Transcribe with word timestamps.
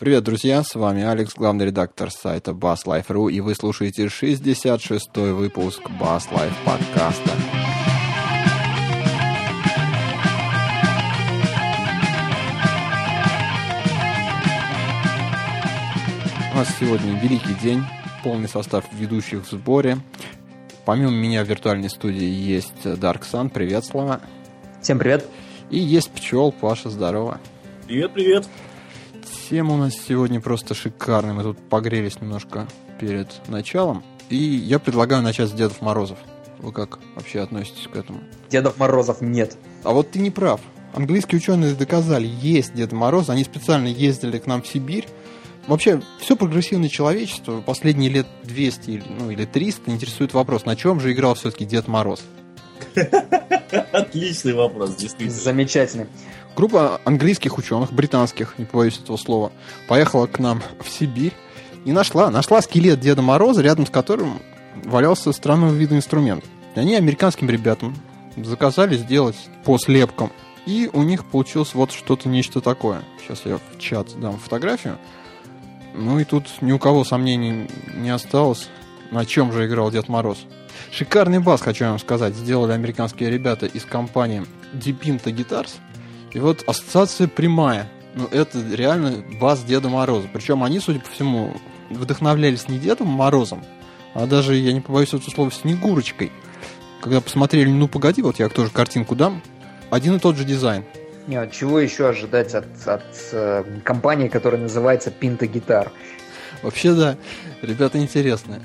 Привет, 0.00 0.24
друзья, 0.24 0.62
с 0.62 0.74
вами 0.76 1.02
Алекс, 1.02 1.34
главный 1.34 1.66
редактор 1.66 2.10
сайта 2.10 2.52
BassLife.ru, 2.52 3.30
и 3.30 3.40
вы 3.40 3.54
слушаете 3.54 4.06
66-й 4.06 5.32
выпуск 5.32 5.82
Bass 6.00 6.22
Life 6.30 6.54
подкаста. 6.64 7.30
У 16.50 16.56
нас 16.56 16.74
сегодня 16.80 17.20
великий 17.20 17.52
день, 17.62 17.82
полный 18.24 18.48
состав 18.48 18.86
ведущих 18.94 19.44
в 19.44 19.50
сборе. 19.50 19.98
Помимо 20.86 21.10
меня 21.10 21.44
в 21.44 21.46
виртуальной 21.46 21.90
студии 21.90 22.24
есть 22.24 22.86
Dark 22.86 23.20
Sun. 23.30 23.50
Привет, 23.50 23.84
Слава. 23.84 24.22
Всем 24.80 24.98
привет. 24.98 25.26
И 25.68 25.78
есть 25.78 26.10
Пчел. 26.12 26.52
Паша, 26.52 26.88
здорово. 26.88 27.38
Привет, 27.86 28.14
привет. 28.14 28.48
Тема 29.50 29.74
у 29.74 29.78
нас 29.78 29.94
сегодня 29.96 30.40
просто 30.40 30.74
шикарная. 30.74 31.34
Мы 31.34 31.42
тут 31.42 31.58
погрелись 31.58 32.20
немножко 32.20 32.68
перед 33.00 33.26
началом. 33.48 34.04
И 34.28 34.36
я 34.36 34.78
предлагаю 34.78 35.22
начать 35.22 35.48
с 35.48 35.52
Дедов 35.52 35.80
Морозов. 35.80 36.18
Вы 36.60 36.70
как 36.70 37.00
вообще 37.16 37.40
относитесь 37.40 37.88
к 37.88 37.96
этому? 37.96 38.20
Дедов 38.48 38.78
Морозов 38.78 39.20
нет. 39.20 39.56
А 39.82 39.90
вот 39.90 40.12
ты 40.12 40.20
не 40.20 40.30
прав. 40.30 40.60
Английские 40.94 41.40
ученые 41.40 41.74
доказали, 41.74 42.28
есть 42.28 42.74
Дед 42.74 42.92
Мороз. 42.92 43.28
Они 43.28 43.42
специально 43.42 43.88
ездили 43.88 44.38
к 44.38 44.46
нам 44.46 44.62
в 44.62 44.68
Сибирь. 44.68 45.08
Вообще, 45.66 46.00
все 46.20 46.36
прогрессивное 46.36 46.88
человечество 46.88 47.60
последние 47.60 48.08
лет 48.08 48.28
200 48.44 49.02
ну, 49.18 49.32
или 49.32 49.46
300 49.46 49.90
интересует 49.90 50.32
вопрос, 50.32 50.64
на 50.64 50.76
чем 50.76 51.00
же 51.00 51.12
играл 51.12 51.34
все-таки 51.34 51.64
Дед 51.64 51.88
Мороз? 51.88 52.22
Отличный 53.92 54.52
вопрос, 54.52 54.94
действительно. 54.94 55.40
Замечательный. 55.40 56.06
Группа 56.56 57.00
английских 57.04 57.58
ученых, 57.58 57.92
британских, 57.92 58.54
не 58.58 58.64
побоюсь 58.64 58.98
этого 58.98 59.16
слова, 59.16 59.52
поехала 59.88 60.26
к 60.26 60.38
нам 60.38 60.62
в 60.80 60.88
Сибирь 60.88 61.32
и 61.84 61.92
нашла, 61.92 62.30
нашла 62.30 62.60
скелет 62.60 63.00
Деда 63.00 63.22
Мороза, 63.22 63.62
рядом 63.62 63.86
с 63.86 63.90
которым 63.90 64.40
валялся 64.84 65.32
странного 65.32 65.72
вида 65.72 65.96
инструмент. 65.96 66.44
И 66.74 66.80
они 66.80 66.96
американским 66.96 67.48
ребятам 67.48 67.96
заказали 68.36 68.96
сделать 68.96 69.36
по 69.64 69.78
слепкам. 69.78 70.30
И 70.66 70.90
у 70.92 71.02
них 71.02 71.24
получилось 71.24 71.74
вот 71.74 71.92
что-то, 71.92 72.28
нечто 72.28 72.60
такое. 72.60 73.02
Сейчас 73.20 73.42
я 73.44 73.56
в 73.58 73.78
чат 73.78 74.08
дам 74.20 74.36
фотографию. 74.36 74.98
Ну 75.94 76.18
и 76.18 76.24
тут 76.24 76.46
ни 76.60 76.72
у 76.72 76.78
кого 76.78 77.04
сомнений 77.04 77.68
не 77.94 78.10
осталось, 78.10 78.68
на 79.10 79.24
чем 79.24 79.52
же 79.52 79.66
играл 79.66 79.90
Дед 79.90 80.08
Мороз. 80.08 80.38
Шикарный 80.92 81.38
бас, 81.38 81.60
хочу 81.60 81.86
вам 81.86 81.98
сказать, 81.98 82.34
сделали 82.34 82.72
американские 82.72 83.30
ребята 83.30 83.66
из 83.66 83.84
компании 83.84 84.44
Dipinto 84.74 85.32
Guitars– 85.32 85.70
и 86.32 86.38
вот 86.38 86.64
ассоциация 86.66 87.28
прямая. 87.28 87.88
Ну, 88.14 88.26
это 88.26 88.60
реально 88.72 89.24
бас 89.40 89.62
Деда 89.62 89.88
Мороза. 89.88 90.28
Причем 90.32 90.64
они, 90.64 90.80
судя 90.80 91.00
по 91.00 91.10
всему, 91.10 91.54
вдохновлялись 91.90 92.68
не 92.68 92.78
Дедом 92.78 93.08
Морозом, 93.08 93.64
а 94.14 94.26
даже, 94.26 94.54
я 94.54 94.72
не 94.72 94.80
побоюсь 94.80 95.08
этого 95.08 95.30
слова, 95.30 95.50
Снегурочкой. 95.50 96.32
Когда 97.00 97.20
посмотрели 97.20 97.70
«Ну, 97.70 97.88
погоди», 97.88 98.20
вот 98.20 98.38
я 98.38 98.48
тоже 98.48 98.70
картинку 98.70 99.14
дам, 99.14 99.42
один 99.90 100.16
и 100.16 100.18
тот 100.18 100.36
же 100.36 100.44
дизайн. 100.44 100.84
Нет, 101.26 101.52
чего 101.52 101.78
еще 101.78 102.08
ожидать 102.08 102.54
от, 102.54 102.66
от 102.86 103.04
э, 103.32 103.64
компании, 103.84 104.28
которая 104.28 104.60
называется 104.60 105.10
Pinto 105.10 105.50
Guitar? 105.50 105.90
Вообще, 106.62 106.92
да, 106.92 107.16
ребята 107.62 107.98
интересные 107.98 108.60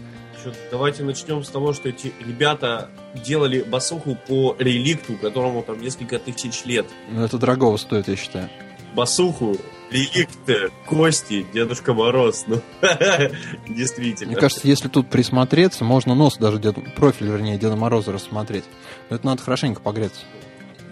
что 0.52 0.54
давайте 0.70 1.04
начнем 1.04 1.44
с 1.44 1.50
того, 1.50 1.74
что 1.74 1.90
эти 1.90 2.14
ребята 2.20 2.90
делали 3.14 3.62
басуху 3.62 4.18
по 4.28 4.56
реликту, 4.60 5.18
которому 5.18 5.64
там 5.64 5.82
несколько 5.82 6.20
тысяч 6.20 6.66
лет. 6.66 6.86
Ну, 7.10 7.24
это 7.24 7.38
дорого 7.38 7.76
стоит, 7.78 8.08
я 8.08 8.16
считаю. 8.16 8.50
Басуху, 8.94 9.58
реликт, 9.92 10.38
кости, 10.86 11.46
Дедушка 11.54 11.94
Мороз, 11.94 12.46
ну, 12.48 12.62
действительно. 13.68 14.32
Мне 14.32 14.40
кажется, 14.40 14.68
если 14.68 14.88
тут 14.88 15.10
присмотреться, 15.10 15.84
можно 15.84 16.16
нос 16.16 16.38
даже, 16.38 16.60
Дед... 16.60 16.76
профиль, 16.96 17.28
вернее, 17.28 17.58
Деда 17.58 17.76
Мороза 17.76 18.12
рассмотреть. 18.12 18.66
Но 19.10 19.16
это 19.16 19.26
надо 19.26 19.42
хорошенько 19.42 19.82
погреться. 19.82 20.22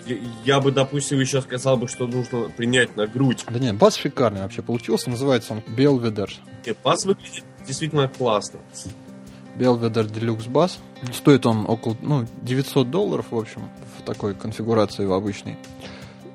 Я, 0.05 0.17
я 0.43 0.59
бы, 0.59 0.71
допустим, 0.71 1.19
еще 1.19 1.41
сказал 1.41 1.77
бы, 1.77 1.87
что 1.87 2.07
нужно 2.07 2.49
принять 2.49 2.97
на 2.97 3.07
грудь. 3.07 3.45
Да 3.49 3.57
нет, 3.57 3.75
бас 3.75 3.95
шикарный 3.95 4.41
вообще 4.41 4.61
получился, 4.61 5.09
называется 5.09 5.53
он 5.53 5.63
Белведер. 5.65 6.29
Нет, 6.65 6.77
бас 6.83 7.05
выглядит 7.05 7.45
действительно 7.65 8.09
классно. 8.09 8.59
Belvedere 9.57 10.07
Deluxe 10.07 10.49
Bass. 10.49 10.77
Стоит 11.13 11.45
он 11.45 11.65
около 11.67 11.95
ну, 12.01 12.25
900 12.41 12.89
долларов, 12.89 13.27
в 13.31 13.37
общем, 13.37 13.69
в 13.97 14.03
такой 14.03 14.33
конфигурации 14.33 15.05
в 15.05 15.13
обычной. 15.13 15.57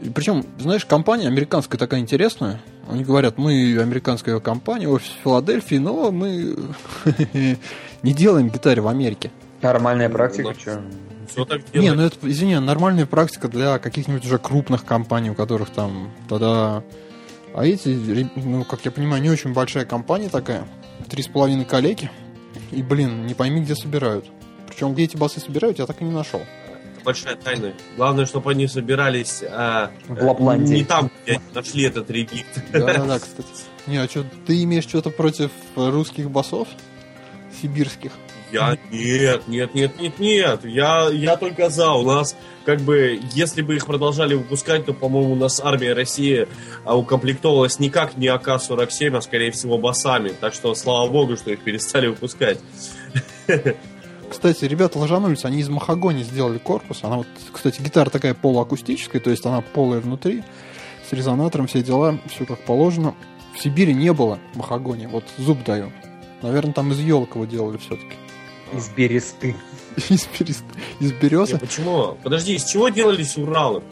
И 0.01 0.11
причем, 0.11 0.45
знаешь, 0.59 0.85
компания 0.85 1.27
американская 1.27 1.79
такая 1.79 2.01
интересная. 2.01 2.61
Они 2.89 3.03
говорят, 3.03 3.37
мы 3.37 3.77
американская 3.81 4.39
компания, 4.39 4.89
офис 4.89 5.09
в 5.09 5.23
Филадельфии, 5.25 5.77
но 5.77 6.13
мы 6.13 6.57
не 8.03 8.13
делаем 8.15 8.49
гитары 8.49 8.81
в 8.81 8.89
Америке. 8.89 9.31
Нормальная 9.61 10.09
практика, 10.09 10.55
что? 10.55 10.83
Все 11.29 11.45
так 11.45 11.61
Не, 11.75 11.93
ну 11.93 12.03
это, 12.03 12.17
извини, 12.23 12.59
нормальная 12.59 13.07
практика 13.07 13.49
для 13.49 13.79
каких-нибудь 13.79 14.25
уже 14.25 14.39
крупных 14.39 14.85
компаний, 14.85 15.31
у 15.31 15.35
которых 15.35 15.71
там 15.71 16.11
тогда... 16.29 16.83
А 17.55 17.67
эти, 17.67 18.29
ну, 18.37 18.65
как 18.65 18.85
я 18.85 18.91
понимаю, 18.91 19.23
не 19.23 19.31
очень 19.31 19.53
большая 19.53 19.85
компания 19.85 20.29
такая. 20.29 20.67
Три 21.09 21.23
с 21.23 21.29
половиной 21.29 21.65
коллеги. 21.65 22.11
И, 22.71 22.83
блин, 22.83 23.27
не 23.27 23.35
пойми, 23.35 23.61
где 23.61 23.75
собирают. 23.75 24.27
Причем, 24.69 24.95
где 24.95 25.05
эти 25.05 25.17
басы 25.17 25.41
собирают, 25.41 25.79
я 25.79 25.87
так 25.87 26.01
и 26.01 26.05
не 26.05 26.13
нашел. 26.13 26.41
Это 26.41 27.05
большая 27.05 27.37
тайна. 27.37 27.73
Главное, 27.97 28.27
чтобы 28.27 28.51
они 28.51 28.67
собирались 28.67 29.43
а, 29.49 29.91
в 30.07 30.23
Лапландии. 30.23 30.77
Не 30.77 30.85
там, 30.85 31.11
где 31.25 31.41
нашли 31.55 31.85
этот 31.85 32.11
реликт. 32.11 32.63
Да-да-да, 32.73 33.19
кстати. 33.21 33.49
Не, 33.87 33.99
а 33.99 34.09
что, 34.09 34.25
ты 34.47 34.63
имеешь 34.65 34.85
что-то 34.85 35.11
против 35.11 35.51
русских 35.75 36.31
басов? 36.31 36.69
Сибирских? 37.61 38.13
Я 38.53 38.79
нет, 38.91 39.47
нет, 39.47 39.75
нет, 39.75 40.01
нет, 40.01 40.19
нет. 40.19 40.65
Я, 40.65 41.09
я 41.11 41.37
только 41.37 41.69
за. 41.69 41.93
У 41.93 42.03
нас, 42.03 42.35
как 42.65 42.81
бы, 42.81 43.21
если 43.33 43.63
бы 43.63 43.77
их 43.77 43.87
продолжали 43.87 44.35
выпускать, 44.35 44.87
то, 44.87 44.95
по-моему, 44.95 45.33
у 45.33 45.37
нас 45.37 45.61
армия 45.63 45.93
России 45.93 46.49
укомплектовалась 46.87 47.79
никак 47.79 48.17
не 48.17 48.29
АК-47, 48.29 49.17
а, 49.17 49.21
скорее 49.21 49.51
всего, 49.51 49.77
басами. 49.79 50.31
Так 50.41 50.55
что, 50.55 50.75
слава 50.75 51.11
богу, 51.11 51.37
что 51.37 51.51
их 51.51 51.61
перестали 51.61 52.07
выпускать. 52.07 52.59
Кстати, 54.31 54.65
ребята 54.67 54.99
ложанулись, 54.99 55.45
они 55.45 55.61
из 55.61 55.69
махагони 55.69 56.23
сделали 56.23 56.59
корпус. 56.59 57.01
Она 57.03 57.17
вот, 57.17 57.27
кстати, 57.53 57.81
гитара 57.81 58.11
такая 58.11 58.35
полуакустическая, 58.35 59.21
то 59.21 59.31
есть 59.31 59.45
она 59.47 59.63
полая 59.63 60.01
внутри, 60.01 60.45
с 61.09 61.13
резонатором, 61.13 61.67
все 61.67 61.83
дела, 61.83 62.19
все 62.29 62.45
как 62.45 62.63
положено. 62.65 63.15
В 63.55 63.63
Сибири 63.63 63.95
не 63.95 64.13
было 64.13 64.39
махагони, 64.55 65.07
вот 65.07 65.25
зуб 65.39 65.65
даю. 65.65 65.91
Наверное, 66.43 66.75
там 66.75 66.93
из 66.93 67.01
елкового 67.01 67.47
делали 67.47 67.79
все-таки. 67.79 68.15
Из 68.73 68.89
бересты. 68.91 69.57
Из 70.09 70.27
бересты. 70.27 70.65
Из 71.01 71.13
березы. 71.13 71.53
Нет, 71.53 71.61
почему? 71.61 72.19
Подожди, 72.23 72.55
из 72.55 72.65
чего 72.65 72.89
делались 72.89 73.37
Уралы? 73.37 73.83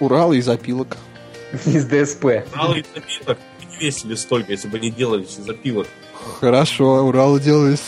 Уралы 0.00 0.38
из 0.38 0.48
опилок. 0.48 0.96
Из 1.66 1.84
ДСП. 1.84 2.46
Уралы 2.54 2.80
из 2.80 2.86
опилок 2.94 3.38
не 3.60 3.86
весили 3.86 4.14
столько, 4.14 4.52
если 4.52 4.68
бы 4.68 4.78
не 4.78 4.90
делались 4.90 5.38
из 5.38 5.48
опилок. 5.48 5.86
Хорошо, 6.40 7.04
Уралы 7.04 7.40
делались 7.40 7.82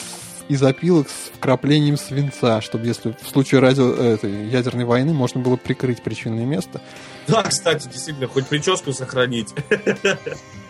из 0.48 0.62
опилок 0.62 1.08
с 1.08 1.36
вкраплением 1.36 1.96
свинца, 1.96 2.60
чтобы 2.60 2.86
если 2.86 3.16
в 3.20 3.28
случае 3.28 3.60
радио, 3.60 3.92
этой, 3.92 4.48
ядерной 4.48 4.84
войны 4.84 5.12
можно 5.12 5.40
было 5.40 5.56
прикрыть 5.56 6.02
причинное 6.02 6.44
место. 6.44 6.80
Да, 7.26 7.42
кстати, 7.42 7.88
действительно, 7.88 8.28
хоть 8.28 8.46
прическу 8.46 8.92
сохранить. 8.92 9.48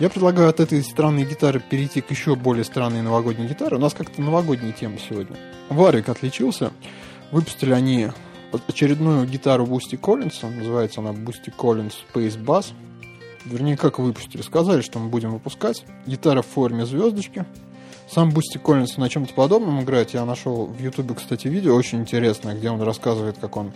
Я 0.00 0.08
предлагаю 0.08 0.48
от 0.48 0.60
этой 0.60 0.82
странной 0.82 1.26
гитары 1.26 1.60
перейти 1.60 2.00
к 2.00 2.10
еще 2.10 2.34
более 2.34 2.64
странной 2.64 3.02
новогодней 3.02 3.46
гитаре. 3.46 3.76
У 3.76 3.78
нас 3.78 3.92
как-то 3.92 4.22
новогодняя 4.22 4.72
тема 4.72 4.96
сегодня. 4.98 5.36
Warwick 5.68 6.08
отличился. 6.08 6.72
Выпустили 7.30 7.72
они 7.72 8.08
очередную 8.66 9.26
гитару 9.26 9.66
Bootsy 9.66 9.96
Collins'а. 9.96 10.48
Называется 10.48 11.00
она 11.00 11.12
Bootsy 11.12 11.50
Collins 11.50 12.02
Space 12.14 12.42
Bass. 12.42 12.72
Вернее, 13.44 13.76
как 13.76 13.98
выпустили. 13.98 14.40
Сказали, 14.40 14.80
что 14.80 14.98
мы 14.98 15.10
будем 15.10 15.32
выпускать. 15.32 15.84
Гитара 16.06 16.40
в 16.40 16.46
форме 16.46 16.86
звездочки. 16.86 17.44
Сам 18.10 18.30
Bootsy 18.30 18.56
Collins 18.56 18.96
на 18.96 19.10
чем-то 19.10 19.34
подобном 19.34 19.82
играет. 19.82 20.14
Я 20.14 20.24
нашел 20.24 20.64
в 20.64 20.80
Ютубе, 20.80 21.14
кстати, 21.14 21.46
видео 21.46 21.76
очень 21.76 22.00
интересное, 22.00 22.54
где 22.54 22.70
он 22.70 22.80
рассказывает, 22.80 23.36
как 23.38 23.54
он 23.58 23.72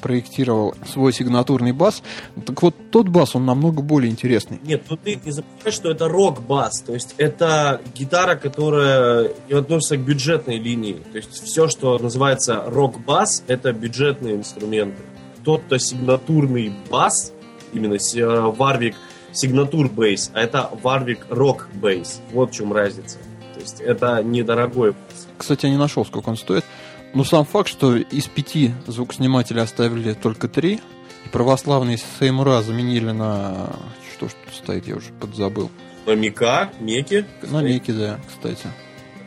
проектировал 0.00 0.74
свой 0.90 1.12
сигнатурный 1.12 1.72
бас. 1.72 2.02
Так 2.46 2.62
вот, 2.62 2.74
тот 2.90 3.08
бас, 3.08 3.34
он 3.34 3.46
намного 3.46 3.82
более 3.82 4.10
интересный. 4.10 4.60
Нет, 4.62 4.82
ну 4.88 4.96
ты 4.96 5.20
не 5.24 5.30
забывай, 5.30 5.72
что 5.72 5.90
это 5.90 6.08
рок-бас. 6.08 6.80
То 6.80 6.94
есть 6.94 7.14
это 7.18 7.80
гитара, 7.94 8.36
которая 8.36 9.32
не 9.48 9.54
относится 9.54 9.96
к 9.96 10.00
бюджетной 10.00 10.58
линии. 10.58 11.00
То 11.12 11.18
есть 11.18 11.42
все, 11.44 11.68
что 11.68 11.98
называется 11.98 12.64
рок-бас, 12.66 13.42
это 13.46 13.72
бюджетные 13.72 14.36
инструменты. 14.36 15.02
Тот-то 15.44 15.78
сигнатурный 15.78 16.72
бас, 16.90 17.32
именно 17.72 17.94
Warwick 17.94 18.94
сигнатур 19.32 19.88
бейс, 19.88 20.30
а 20.34 20.40
это 20.40 20.70
Warwick 20.82 21.20
рок 21.30 21.68
бейс. 21.74 22.20
Вот 22.32 22.50
в 22.50 22.54
чем 22.54 22.72
разница. 22.72 23.18
То 23.54 23.60
есть 23.60 23.80
это 23.80 24.22
недорогой 24.22 24.94
Кстати, 25.36 25.66
я 25.66 25.72
не 25.72 25.78
нашел, 25.78 26.04
сколько 26.04 26.28
он 26.28 26.36
стоит. 26.36 26.64
Ну, 27.14 27.24
сам 27.24 27.44
факт, 27.44 27.68
что 27.68 27.96
из 27.96 28.26
пяти 28.26 28.72
звукоснимателей 28.86 29.62
оставили 29.62 30.12
только 30.12 30.48
три, 30.48 30.80
и 31.24 31.28
православные 31.30 31.98
Сеймура 31.98 32.62
заменили 32.62 33.10
на 33.10 33.70
что 34.18 34.28
ж 34.28 34.32
тут 34.44 34.54
стоит, 34.54 34.88
я 34.88 34.96
уже 34.96 35.12
подзабыл. 35.12 35.70
На 36.04 36.14
Мика, 36.14 36.70
Меки. 36.80 37.24
На 37.42 37.62
Меки, 37.62 37.92
да, 37.92 38.18
кстати. 38.26 38.66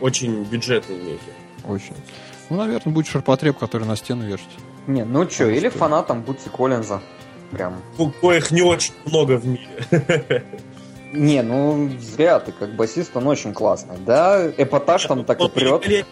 Очень 0.02 0.44
бюджетные 0.44 1.00
Меки. 1.00 1.32
Очень. 1.64 1.96
Ну, 2.50 2.58
наверное, 2.58 2.94
будет 2.94 3.08
ширпотреб, 3.08 3.58
который 3.58 3.88
на 3.88 3.96
стену 3.96 4.26
вешать. 4.26 4.50
Не, 4.88 5.06
ну 5.06 5.30
что, 5.30 5.50
или 5.50 5.70
что? 5.70 5.78
фанатом 5.78 6.24
Бутси 6.24 6.50
Коллинза. 6.50 7.02
Прям. 7.52 7.82
Коих 8.20 8.52
не 8.52 8.62
очень 8.62 8.94
много 9.06 9.38
в 9.38 9.46
мире. 9.46 9.86
Не, 11.14 11.42
ну 11.44 11.90
зря 12.00 12.40
ты, 12.40 12.54
как 12.54 12.74
басист, 12.78 13.12
он 13.18 13.28
очень 13.28 13.54
классный. 13.54 13.98
Да, 13.98 14.50
эпатаж 14.50 15.04
там 15.06 15.26
так 15.26 15.42
и 15.42 15.50
прет. 15.50 16.06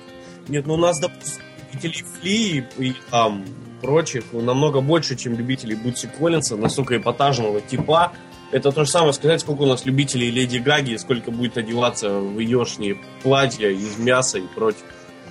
Нет, 0.50 0.68
ну 0.68 0.74
у 0.74 0.78
нас, 0.78 1.00
допустим, 1.00 1.42
любителей 1.72 2.06
Фли 2.22 2.68
и 2.78 2.94
там 3.10 3.46
прочих 3.82 4.34
намного 4.34 4.82
больше, 4.82 5.16
чем 5.16 5.38
любителей 5.38 5.76
Бутси 5.76 6.10
Коллинса, 6.18 6.56
настолько 6.56 6.98
эпатажного 6.98 7.62
типа. 7.62 8.14
Это 8.52 8.72
то 8.72 8.84
же 8.84 8.90
самое 8.90 9.14
сказать, 9.14 9.42
сколько 9.42 9.62
у 9.62 9.66
нас 9.68 9.86
любителей 9.86 10.32
Леди 10.32 10.58
Гаги, 10.58 10.96
сколько 10.96 11.30
будет 11.30 11.58
одеваться 11.58 12.20
в 12.20 12.40
еешние 12.40 12.98
платья 13.22 13.70
из 13.70 13.98
мяса 14.00 14.40
и 14.40 14.48
против 14.48 14.84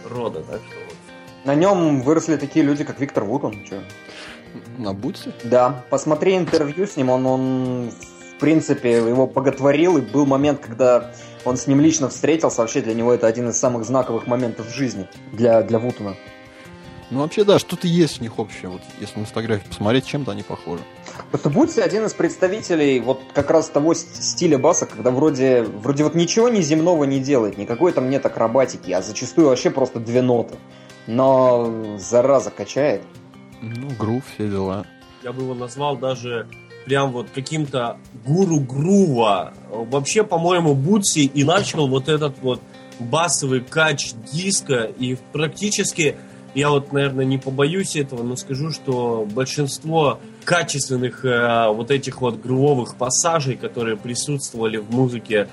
рода. 0.08 0.40
Так 0.40 0.60
что 0.68 0.78
вот. 0.86 0.94
На 1.44 1.54
нем 1.54 2.02
выросли 2.02 2.36
такие 2.36 2.64
люди, 2.64 2.84
как 2.84 3.00
Виктор 3.00 3.24
Вутон. 3.24 3.64
Че? 3.64 3.82
На 4.78 4.94
Бутсе? 4.94 5.32
Да. 5.42 5.84
Посмотри 5.90 6.36
интервью 6.36 6.86
с 6.86 6.96
ним, 6.96 7.10
он, 7.10 7.26
он 7.26 7.90
в 8.38 8.40
принципе 8.40 8.92
его 8.92 9.26
боготворил, 9.26 9.98
и 9.98 10.00
был 10.00 10.24
момент, 10.24 10.60
когда 10.60 11.10
он 11.44 11.56
с 11.56 11.66
ним 11.66 11.80
лично 11.80 12.08
встретился. 12.08 12.60
Вообще 12.60 12.80
для 12.80 12.94
него 12.94 13.12
это 13.12 13.26
один 13.26 13.48
из 13.48 13.58
самых 13.58 13.84
знаковых 13.84 14.28
моментов 14.28 14.68
в 14.68 14.72
жизни 14.72 15.08
для, 15.32 15.62
для 15.62 15.80
Вутона. 15.80 16.14
Ну, 17.10 17.22
вообще, 17.22 17.42
да, 17.42 17.58
что-то 17.58 17.88
есть 17.88 18.18
в 18.18 18.20
них 18.20 18.38
общее. 18.38 18.68
Вот 18.68 18.82
если 19.00 19.18
на 19.18 19.26
фотографии 19.26 19.66
посмотреть, 19.66 20.06
чем-то 20.06 20.30
они 20.30 20.44
похожи. 20.44 20.82
Это 21.32 21.50
Бутси 21.50 21.80
один 21.80 22.06
из 22.06 22.14
представителей 22.14 23.00
вот 23.00 23.20
как 23.34 23.50
раз 23.50 23.68
того 23.70 23.94
стиля 23.94 24.56
баса, 24.56 24.86
когда 24.86 25.10
вроде, 25.10 25.62
вроде 25.62 26.04
вот 26.04 26.14
ничего 26.14 26.48
неземного 26.48 27.02
не 27.04 27.18
делает, 27.18 27.58
никакой 27.58 27.92
там 27.92 28.08
нет 28.08 28.24
акробатики, 28.24 28.92
а 28.92 29.02
зачастую 29.02 29.48
вообще 29.48 29.70
просто 29.70 29.98
две 29.98 30.22
ноты. 30.22 30.54
Но 31.08 31.96
зараза 31.98 32.52
качает. 32.52 33.02
Ну, 33.62 33.88
грув, 33.98 34.22
все 34.32 34.46
дела. 34.46 34.86
Я 35.24 35.32
бы 35.32 35.42
его 35.42 35.54
назвал 35.54 35.96
даже 35.96 36.46
прям 36.88 37.12
вот 37.12 37.28
каким-то 37.34 37.98
гуру 38.24 38.60
грува. 38.60 39.52
Вообще, 39.70 40.24
по-моему, 40.24 40.74
Бутси 40.74 41.20
и 41.20 41.44
начал 41.44 41.86
вот 41.86 42.08
этот 42.08 42.38
вот 42.40 42.62
басовый 42.98 43.60
кач 43.60 44.12
диска 44.32 44.84
и 44.84 45.18
практически 45.32 46.16
я 46.54 46.70
вот, 46.70 46.92
наверное, 46.92 47.26
не 47.26 47.36
побоюсь 47.36 47.94
этого, 47.94 48.22
но 48.22 48.34
скажу, 48.34 48.70
что 48.70 49.28
большинство 49.30 50.18
качественных 50.44 51.24
э, 51.24 51.68
вот 51.68 51.90
этих 51.90 52.22
вот 52.22 52.40
грувовых 52.40 52.96
пассажей, 52.96 53.56
которые 53.56 53.98
присутствовали 53.98 54.78
в 54.78 54.90
музыке 54.90 55.48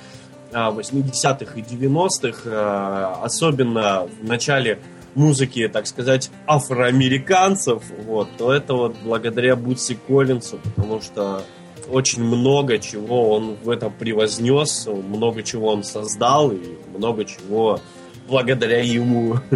э, 0.52 0.56
80-х 0.56 1.60
и 1.60 1.62
90-х, 1.62 2.40
э, 2.46 3.24
особенно 3.24 4.08
в 4.22 4.24
начале 4.26 4.80
музыки, 5.16 5.68
так 5.68 5.88
сказать, 5.88 6.30
афроамериканцев, 6.46 7.84
вот, 8.06 8.30
то 8.38 8.54
это 8.54 8.74
вот 8.74 8.96
благодаря 9.04 9.56
Бутси 9.56 9.98
Коллинсу, 10.08 10.60
потому 10.64 11.02
что 11.02 11.44
очень 11.90 12.24
много 12.24 12.80
чего 12.80 13.32
он 13.32 13.56
в 13.56 13.70
этом 13.70 13.94
превознес, 13.94 14.88
много 14.88 15.44
чего 15.44 15.70
он 15.70 15.84
создал 15.84 16.52
и 16.52 16.78
много 16.96 17.26
чего 17.26 17.80
благодаря 18.28 18.82
ему 18.82 19.40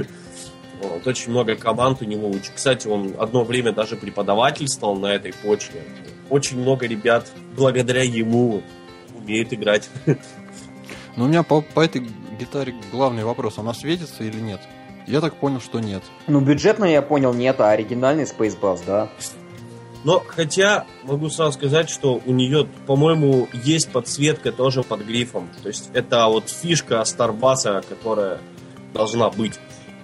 Вот, 0.81 1.05
очень 1.07 1.31
много 1.31 1.55
команд 1.55 2.01
у 2.01 2.05
него. 2.05 2.31
Кстати, 2.55 2.87
он 2.87 3.15
одно 3.19 3.43
время 3.43 3.73
даже 3.73 3.97
преподавательствовал 3.97 4.95
на 4.95 5.07
этой 5.07 5.33
почве. 5.33 5.83
Очень 6.29 6.61
много 6.61 6.87
ребят 6.87 7.29
благодаря 7.55 8.03
ему 8.03 8.63
умеют 9.13 9.51
играть. 9.53 9.89
Но 11.17 11.25
у 11.25 11.27
меня 11.27 11.43
по, 11.43 11.61
по 11.61 11.81
этой 11.81 12.07
гитаре 12.39 12.73
главный 12.91 13.25
вопрос. 13.25 13.57
Она 13.57 13.73
светится 13.73 14.23
или 14.23 14.39
нет? 14.39 14.61
Я 15.09 15.21
так 15.21 15.33
понял, 15.33 15.59
что 15.59 15.79
нет. 15.79 16.03
Ну, 16.27 16.39
бюджетно 16.39 16.85
я 16.85 17.01
понял, 17.01 17.33
нет, 17.33 17.59
а 17.61 17.71
оригинальный 17.71 18.25
Space 18.25 18.57
Bass, 18.59 18.81
да. 18.85 19.09
Но 20.03 20.23
хотя 20.25 20.85
могу 21.03 21.29
сразу 21.29 21.53
сказать, 21.53 21.89
что 21.89 22.21
у 22.23 22.31
нее, 22.31 22.67
по-моему, 22.85 23.47
есть 23.51 23.91
подсветка 23.91 24.51
тоже 24.51 24.83
под 24.83 25.01
грифом. 25.01 25.49
То 25.63 25.69
есть 25.69 25.89
это 25.93 26.27
вот 26.27 26.47
фишка 26.49 27.03
Старбаса, 27.05 27.83
которая 27.89 28.37
должна 28.93 29.31
быть. 29.31 29.59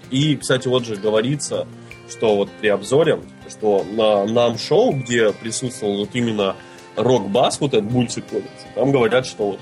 И, 0.10 0.36
кстати, 0.36 0.68
вот 0.68 0.86
же 0.86 0.96
говорится, 0.96 1.68
что 2.10 2.36
вот 2.36 2.50
при 2.60 2.70
обзоре, 2.70 3.22
что 3.48 3.86
на 3.92 4.26
нам 4.26 4.58
шоу, 4.58 4.92
где 4.92 5.32
присутствовал 5.32 6.00
вот 6.00 6.10
именно 6.14 6.56
рок-бас, 6.96 7.60
вот 7.62 7.76
этот 7.76 7.92
мультик, 7.92 8.26
там 8.74 8.92
говорят, 8.92 9.28
что 9.28 9.52
вот 9.52 9.60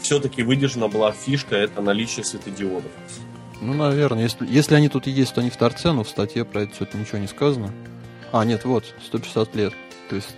все-таки 0.00 0.42
выдержана 0.42 0.88
была 0.88 1.10
фишка, 1.12 1.56
это 1.56 1.80
наличие 1.80 2.24
светодиодов. 2.24 2.92
Ну, 3.60 3.74
наверное, 3.74 4.22
если, 4.22 4.46
если 4.46 4.74
они 4.74 4.88
тут 4.88 5.06
и 5.06 5.10
есть, 5.10 5.34
то 5.34 5.40
они 5.40 5.50
в 5.50 5.56
торце, 5.56 5.92
но 5.92 6.04
в 6.04 6.08
статье 6.08 6.44
про 6.44 6.62
это 6.62 6.74
что-то 6.74 6.96
ничего 6.96 7.18
не 7.18 7.26
сказано. 7.26 7.72
А, 8.32 8.44
нет, 8.44 8.64
вот, 8.64 8.84
150 9.06 9.54
лет. 9.56 9.72
То 10.08 10.16
есть 10.16 10.34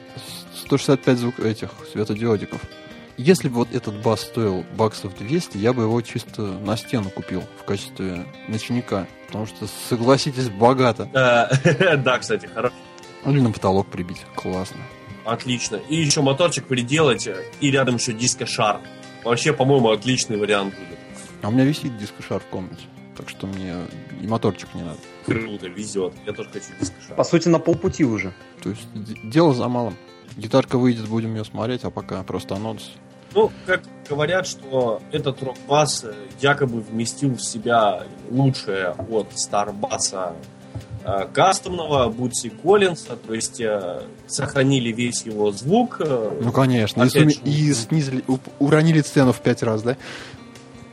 165 0.56 1.18
звук 1.18 1.40
этих 1.40 1.70
светодиодиков. 1.92 2.60
Если 3.16 3.48
бы 3.48 3.56
вот 3.56 3.68
этот 3.74 4.00
бас 4.02 4.22
стоил 4.22 4.64
баксов 4.76 5.16
200, 5.18 5.58
я 5.58 5.72
бы 5.74 5.82
его 5.82 6.00
чисто 6.00 6.42
на 6.42 6.76
стену 6.76 7.10
купил 7.10 7.42
в 7.60 7.64
качестве 7.64 8.26
ночника. 8.48 9.06
Потому 9.26 9.46
что, 9.46 9.66
согласитесь, 9.88 10.48
богато. 10.48 11.08
Да, 11.12 12.18
кстати, 12.18 12.46
хорошо. 12.46 12.74
Или 13.26 13.40
на 13.40 13.52
потолок 13.52 13.88
прибить. 13.88 14.24
Классно. 14.34 14.80
Отлично. 15.26 15.76
И 15.76 15.96
еще 15.96 16.22
моторчик 16.22 16.66
приделать, 16.66 17.28
и 17.60 17.70
рядом 17.70 17.96
еще 17.96 18.14
диско-шар. 18.14 18.80
Вообще, 19.22 19.52
по-моему, 19.52 19.90
отличный 19.90 20.38
вариант 20.38 20.74
будет. 20.74 20.98
А 21.42 21.48
у 21.48 21.50
меня 21.50 21.64
висит 21.64 21.98
диско-шар 21.98 22.40
в 22.40 22.46
комнате. 22.46 22.84
Так 23.20 23.28
что 23.28 23.46
мне 23.46 23.74
и 24.22 24.26
моторчик 24.26 24.74
не 24.74 24.82
надо. 24.82 24.96
Круто, 25.26 25.66
везет. 25.68 26.14
Я 26.26 26.32
тоже 26.32 26.48
хочу 26.48 26.68
диско-шар. 26.80 27.16
По 27.16 27.22
сути, 27.22 27.48
на 27.48 27.58
полпути 27.58 28.02
уже. 28.02 28.32
То 28.62 28.70
есть, 28.70 28.80
дело 29.24 29.52
за 29.52 29.68
малым. 29.68 29.94
Гитарка 30.38 30.78
выйдет, 30.78 31.06
будем 31.06 31.34
ее 31.34 31.44
смотреть, 31.44 31.84
а 31.84 31.90
пока 31.90 32.22
просто 32.22 32.54
анонс. 32.54 32.92
Ну, 33.34 33.52
как 33.66 33.82
говорят, 34.08 34.46
что 34.46 35.02
этот 35.12 35.42
рок-бас 35.42 36.04
э, 36.04 36.14
якобы 36.40 36.80
вместил 36.80 37.34
в 37.34 37.42
себя 37.42 38.04
лучшее 38.30 38.94
от 39.10 39.38
Старбаса 39.38 40.32
э, 41.04 41.26
кастомного 41.30 42.08
Бутси 42.08 42.48
Коллинса, 42.48 43.16
то 43.16 43.34
есть 43.34 43.60
э, 43.60 44.02
сохранили 44.26 44.92
весь 44.92 45.24
его 45.26 45.52
звук. 45.52 46.00
Ну, 46.00 46.52
конечно, 46.52 47.02
и, 47.02 47.08
же, 47.10 47.30
и 47.44 47.72
снизили, 47.74 48.24
уронили 48.58 49.02
цену 49.02 49.34
в 49.34 49.40
пять 49.40 49.62
раз, 49.62 49.82
да? 49.82 49.98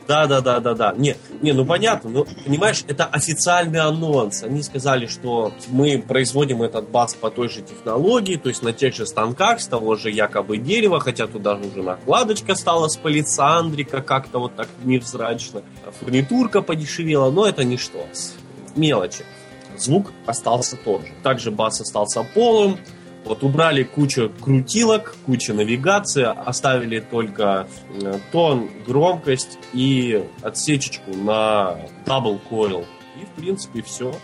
Да, 0.08 0.26
да, 0.26 0.40
да, 0.40 0.58
да, 0.58 0.72
да. 0.72 0.94
Не, 0.96 1.16
не, 1.42 1.52
ну 1.52 1.66
понятно, 1.66 2.08
но 2.08 2.26
понимаешь, 2.46 2.82
это 2.88 3.04
официальный 3.04 3.80
анонс. 3.80 4.42
Они 4.42 4.62
сказали, 4.62 5.04
что 5.04 5.52
мы 5.68 5.98
производим 6.00 6.62
этот 6.62 6.88
бас 6.88 7.14
по 7.14 7.30
той 7.30 7.50
же 7.50 7.60
технологии, 7.60 8.36
то 8.36 8.48
есть 8.48 8.62
на 8.62 8.72
тех 8.72 8.94
же 8.94 9.06
станках, 9.06 9.60
с 9.60 9.66
того 9.66 9.96
же 9.96 10.10
якобы 10.10 10.56
дерева, 10.56 10.98
хотя 10.98 11.26
туда 11.26 11.56
уже 11.56 11.82
накладочка 11.82 12.54
стала 12.54 12.88
с 12.88 12.96
палисандрика, 12.96 14.00
как-то 14.00 14.38
вот 14.38 14.56
так 14.56 14.68
невзрачно. 14.82 15.60
Фурнитурка 16.00 16.62
подешевела, 16.62 17.30
но 17.30 17.46
это 17.46 17.64
ничто. 17.64 18.06
Мелочи. 18.76 19.26
Звук 19.76 20.12
остался 20.24 20.76
тот 20.76 21.02
же. 21.02 21.12
Также 21.22 21.50
бас 21.50 21.82
остался 21.82 22.22
полым, 22.34 22.78
вот 23.24 23.42
убрали 23.42 23.82
кучу 23.82 24.32
крутилок, 24.40 25.14
кучу 25.26 25.54
навигации, 25.54 26.24
оставили 26.24 27.00
только 27.00 27.68
э, 28.02 28.18
тон, 28.32 28.70
громкость 28.86 29.58
и 29.72 30.24
отсечечку 30.42 31.14
на 31.14 31.76
double 32.06 32.40
coil. 32.50 32.84
И, 33.20 33.24
в 33.24 33.40
принципе, 33.40 33.82
все. 33.82 34.14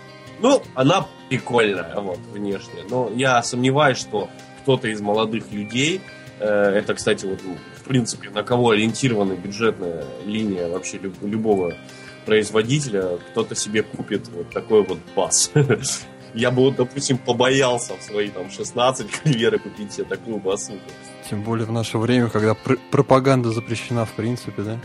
Ну, 0.40 0.62
она 0.74 1.06
прикольная, 1.28 1.94
вот, 2.00 2.18
внешне. 2.32 2.82
Но 2.88 3.10
я 3.14 3.42
сомневаюсь, 3.42 3.98
что 3.98 4.28
кто-то 4.62 4.88
из 4.88 5.00
молодых 5.00 5.52
людей, 5.52 6.00
э, 6.40 6.46
это, 6.46 6.94
кстати, 6.94 7.26
вот, 7.26 7.40
в 7.40 7.84
принципе, 7.84 8.30
на 8.30 8.42
кого 8.42 8.70
ориентирована 8.70 9.34
бюджетная 9.34 10.04
линия 10.24 10.68
вообще 10.68 10.98
люб, 10.98 11.14
любого 11.22 11.74
производителя, 12.24 13.18
кто-то 13.30 13.54
себе 13.54 13.82
купит 13.82 14.28
вот 14.28 14.50
такой 14.50 14.82
вот 14.82 14.98
бас. 15.14 15.50
я 16.34 16.50
бы, 16.50 16.62
вот, 16.62 16.76
допустим, 16.76 17.16
побоялся 17.18 17.94
в 17.96 18.02
свои 18.02 18.28
там 18.28 18.50
16 18.50 19.10
карьеры 19.10 19.58
купить 19.60 19.92
себе 19.92 20.04
такую 20.04 20.38
басу. 20.38 20.74
Тем 21.30 21.42
более 21.42 21.66
в 21.66 21.72
наше 21.72 21.98
время, 21.98 22.28
когда 22.28 22.54
пр- 22.54 22.78
пропаганда 22.90 23.50
запрещена 23.50 24.04
в 24.04 24.12
принципе, 24.12 24.62
да? 24.62 24.80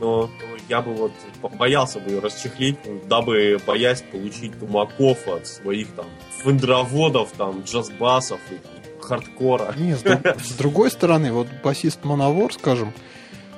Но 0.00 0.30
я 0.68 0.82
бы 0.82 0.92
вот 0.92 1.12
побоялся 1.40 2.00
бы 2.00 2.10
ее 2.10 2.20
расчехлить, 2.20 2.76
дабы 3.08 3.58
боясь 3.66 4.02
получить 4.02 4.58
тумаков 4.58 5.26
от 5.28 5.46
своих 5.46 5.88
там 5.92 6.06
фендроводов, 6.42 7.32
там, 7.32 7.62
джазбасов 7.62 8.40
и 8.50 9.02
хардкора. 9.02 9.74
Не, 9.76 9.96
с, 9.96 10.02
с 10.44 10.52
другой 10.52 10.90
стороны, 10.90 11.32
вот 11.32 11.48
басист 11.62 12.04
Мановор, 12.04 12.52
скажем, 12.52 12.92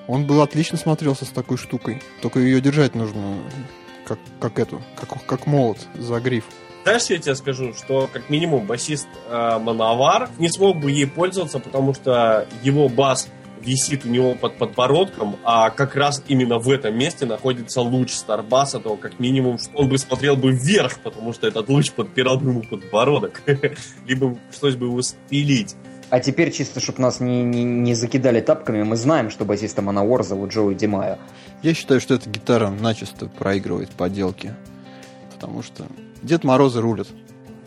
он 0.07 0.27
был 0.27 0.43
отлично 0.43 0.79
смотрелся 0.79 1.25
с 1.25 1.29
такой 1.29 1.57
штукой. 1.57 2.03
Только 2.23 2.41
ее 2.41 2.61
держать 2.61 2.95
нужно 2.95 3.39
как, 4.07 4.19
как 4.41 4.59
эту, 4.59 4.83
как, 4.95 5.25
как 5.27 5.47
молот 5.47 5.79
за 5.95 6.21
гриф. 6.21 6.45
Знаешь, 6.85 7.07
я 7.07 7.19
тебе 7.19 7.35
скажу, 7.35 7.75
что 7.75 8.09
как 8.13 8.31
минимум 8.31 8.65
басист 8.67 9.09
э, 9.29 9.59
Мановар 9.59 10.31
не 10.39 10.49
смог 10.49 10.79
бы 10.79 10.93
ей 10.93 11.07
пользоваться, 11.07 11.59
потому 11.59 11.95
что 11.95 12.47
его 12.63 12.89
бас 12.89 13.29
висит 13.61 14.05
у 14.05 14.09
него 14.09 14.35
под 14.35 14.57
подбородком, 14.57 15.37
а 15.43 15.71
как 15.71 15.97
раз 15.97 16.23
именно 16.29 16.59
в 16.59 16.71
этом 16.71 16.97
месте 16.97 17.27
находится 17.27 17.81
луч 17.81 18.13
Старбаса, 18.13 18.79
то 18.79 18.97
как 18.97 19.19
минимум 19.19 19.59
что 19.59 19.77
он 19.77 19.89
бы 19.89 19.99
смотрел 19.99 20.37
бы 20.37 20.53
вверх, 20.53 21.01
потому 21.01 21.33
что 21.33 21.49
этот 21.49 21.69
луч 21.69 21.91
подпирал 21.91 22.39
бы 22.39 22.51
ему 22.51 22.63
подбородок. 22.63 23.43
Либо 24.07 24.39
пришлось 24.51 24.77
бы 24.77 24.87
его 24.87 25.03
спилить. 25.03 25.75
А 26.09 26.21
теперь, 26.21 26.53
чисто, 26.53 26.81
чтобы 26.81 27.03
нас 27.03 27.19
не, 27.19 27.43
не, 27.43 27.65
не 27.65 27.95
закидали 27.95 28.41
тапками, 28.41 28.83
мы 28.85 28.97
знаем, 28.97 29.31
что 29.31 29.45
басиста 29.45 29.83
Манауэр 29.83 30.23
зовут 30.23 30.51
Джоуи 30.53 30.75
Димая. 30.75 31.19
Я 31.63 31.75
считаю, 31.75 32.01
что 32.01 32.15
эта 32.15 32.31
гитара 32.31 32.71
начисто 32.71 33.27
проигрывает 33.27 33.91
поделки. 33.91 34.55
Потому 35.35 35.63
что 35.63 35.87
Дед 36.23 36.45
Морозы 36.45 36.81
рулят. 36.81 37.09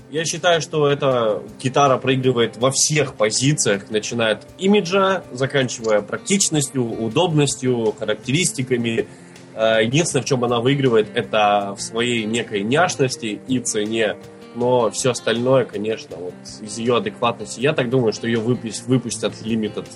Я 0.10 0.26
считаю, 0.26 0.62
что 0.62 0.88
эта 0.88 1.44
гитара 1.62 1.98
проигрывает 1.98 2.58
во 2.58 2.72
всех 2.72 3.14
позициях, 3.14 3.92
начиная 3.92 4.36
от 4.36 4.48
имиджа, 4.58 5.24
заканчивая 5.32 6.02
практичностью, 6.02 6.84
удобностью, 6.84 7.94
характеристиками. 8.00 9.08
Единственное, 9.56 10.24
в 10.24 10.26
чем 10.26 10.44
она 10.44 10.62
выигрывает, 10.62 11.10
это 11.14 11.76
в 11.78 11.82
своей 11.82 12.24
некой 12.26 12.64
няшности 12.64 13.40
и 13.48 13.60
цене. 13.60 14.16
Но 14.56 14.90
все 14.90 15.12
остальное, 15.12 15.66
конечно, 15.66 16.16
вот 16.18 16.34
из 16.62 16.78
ее 16.78 16.98
адекватности. 16.98 17.60
Я 17.60 17.74
так 17.74 17.90
думаю, 17.90 18.14
что 18.14 18.28
ее 18.28 18.40
выпустят, 18.40 18.88
выпустят 18.88 19.34
Limited 19.44 19.88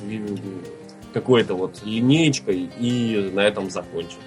какой-то 1.13 1.55
вот 1.55 1.81
линеечкой 1.83 2.69
и 2.79 3.31
на 3.33 3.41
этом 3.41 3.69
закончат. 3.69 4.19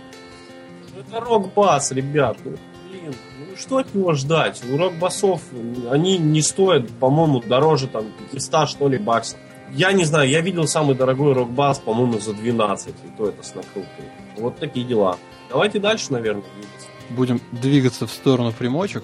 Это 0.99 1.21
рок-бас, 1.21 1.93
ребят. 1.93 2.39
Ну, 2.45 2.57
блин, 2.91 3.15
ну 3.39 3.57
что 3.57 3.79
от 3.79 3.95
него 3.95 4.15
ждать? 4.15 4.63
У 4.71 4.77
рок-басов 4.77 5.43
они 5.91 6.19
не 6.19 6.43
стоят, 6.43 6.89
по-моему, 6.99 7.41
дороже 7.41 7.87
там 7.87 8.07
500, 8.33 8.69
что 8.69 8.89
ли, 8.89 8.99
баксов. 8.99 9.39
Я 9.73 9.93
не 9.93 10.05
знаю, 10.05 10.29
я 10.29 10.41
видел 10.41 10.67
самый 10.67 10.95
дорогой 10.95 11.33
рок-бас, 11.33 11.81
по-моему, 11.81 12.21
за 12.21 12.33
12, 12.33 12.89
и 12.89 12.93
то 13.19 13.29
это 13.29 13.43
с 13.43 13.55
накрылкой. 13.55 14.05
Вот 14.37 14.59
такие 14.59 14.87
дела. 14.87 15.19
Давайте 15.51 15.81
дальше, 15.81 16.13
наверное, 16.13 16.45
двигаться. 16.55 16.89
Будем 17.11 17.41
двигаться 17.53 18.07
в 18.07 18.11
сторону 18.11 18.53
примочек. 18.53 19.03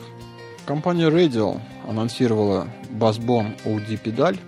Компания 0.64 1.08
Radial 1.10 1.60
анонсировала 1.88 2.68
бас-бом 2.90 3.56
OD 3.64 3.96
педаль. 3.96 4.38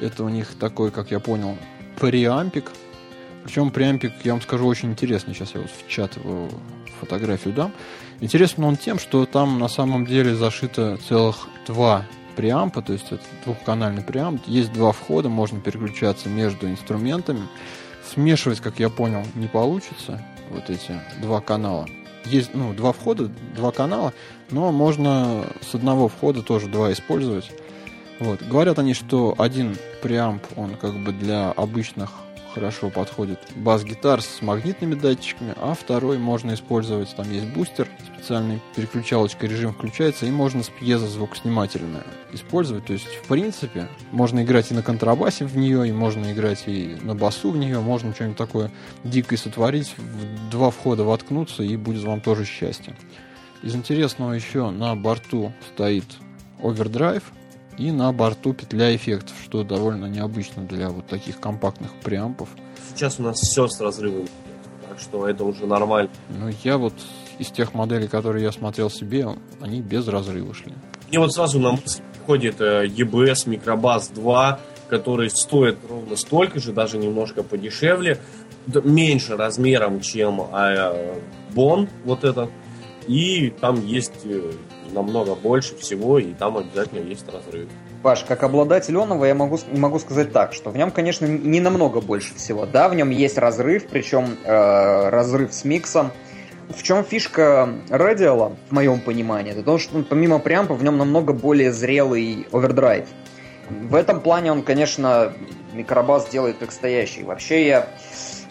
Это 0.00 0.24
у 0.24 0.28
них 0.28 0.54
такой, 0.54 0.90
как 0.90 1.10
я 1.10 1.20
понял, 1.20 1.56
преампик. 2.00 2.72
Причем 3.44 3.70
преампик, 3.70 4.12
я 4.24 4.32
вам 4.32 4.40
скажу, 4.42 4.66
очень 4.66 4.90
интересный. 4.90 5.34
Сейчас 5.34 5.54
я 5.54 5.60
вот 5.60 5.70
в 5.70 5.88
чат 5.88 6.16
фотографию 7.00 7.54
дам. 7.54 7.72
Интересен 8.20 8.64
он 8.64 8.76
тем, 8.76 8.98
что 8.98 9.26
там 9.26 9.58
на 9.58 9.68
самом 9.68 10.06
деле 10.06 10.34
зашито 10.34 10.96
целых 11.08 11.48
два 11.66 12.04
преампа, 12.36 12.82
то 12.82 12.92
есть 12.92 13.06
это 13.10 13.22
двухканальный 13.44 14.02
преамп. 14.02 14.42
Есть 14.46 14.72
два 14.72 14.92
входа, 14.92 15.28
можно 15.28 15.60
переключаться 15.60 16.28
между 16.28 16.68
инструментами. 16.68 17.42
Смешивать, 18.12 18.60
как 18.60 18.78
я 18.78 18.88
понял, 18.88 19.22
не 19.34 19.46
получится 19.46 20.22
вот 20.50 20.70
эти 20.70 21.00
два 21.20 21.40
канала. 21.40 21.86
Есть, 22.30 22.50
ну, 22.54 22.74
два 22.74 22.92
входа, 22.92 23.30
два 23.56 23.70
канала, 23.70 24.12
но 24.50 24.70
можно 24.72 25.44
с 25.60 25.74
одного 25.74 26.08
входа 26.08 26.42
тоже 26.42 26.68
два 26.68 26.92
использовать. 26.92 27.50
Вот. 28.20 28.42
Говорят 28.42 28.78
они, 28.78 28.94
что 28.94 29.34
один 29.38 29.76
преамп, 30.02 30.42
он 30.56 30.74
как 30.74 30.94
бы 30.98 31.12
для 31.12 31.50
обычных 31.52 32.10
хорошо 32.54 32.90
подходит 32.90 33.38
бас-гитар 33.56 34.22
с 34.22 34.42
магнитными 34.42 34.94
датчиками, 34.94 35.54
а 35.56 35.74
второй 35.74 36.18
можно 36.18 36.54
использовать, 36.54 37.14
там 37.14 37.30
есть 37.30 37.46
бустер, 37.46 37.88
специальный 38.14 38.60
переключалочка, 38.74 39.46
режим 39.46 39.72
включается, 39.72 40.26
и 40.26 40.30
можно 40.30 40.62
с 40.62 40.68
пьезозвукоснимателями 40.68 41.98
использовать. 42.32 42.86
То 42.86 42.92
есть, 42.92 43.06
в 43.06 43.28
принципе, 43.28 43.88
можно 44.10 44.42
играть 44.42 44.70
и 44.70 44.74
на 44.74 44.82
контрабасе 44.82 45.44
в 45.44 45.56
нее, 45.56 45.88
и 45.88 45.92
можно 45.92 46.32
играть 46.32 46.64
и 46.66 46.96
на 47.02 47.14
басу 47.14 47.50
в 47.50 47.56
нее, 47.56 47.80
можно 47.80 48.14
что-нибудь 48.14 48.38
такое 48.38 48.70
дикое 49.04 49.36
сотворить, 49.36 49.94
в 49.96 50.50
два 50.50 50.70
входа 50.70 51.04
воткнуться, 51.04 51.62
и 51.62 51.76
будет 51.76 52.04
вам 52.04 52.20
тоже 52.20 52.44
счастье. 52.44 52.96
Из 53.62 53.74
интересного 53.74 54.32
еще 54.32 54.70
на 54.70 54.94
борту 54.94 55.52
стоит 55.74 56.04
овердрайв, 56.62 57.22
и 57.78 57.92
на 57.92 58.12
борту 58.12 58.52
петля 58.52 58.94
эффектов, 58.94 59.34
что 59.42 59.62
довольно 59.62 60.06
необычно 60.06 60.64
для 60.64 60.90
вот 60.90 61.06
таких 61.06 61.40
компактных 61.40 61.92
преампов. 62.02 62.48
Сейчас 62.94 63.18
у 63.18 63.22
нас 63.22 63.38
все 63.38 63.68
с 63.68 63.80
разрывом, 63.80 64.26
так 64.88 64.98
что 64.98 65.28
это 65.28 65.44
уже 65.44 65.66
нормально. 65.66 66.10
Ну, 66.28 66.50
я 66.64 66.76
вот 66.76 66.94
из 67.38 67.48
тех 67.48 67.74
моделей, 67.74 68.08
которые 68.08 68.44
я 68.44 68.52
смотрел 68.52 68.90
себе, 68.90 69.28
они 69.60 69.80
без 69.80 70.08
разрыва 70.08 70.52
шли. 70.54 70.72
Мне 71.08 71.20
вот 71.20 71.32
сразу 71.32 71.60
на 71.60 71.72
мысль 71.72 72.02
приходит 72.12 72.60
EBS 72.60 73.46
Microbus 73.46 74.12
2, 74.12 74.60
который 74.88 75.30
стоит 75.30 75.78
ровно 75.88 76.16
столько 76.16 76.60
же, 76.60 76.72
даже 76.72 76.98
немножко 76.98 77.42
подешевле, 77.42 78.18
меньше 78.66 79.36
размером, 79.36 80.00
чем 80.00 80.42
Бон, 81.54 81.84
э, 81.84 81.88
вот 82.04 82.24
этот. 82.24 82.50
И 83.06 83.50
там 83.50 83.86
есть 83.86 84.24
э, 84.24 84.52
намного 84.98 85.34
больше 85.34 85.76
всего, 85.76 86.18
и 86.18 86.32
там 86.34 86.56
обязательно 86.56 87.00
есть 87.00 87.26
разрыв. 87.28 87.68
Паш, 88.02 88.24
как 88.24 88.42
обладатель 88.42 88.96
Онова 88.96 89.26
я 89.26 89.34
могу, 89.34 89.58
могу 89.72 89.98
сказать 89.98 90.32
так, 90.32 90.52
что 90.52 90.70
в 90.70 90.76
нем, 90.76 90.90
конечно, 90.90 91.26
не 91.26 91.60
намного 91.60 92.00
больше 92.00 92.34
всего. 92.34 92.66
Да, 92.66 92.88
в 92.88 92.94
нем 92.94 93.10
есть 93.10 93.38
разрыв, 93.38 93.86
причем 93.86 94.36
э, 94.44 95.08
разрыв 95.08 95.52
с 95.54 95.64
миксом. 95.64 96.10
В 96.68 96.82
чем 96.82 97.02
фишка 97.02 97.70
радиала, 97.88 98.52
в 98.68 98.72
моем 98.72 99.00
понимании, 99.00 99.52
это 99.52 99.62
то, 99.62 99.78
что 99.78 99.98
ну, 99.98 100.04
помимо 100.04 100.38
преампа 100.38 100.74
в 100.74 100.84
нем 100.84 100.98
намного 100.98 101.32
более 101.32 101.72
зрелый 101.72 102.46
овердрайв. 102.52 103.06
В 103.70 103.94
этом 103.94 104.20
плане 104.20 104.52
он, 104.52 104.62
конечно, 104.62 105.32
микробас 105.72 106.28
делает 106.28 106.58
предстоящий. 106.58 107.22
Вообще 107.22 107.66
я 107.66 107.88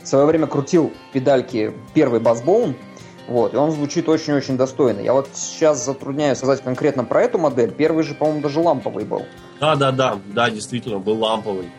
в 0.02 0.08
свое 0.08 0.26
время 0.26 0.48
крутил 0.48 0.94
педальки 1.14 1.74
первый 1.94 2.20
басбоун, 2.20 2.76
вот, 3.28 3.54
и 3.54 3.58
он 3.58 3.72
звучит 3.72 4.08
очень-очень 4.08 4.58
достойно. 4.58 5.02
Я 5.02 5.14
вот 5.14 5.30
сейчас 5.34 5.84
затрудняюсь 5.84 6.38
сказать 6.38 6.62
конкретно 6.62 7.04
про 7.04 7.24
эту 7.24 7.38
модель. 7.38 7.72
Первый 7.72 8.04
же, 8.04 8.14
по-моему, 8.14 8.42
даже 8.42 8.60
ламповый 8.60 9.04
был. 9.04 9.26
Да, 9.60 9.76
да, 9.76 9.92
да, 9.92 10.18
да, 10.28 10.50
действительно, 10.50 11.00
был 11.00 11.20
ламповый. 11.20 11.70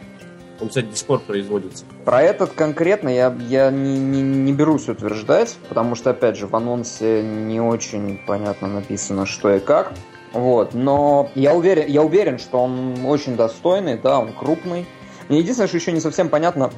Он, 0.61 0.69
кстати, 0.69 0.87
до 0.87 0.97
сих 0.97 1.07
пор 1.07 1.21
производится. 1.21 1.85
Про 2.05 2.23
этот 2.23 2.51
конкретно 2.53 3.09
я, 3.09 3.35
я 3.49 3.71
не, 3.71 3.99
не, 3.99 4.23
не 4.23 4.53
берусь 4.53 4.89
утверждать, 4.89 5.57
потому 5.69 5.95
что, 5.95 6.11
опять 6.11 6.37
же, 6.37 6.47
в 6.49 6.55
анонсе 6.55 7.23
не 7.23 7.61
очень 7.61 8.21
понятно 8.27 8.69
написано, 8.69 9.25
что 9.25 9.55
и 9.55 9.61
как. 9.61 9.93
Вот, 10.33 10.75
но 10.75 11.31
я 11.35 11.55
уверен, 11.55 11.87
я 11.87 12.03
уверен, 12.03 12.39
что 12.39 12.59
он 12.59 13.07
очень 13.07 13.37
достойный, 13.37 13.97
да, 13.97 14.19
он 14.19 14.33
крупный. 14.33 14.87
Мне 15.29 15.39
единственное, 15.39 15.69
что 15.69 15.77
еще 15.77 15.93
не 15.93 16.01
совсем 16.01 16.29
понятно, 16.29 16.71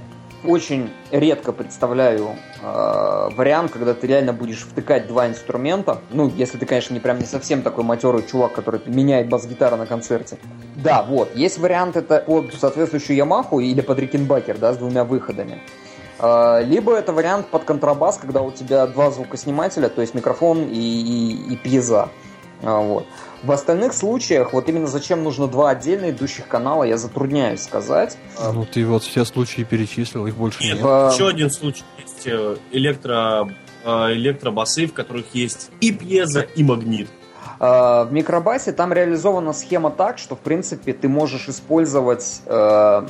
очень 0.45 0.91
редко 1.11 1.53
представляю 1.53 2.37
э, 2.63 3.29
вариант, 3.35 3.73
когда 3.73 3.95
ты 3.95 4.07
реально 4.07 4.33
будешь 4.33 4.61
втыкать 4.61 5.07
два 5.07 5.29
инструмента. 5.29 5.99
Ну, 6.11 6.29
если 6.29 6.59
ты, 6.59 6.67
конечно, 6.67 6.95
не 6.95 7.01
прям 7.01 7.19
не 7.19 7.27
совсем 7.27 7.63
такой 7.63 7.85
матерый 7.85 8.23
чувак, 8.23 8.53
который 8.53 8.81
меняет 8.87 9.29
бас-гитару 9.29 9.77
на 9.77 9.87
концерте. 9.87 10.39
Да, 10.77 11.03
вот. 11.03 11.35
Есть 11.35 11.59
вариант 11.59 11.97
это 11.97 12.25
под 12.27 12.55
соответствующую 12.55 13.17
Ямаху 13.17 13.61
или 13.61 13.81
под 13.81 13.99
Рикенбакер, 13.99 14.59
да, 14.59 14.73
с 14.73 14.79
двумя 14.79 15.05
выходами. 15.05 15.61
Э, 16.19 16.63
либо 16.65 16.95
это 16.95 17.13
вариант 17.13 17.49
под 17.49 17.65
контрабас, 17.65 18.19
когда 18.19 18.43
у 18.43 18.51
тебя 18.51 18.87
два 18.87 19.11
звукоснимателя, 19.11 19.89
то 19.89 20.01
есть 20.01 20.15
микрофон 20.15 20.65
и, 20.65 20.79
и, 20.79 21.53
и 21.55 21.57
пьеза. 21.57 22.09
А, 22.63 22.81
вот. 22.81 23.07
В 23.43 23.53
остальных 23.53 23.95
случаях, 23.95 24.53
вот 24.53 24.69
именно 24.69 24.87
зачем 24.87 25.25
нужно 25.25 25.49
два 25.49 25.71
отдельно 25.71 26.11
идущих 26.11 26.47
канала, 26.47 26.85
я 26.85 26.99
затрудняюсь 26.99 27.63
сказать. 27.63 28.19
Ну, 28.39 28.67
ты 28.67 28.85
вот 28.85 29.03
все 29.03 29.25
случаи 29.25 29.63
перечислил, 29.63 30.27
их 30.27 30.37
больше 30.37 30.63
нет. 30.63 30.75
нет. 30.75 30.85
В... 30.85 31.11
Еще 31.13 31.29
один 31.29 31.51
случай 31.51 31.85
есть 31.99 32.27
э, 32.27 32.57
электро, 32.71 33.49
э, 33.85 33.89
электробасы, 34.13 34.87
в 34.87 34.93
которых 34.93 35.35
есть 35.35 35.71
и 35.81 35.91
пьеза, 35.91 36.41
и 36.41 36.63
магнит. 36.63 37.09
А, 37.59 38.05
в 38.05 38.13
микробасе 38.13 38.73
там 38.73 38.93
реализована 38.93 39.53
схема 39.53 39.91
так, 39.91 40.19
что, 40.19 40.35
в 40.37 40.41
принципе, 40.41 40.93
ты 40.93 41.09
можешь 41.09 41.49
использовать, 41.49 42.43
э, 42.47 43.07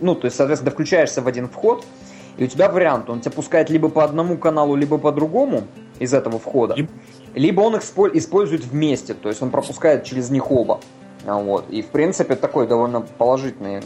ну, 0.00 0.14
то 0.14 0.26
есть, 0.26 0.36
соответственно, 0.36 0.70
ты 0.70 0.74
включаешься 0.74 1.20
в 1.20 1.26
один 1.26 1.48
вход, 1.48 1.84
и 2.36 2.44
у 2.44 2.46
тебя 2.46 2.70
вариант, 2.70 3.10
он 3.10 3.20
тебя 3.20 3.32
пускает 3.32 3.70
либо 3.70 3.88
по 3.88 4.04
одному 4.04 4.38
каналу, 4.38 4.74
либо 4.76 4.98
по 4.98 5.12
другому 5.12 5.64
из 5.98 6.14
этого 6.14 6.38
входа. 6.38 6.74
Либо 6.74 6.90
либо 7.34 7.60
он 7.60 7.76
их 7.76 7.82
использует 7.82 8.64
вместе, 8.64 9.14
то 9.14 9.28
есть 9.28 9.42
он 9.42 9.50
пропускает 9.50 10.04
через 10.04 10.30
них 10.30 10.50
оба. 10.50 10.80
А, 11.24 11.38
вот. 11.38 11.66
И, 11.70 11.82
в 11.82 11.86
принципе, 11.86 12.34
такой 12.34 12.66
довольно 12.66 13.00
положительный 13.00 13.80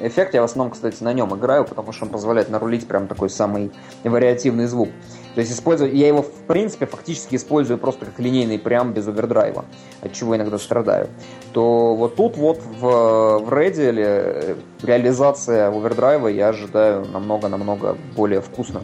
эффект. 0.00 0.34
Я 0.34 0.42
в 0.42 0.44
основном, 0.44 0.72
кстати, 0.72 1.02
на 1.02 1.12
нем 1.12 1.34
играю, 1.36 1.64
потому 1.64 1.92
что 1.92 2.06
он 2.06 2.10
позволяет 2.10 2.50
нарулить 2.50 2.86
прям 2.86 3.06
такой 3.06 3.30
самый 3.30 3.70
вариативный 4.02 4.66
звук. 4.66 4.88
То 5.34 5.40
есть 5.40 5.52
использую, 5.52 5.94
я 5.94 6.08
его, 6.08 6.22
в 6.22 6.46
принципе, 6.46 6.86
фактически 6.86 7.36
использую 7.36 7.78
просто 7.78 8.04
как 8.04 8.18
линейный 8.18 8.58
прям 8.58 8.92
без 8.92 9.08
овердрайва, 9.08 9.64
от 10.02 10.12
чего 10.12 10.36
иногда 10.36 10.58
страдаю. 10.58 11.08
То 11.52 11.94
вот 11.94 12.16
тут 12.16 12.36
вот 12.36 12.58
в, 12.58 12.80
в 12.80 13.48
Radial 13.48 13.94
э, 13.96 14.54
реализация 14.82 15.68
овердрайва 15.68 16.28
я 16.28 16.48
ожидаю 16.48 17.06
намного-намного 17.06 17.96
более 18.14 18.40
вкусно 18.40 18.82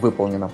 выполнена. 0.00 0.50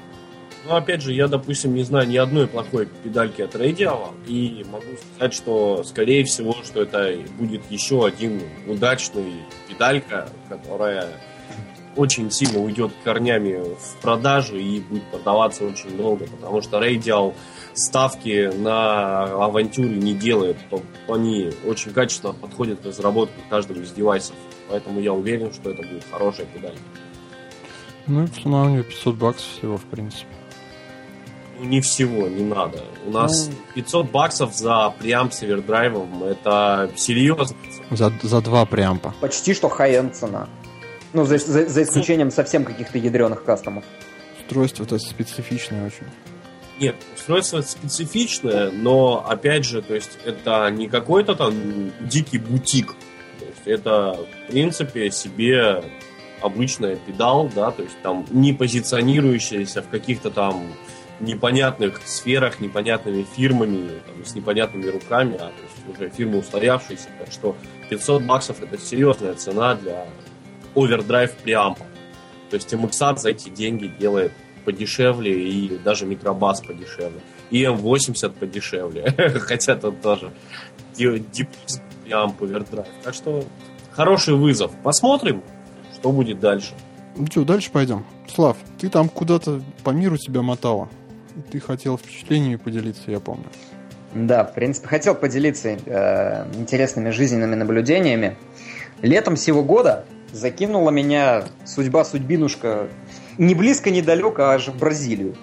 Ну, 0.64 0.76
опять 0.76 1.02
же, 1.02 1.12
я, 1.12 1.26
допустим, 1.26 1.75
не 1.75 1.83
знаю 1.83 2.09
ни 2.09 2.16
одной 2.16 2.47
плохой 2.47 2.87
педальки 3.02 3.42
от 3.42 3.54
Radial, 3.57 4.11
и 4.26 4.64
могу 4.71 4.87
сказать, 5.14 5.35
что, 5.35 5.83
скорее 5.83 6.25
всего, 6.25 6.57
что 6.62 6.83
это 6.83 7.16
будет 7.38 7.62
еще 7.69 8.07
один 8.07 8.42
удачный 8.69 9.42
педалька, 9.69 10.28
которая 10.49 11.09
очень 11.97 12.31
сильно 12.31 12.61
уйдет 12.61 12.92
корнями 13.04 13.61
в 13.76 14.00
продажу 14.00 14.57
и 14.57 14.81
будет 14.81 15.02
продаваться 15.11 15.64
очень 15.64 15.97
долго, 15.97 16.26
потому 16.26 16.62
что 16.62 16.78
Radial 16.78 17.35
ставки 17.75 18.50
на 18.57 19.25
авантюре 19.25 19.97
не 19.97 20.14
делает. 20.14 20.57
Они 21.09 21.52
очень 21.66 21.92
качественно 21.92 22.33
подходят 22.33 22.81
к 22.81 22.87
разработке 22.87 23.35
каждого 23.50 23.81
из 23.81 23.92
девайсов. 23.92 24.37
Поэтому 24.69 25.00
я 25.00 25.12
уверен, 25.12 25.52
что 25.52 25.71
это 25.71 25.83
будет 25.83 26.04
хорошая 26.11 26.47
педаль. 26.47 26.76
Ну 28.07 28.25
и 28.25 28.26
цена 28.28 28.62
у 28.62 28.69
нее 28.71 28.85
500 28.85 29.16
баксов 29.16 29.47
всего, 29.47 29.76
в 29.76 29.85
принципе. 29.85 30.26
Ну, 31.59 31.64
не 31.64 31.80
всего, 31.80 32.28
не 32.28 32.42
надо. 32.42 32.85
У 33.06 33.11
нас 33.11 33.49
ну... 33.49 33.54
500 33.75 34.11
баксов 34.11 34.54
за 34.54 34.94
преамп 34.99 35.32
с 35.32 35.42
овердрайвом, 35.42 36.25
это 36.25 36.90
серьезно. 36.97 37.56
За, 37.90 38.12
за 38.23 38.40
два 38.40 38.66
преампа. 38.66 39.14
Почти 39.21 39.54
что 39.54 39.68
хай-энд 39.68 40.14
цена. 40.16 40.49
Ну, 41.12 41.25
за, 41.25 41.38
за, 41.38 41.68
за 41.68 41.82
исключением 41.82 42.30
совсем 42.30 42.64
каких-то 42.64 42.99
ядреных 42.99 43.44
кастомов. 43.44 43.85
Устройство 44.40 44.85
это 44.85 44.99
специфичное 44.99 45.87
очень. 45.87 46.06
Нет, 46.80 46.97
устройство 47.14 47.61
специфичное, 47.61 48.71
но 48.71 49.25
опять 49.28 49.64
же, 49.64 49.82
то 49.82 49.94
есть 49.94 50.18
это 50.25 50.68
не 50.71 50.88
какой-то 50.88 51.35
там 51.35 51.92
дикий 52.00 52.38
бутик. 52.38 52.94
То 53.38 53.44
есть 53.44 53.66
это, 53.66 54.16
в 54.16 54.50
принципе, 54.50 55.11
себе 55.11 55.85
обычная 56.40 56.97
педал, 56.97 57.49
да, 57.54 57.71
то 57.71 57.82
есть 57.82 57.94
там 58.02 58.26
не 58.30 58.52
позиционирующаяся 58.52 59.82
в 59.82 59.88
каких-то 59.88 60.30
там 60.30 60.66
непонятных 61.21 62.00
сферах, 62.04 62.61
непонятными 62.61 63.25
фирмами, 63.37 64.00
там, 64.07 64.25
с 64.25 64.35
непонятными 64.35 64.88
руками, 64.88 65.35
а 65.35 65.49
то 65.49 65.62
есть 65.62 66.00
уже 66.00 66.11
фирмы 66.11 66.38
устоявшиеся. 66.38 67.09
Так 67.19 67.33
что 67.33 67.57
500 67.90 68.23
баксов 68.23 68.62
это 68.62 68.78
серьезная 68.78 69.35
цена 69.35 69.75
для 69.75 70.07
овердрайв 70.75 71.33
преампа. 71.35 71.85
То 72.50 72.57
есть 72.57 72.73
MXAT 72.73 73.19
за 73.19 73.31
эти 73.31 73.49
деньги 73.49 73.87
делает 73.87 74.33
подешевле 74.64 75.49
и 75.49 75.78
даже 75.78 76.07
микробас 76.07 76.61
подешевле. 76.61 77.21
И 77.50 77.62
М80 77.62 78.31
подешевле. 78.31 79.12
Хотя 79.40 79.76
тут 79.76 80.00
тоже 80.00 80.33
преамп 82.04 82.42
овердрайв. 82.42 82.88
Так 83.02 83.14
что 83.14 83.45
хороший 83.90 84.35
вызов. 84.35 84.73
Посмотрим, 84.83 85.42
что 85.95 86.12
будет 86.12 86.40
дальше. 86.40 86.73
Ну 87.16 87.26
что, 87.26 87.45
дальше 87.45 87.71
пойдем. 87.71 88.04
Слав, 88.28 88.57
ты 88.78 88.88
там 88.88 89.09
куда-то 89.09 89.62
по 89.85 89.90
миру 89.90 90.16
тебя 90.16 90.42
мотала. 90.42 90.88
Ты 91.51 91.61
хотел 91.61 91.99
впечатлениями 91.99 92.57
поделиться, 92.57 93.11
я 93.11 93.21
помню. 93.21 93.47
Да, 94.15 94.45
в 94.45 94.55
принципе, 94.55 94.89
хотел 94.89 95.15
поделиться 95.15 95.71
э, 95.71 96.47
интересными 96.55 97.11
жизненными 97.11 97.55
наблюдениями. 97.55 98.37
Летом 99.01 99.37
всего 99.37 99.62
года 99.62 100.05
закинула 100.33 100.91
меня 100.91 101.45
судьба-судьбинушка 101.65 102.89
не 103.39 103.55
близко, 103.55 103.91
не 103.91 104.03
далеко, 104.03 104.43
а 104.43 104.55
аж 104.55 104.69
в 104.69 104.79
Бразилию. 104.79 105.35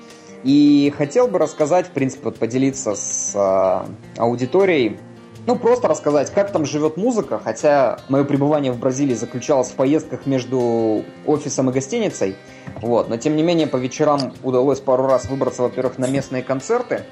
И 0.43 0.93
хотел 0.95 1.27
бы 1.27 1.39
рассказать, 1.39 1.87
в 1.87 1.91
принципе, 1.91 2.25
вот 2.25 2.37
поделиться 2.37 2.95
с 2.95 3.33
э, 3.35 4.19
аудиторией, 4.21 4.99
ну, 5.45 5.55
просто 5.55 5.87
рассказать, 5.87 6.31
как 6.31 6.51
там 6.51 6.65
живет 6.65 6.97
музыка, 6.97 7.39
хотя 7.43 7.99
мое 8.09 8.23
пребывание 8.23 8.71
в 8.71 8.79
Бразилии 8.79 9.15
заключалось 9.15 9.69
в 9.69 9.75
поездках 9.75 10.25
между 10.25 11.03
офисом 11.25 11.69
и 11.69 11.73
гостиницей, 11.73 12.35
вот, 12.81 13.09
но 13.09 13.17
тем 13.17 13.35
не 13.35 13.43
менее 13.43 13.67
по 13.67 13.77
вечерам 13.77 14.33
удалось 14.43 14.79
пару 14.79 15.07
раз 15.07 15.25
выбраться, 15.25 15.63
во-первых, 15.63 15.97
на 15.97 16.07
местные 16.07 16.43
концерты, 16.43 17.05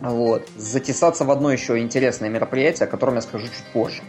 вот, 0.00 0.48
затесаться 0.56 1.24
в 1.24 1.30
одно 1.30 1.52
еще 1.52 1.78
интересное 1.78 2.28
мероприятие, 2.28 2.86
о 2.86 2.90
котором 2.90 3.16
я 3.16 3.20
скажу 3.20 3.46
чуть 3.46 3.72
позже. 3.72 4.02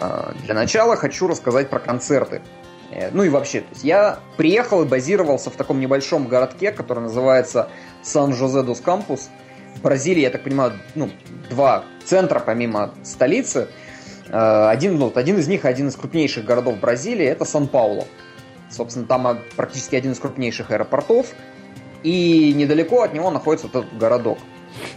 А, 0.00 0.32
для 0.44 0.54
начала 0.54 0.96
хочу 0.96 1.28
рассказать 1.28 1.68
про 1.70 1.78
концерты. 1.78 2.42
Э, 2.90 3.10
ну 3.12 3.22
и 3.22 3.28
вообще, 3.28 3.60
то 3.60 3.68
есть 3.70 3.84
я 3.84 4.20
приехал 4.36 4.82
и 4.82 4.86
базировался 4.86 5.50
в 5.50 5.54
таком 5.54 5.80
небольшом 5.80 6.26
городке, 6.26 6.72
который 6.72 7.00
называется 7.00 7.68
Сан-Жозе-дус 8.02 8.80
Кампус. 8.80 9.30
В 9.76 9.82
Бразилии, 9.82 10.20
я 10.20 10.30
так 10.30 10.42
понимаю, 10.42 10.72
ну, 10.94 11.10
два 11.48 11.84
центра 12.04 12.40
помимо 12.40 12.94
столицы. 13.02 13.68
Э, 14.28 14.68
один, 14.68 14.98
ну, 14.98 15.12
один 15.14 15.38
из 15.38 15.48
них, 15.48 15.64
один 15.64 15.88
из 15.88 15.96
крупнейших 15.96 16.44
городов 16.44 16.78
Бразилии, 16.78 17.26
это 17.26 17.44
Сан-Пауло. 17.44 18.06
Собственно, 18.70 19.06
там 19.06 19.26
а, 19.26 19.38
практически 19.56 19.96
один 19.96 20.12
из 20.12 20.18
крупнейших 20.18 20.70
аэропортов. 20.70 21.26
И 22.02 22.52
недалеко 22.54 23.02
от 23.02 23.12
него 23.12 23.30
находится 23.30 23.68
вот 23.72 23.84
этот 23.84 23.98
городок. 23.98 24.38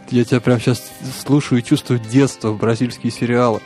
Я 0.09 0.23
тебя 0.23 0.39
прям 0.39 0.59
сейчас 0.59 0.91
слушаю 1.25 1.59
и 1.59 1.63
чувствую 1.63 1.99
детство, 1.99 2.53
бразильские 2.53 3.11
сериалы. 3.11 3.61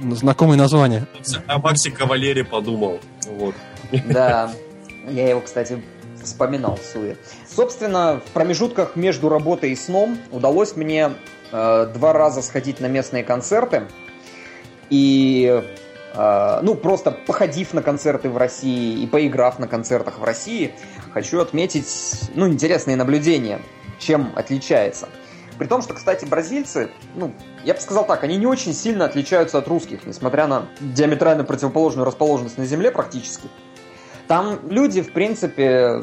Знакомое 0.00 0.58
название. 0.58 1.06
О 1.46 1.58
Максе 1.58 1.90
Кавалере 1.90 2.44
подумал. 2.44 3.00
Вот. 3.28 3.54
Да, 4.08 4.52
я 5.08 5.28
его, 5.28 5.40
кстати, 5.40 5.82
вспоминал 6.22 6.76
в 6.76 6.82
Суе. 6.92 7.16
Собственно, 7.56 8.20
в 8.22 8.32
промежутках 8.32 8.96
между 8.96 9.30
работой 9.30 9.70
и 9.70 9.76
сном 9.76 10.18
удалось 10.30 10.76
мне 10.76 11.12
э, 11.50 11.90
два 11.94 12.12
раза 12.12 12.42
сходить 12.42 12.80
на 12.80 12.86
местные 12.86 13.24
концерты. 13.24 13.84
И, 14.90 15.64
э, 16.14 16.60
ну, 16.62 16.74
просто 16.74 17.12
походив 17.12 17.72
на 17.72 17.80
концерты 17.80 18.28
в 18.28 18.36
России 18.36 19.02
и 19.02 19.06
поиграв 19.06 19.58
на 19.58 19.66
концертах 19.68 20.18
в 20.18 20.24
России, 20.24 20.74
хочу 21.14 21.40
отметить, 21.40 22.30
ну, 22.34 22.46
интересные 22.46 22.96
наблюдения, 22.96 23.62
чем 23.98 24.32
отличается– 24.36 25.08
при 25.58 25.66
том, 25.66 25.80
что, 25.80 25.94
кстати, 25.94 26.26
бразильцы, 26.26 26.90
ну, 27.14 27.32
я 27.64 27.72
бы 27.72 27.80
сказал 27.80 28.06
так, 28.06 28.22
они 28.24 28.36
не 28.36 28.44
очень 28.44 28.74
сильно 28.74 29.06
отличаются 29.06 29.56
от 29.56 29.68
русских, 29.68 30.04
несмотря 30.04 30.46
на 30.46 30.66
диаметрально 30.80 31.44
противоположную 31.44 32.04
расположенность 32.04 32.58
на 32.58 32.66
Земле 32.66 32.90
практически. 32.90 33.48
Там 34.28 34.58
люди, 34.68 35.00
в 35.00 35.12
принципе, 35.12 36.02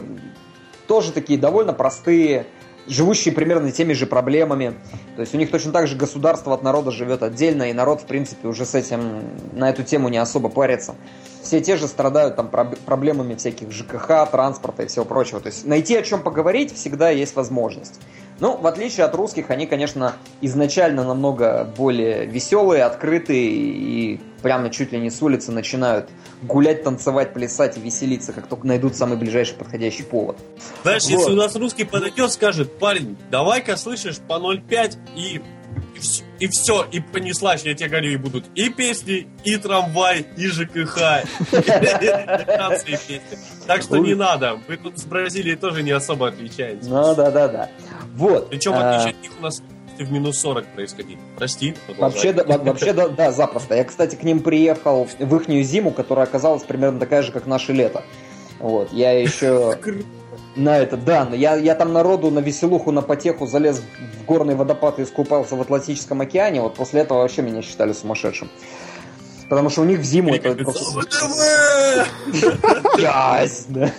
тоже 0.88 1.12
такие 1.12 1.40
довольно 1.40 1.74
простые, 1.74 2.46
живущие 2.88 3.34
примерно 3.34 3.72
теми 3.72 3.94
же 3.94 4.06
проблемами. 4.06 4.74
То 5.16 5.22
есть 5.22 5.34
у 5.34 5.38
них 5.38 5.52
точно 5.52 5.72
так 5.72 5.88
же 5.88 5.96
государство 5.96 6.54
от 6.54 6.64
народа 6.64 6.92
живет 6.92 7.24
отдельно, 7.24 7.70
и 7.70 7.74
народ, 7.74 8.02
в 8.02 8.06
принципе, 8.06 8.48
уже 8.48 8.66
с 8.66 8.76
этим, 8.76 9.24
на 9.54 9.70
эту 9.70 9.84
тему 9.84 10.10
не 10.10 10.18
особо 10.18 10.50
парится. 10.50 10.96
Все 11.42 11.60
те 11.62 11.76
же 11.76 11.88
страдают 11.88 12.36
там 12.36 12.50
проблемами 12.50 13.36
всяких 13.36 13.72
ЖКХ, 13.72 14.30
транспорта 14.32 14.84
и 14.84 14.88
всего 14.88 15.06
прочего. 15.06 15.40
То 15.40 15.48
есть 15.48 15.66
найти 15.66 15.96
о 15.96 16.02
чем 16.02 16.22
поговорить 16.22 16.74
всегда 16.74 17.10
есть 17.10 17.36
возможность. 17.36 18.00
Ну, 18.40 18.58
в 18.58 18.66
отличие 18.66 19.06
от 19.06 19.14
русских, 19.16 19.52
они, 19.52 19.68
конечно, 19.68 20.14
изначально 20.42 21.04
намного 21.04 21.72
более 21.78 22.26
веселые, 22.26 22.84
открытые 22.84 23.46
и 23.46 24.20
прямо 24.44 24.70
чуть 24.70 24.92
ли 24.92 25.00
не 25.00 25.10
с 25.10 25.22
улицы 25.22 25.52
начинают 25.52 26.10
гулять, 26.44 26.84
танцевать, 26.84 27.34
плясать 27.34 27.78
и 27.78 27.80
веселиться, 27.80 28.34
как 28.34 28.48
только 28.48 28.68
найдут 28.68 28.96
самый 28.96 29.18
ближайший 29.18 29.56
подходящий 29.56 30.04
повод. 30.04 30.38
Знаешь, 30.84 31.04
вот. 31.04 31.12
если 31.12 31.32
у 31.32 31.36
нас 31.36 31.56
русский 31.56 31.86
подойдет, 31.86 32.32
скажет, 32.32 32.78
парень, 32.78 33.18
давай-ка, 33.32 33.78
слышишь, 33.78 34.18
по 34.20 34.34
0,5 34.34 34.98
и 35.16 35.42
и 36.40 36.48
все, 36.48 36.86
и 36.92 37.00
понеслась, 37.00 37.64
я 37.64 37.74
тебе 37.74 37.88
говорю, 37.88 38.12
и 38.12 38.18
будут 38.18 38.46
и 38.56 38.70
песни, 38.70 39.28
и 39.46 39.56
трамвай, 39.56 40.26
и 40.36 40.48
ЖКХ, 40.48 41.24
и 41.54 43.22
Так 43.66 43.82
что 43.82 43.98
не 43.98 44.14
надо, 44.14 44.60
вы 44.68 44.76
тут 44.76 45.00
с 45.00 45.06
Бразилией 45.06 45.56
тоже 45.56 45.84
не 45.84 45.92
особо 45.92 46.28
отличаетесь. 46.28 46.88
Ну 46.88 47.16
да, 47.16 47.32
да, 47.32 47.48
да. 47.48 47.70
Вот. 48.16 48.50
Причем, 48.50 48.74
а, 48.74 48.96
отличие 48.96 49.16
от 49.16 49.22
них, 49.22 49.32
у 49.40 49.42
нас 49.42 49.64
в 50.04 50.12
минус 50.12 50.40
40 50.40 50.66
происходит. 50.68 51.18
Прости. 51.38 51.76
Вообще, 51.98 52.34
да, 52.34 52.58
вообще 52.58 52.94
да, 52.94 53.08
да, 53.08 53.32
запросто. 53.32 53.76
Я, 53.76 53.84
кстати, 53.84 54.16
к 54.16 54.24
ним 54.24 54.42
приехал 54.42 55.08
в 55.20 55.36
ихнюю 55.36 55.64
зиму, 55.64 55.92
которая 55.92 56.26
оказалась 56.26 56.64
примерно 56.64 57.00
такая 57.00 57.22
же, 57.22 57.32
как 57.32 57.46
наше 57.46 57.74
лето. 57.74 58.04
Вот, 58.60 58.94
я 58.94 59.12
еще 59.12 59.78
на 60.56 60.78
это, 60.78 60.98
да, 60.98 61.28
я, 61.34 61.56
я 61.56 61.76
там 61.76 61.94
народу 61.94 62.30
на 62.30 62.40
веселуху, 62.40 62.92
на 62.92 63.02
потеху 63.02 63.48
залез 63.48 63.82
в 63.82 64.26
горный 64.26 64.56
водопад 64.56 65.00
и 65.00 65.04
искупался 65.04 65.56
в 65.56 65.62
Атлантическом 65.62 66.22
океане, 66.22 66.62
вот 66.62 66.76
после 66.76 67.02
этого 67.02 67.20
вообще 67.20 67.42
меня 67.42 67.62
считали 67.62 67.94
сумасшедшим. 67.94 68.50
Потому 69.50 69.70
что 69.70 69.82
у 69.82 69.86
них 69.86 70.00
в 70.00 70.04
зиму 70.04 70.34
это. 70.34 70.50
Ясь, 72.98 73.66
да. 73.68 73.92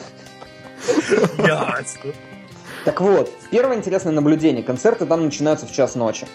Так 2.85 3.01
вот, 3.01 3.31
первое 3.51 3.77
интересное 3.77 4.13
наблюдение. 4.13 4.63
Концерты 4.63 5.07
там 5.07 5.25
начинаются 5.25 5.67
в 5.67 5.73
час 5.73 5.95
ночи. 5.95 6.27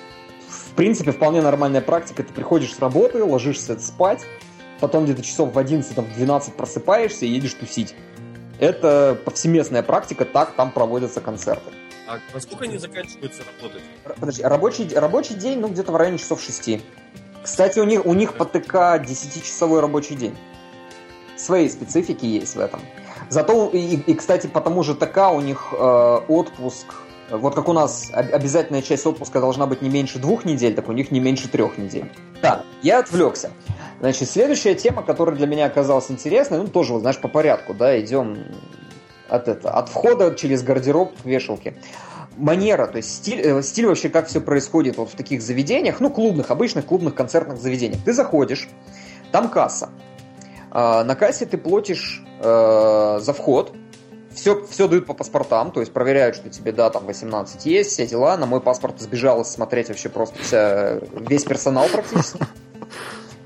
В 0.48 0.74
принципе, 0.74 1.12
вполне 1.12 1.42
нормальная 1.42 1.82
практика. 1.82 2.24
Ты 2.24 2.34
приходишь 2.34 2.74
с 2.74 2.80
работы, 2.80 3.24
ложишься 3.24 3.80
спать, 3.80 4.22
потом 4.80 5.06
где-то 5.06 5.22
часов 5.22 5.54
в 5.54 5.60
11, 5.60 5.96
в 5.96 6.16
12 6.16 6.56
просыпаешься 6.56 7.26
и 7.26 7.30
едешь 7.30 7.54
тусить. 7.54 7.94
Это 8.60 9.18
повсеместная 9.26 9.84
практика, 9.84 10.26
так 10.26 10.54
там 10.54 10.72
проводятся 10.72 11.22
концерты. 11.22 11.72
А 12.08 12.20
во 12.34 12.42
сколько 12.42 12.64
они 12.64 12.80
заканчиваются 12.80 13.44
работать? 13.44 13.84
Подожди, 14.20 14.42
рабочий, 14.42 14.90
рабочий 14.96 15.36
день, 15.36 15.60
ну, 15.60 15.68
где-то 15.68 15.92
в 15.92 15.96
районе 15.96 16.18
часов 16.18 16.42
6. 16.42 16.82
Кстати, 17.44 17.80
у 17.80 17.84
них, 17.84 18.06
у 18.06 18.14
них 18.14 18.34
по 18.34 18.46
ТК 18.46 18.98
10-часовой 18.98 19.82
рабочий 19.82 20.16
день. 20.16 20.36
Свои 21.38 21.70
специфики 21.70 22.26
есть 22.26 22.56
в 22.56 22.60
этом. 22.60 22.82
Зато, 23.30 23.70
и, 23.72 23.96
и, 23.96 24.14
кстати, 24.16 24.48
по 24.48 24.60
тому 24.60 24.84
же 24.84 24.96
ТК 24.96 25.30
у 25.30 25.42
них 25.42 25.68
э, 25.72 26.20
отпуск, 26.28 26.88
вот 27.30 27.54
как 27.54 27.70
у 27.70 27.74
нас 27.74 28.10
обязательная 28.12 28.82
часть 28.82 29.06
отпуска 29.06 29.40
должна 29.40 29.68
быть 29.68 29.84
не 29.84 29.90
меньше 29.90 30.18
двух 30.18 30.46
недель, 30.46 30.74
так 30.74 30.90
у 30.90 30.94
них 30.94 31.12
не 31.12 31.20
меньше 31.20 31.48
трех 31.48 31.78
недель. 31.78 32.12
Так, 32.42 32.66
я 32.82 33.00
отвлекся. 33.00 33.52
Значит, 34.00 34.30
следующая 34.30 34.74
тема, 34.76 35.04
которая 35.04 35.36
для 35.36 35.46
меня 35.46 35.66
оказалась 35.66 36.10
интересной, 36.10 36.58
ну, 36.58 36.68
тоже, 36.68 36.94
вот, 36.94 37.02
знаешь, 37.02 37.20
по 37.20 37.28
порядку, 37.28 37.74
да, 37.74 38.00
идем 38.00 38.46
от, 39.28 39.48
это, 39.48 39.70
от 39.70 39.90
входа 39.90 40.34
через 40.34 40.64
гардероб 40.64 41.14
к 41.22 41.26
вешалке. 41.26 41.76
Манера, 42.38 42.88
то 42.88 42.98
есть 42.98 43.14
стиль, 43.14 43.42
э, 43.42 43.62
стиль 43.62 43.86
вообще, 43.86 44.10
как 44.10 44.28
все 44.28 44.40
происходит 44.40 44.98
вот 44.98 45.10
в 45.10 45.16
таких 45.16 45.42
заведениях, 45.42 46.00
ну, 46.00 46.10
клубных, 46.10 46.50
обычных 46.50 46.86
клубных 46.86 47.14
концертных 47.14 47.60
заведениях. 47.60 48.02
Ты 48.04 48.14
заходишь, 48.14 48.70
там 49.32 49.50
касса. 49.50 49.90
А, 50.72 51.04
на 51.04 51.16
кассе 51.16 51.46
ты 51.46 51.58
платишь 51.58 52.24
э, 52.42 53.20
за 53.22 53.34
вход, 53.34 53.74
все, 54.34 54.66
все 54.68 54.88
дают 54.88 55.06
по 55.06 55.14
паспортам, 55.14 55.72
то 55.72 55.80
есть 55.80 55.92
проверяют, 55.92 56.36
что 56.36 56.50
тебе, 56.50 56.72
да, 56.72 56.90
там 56.90 57.06
18 57.06 57.66
есть, 57.66 57.92
все 57.92 58.08
дела. 58.08 58.38
На 58.38 58.46
мой 58.46 58.62
паспорт 58.62 59.00
сбежало 59.02 59.44
смотреть 59.44 59.90
вообще 59.90 60.10
просто 60.10 60.38
вся, 60.42 61.00
весь 61.14 61.44
персонал 61.44 61.88
практически. 61.92 62.40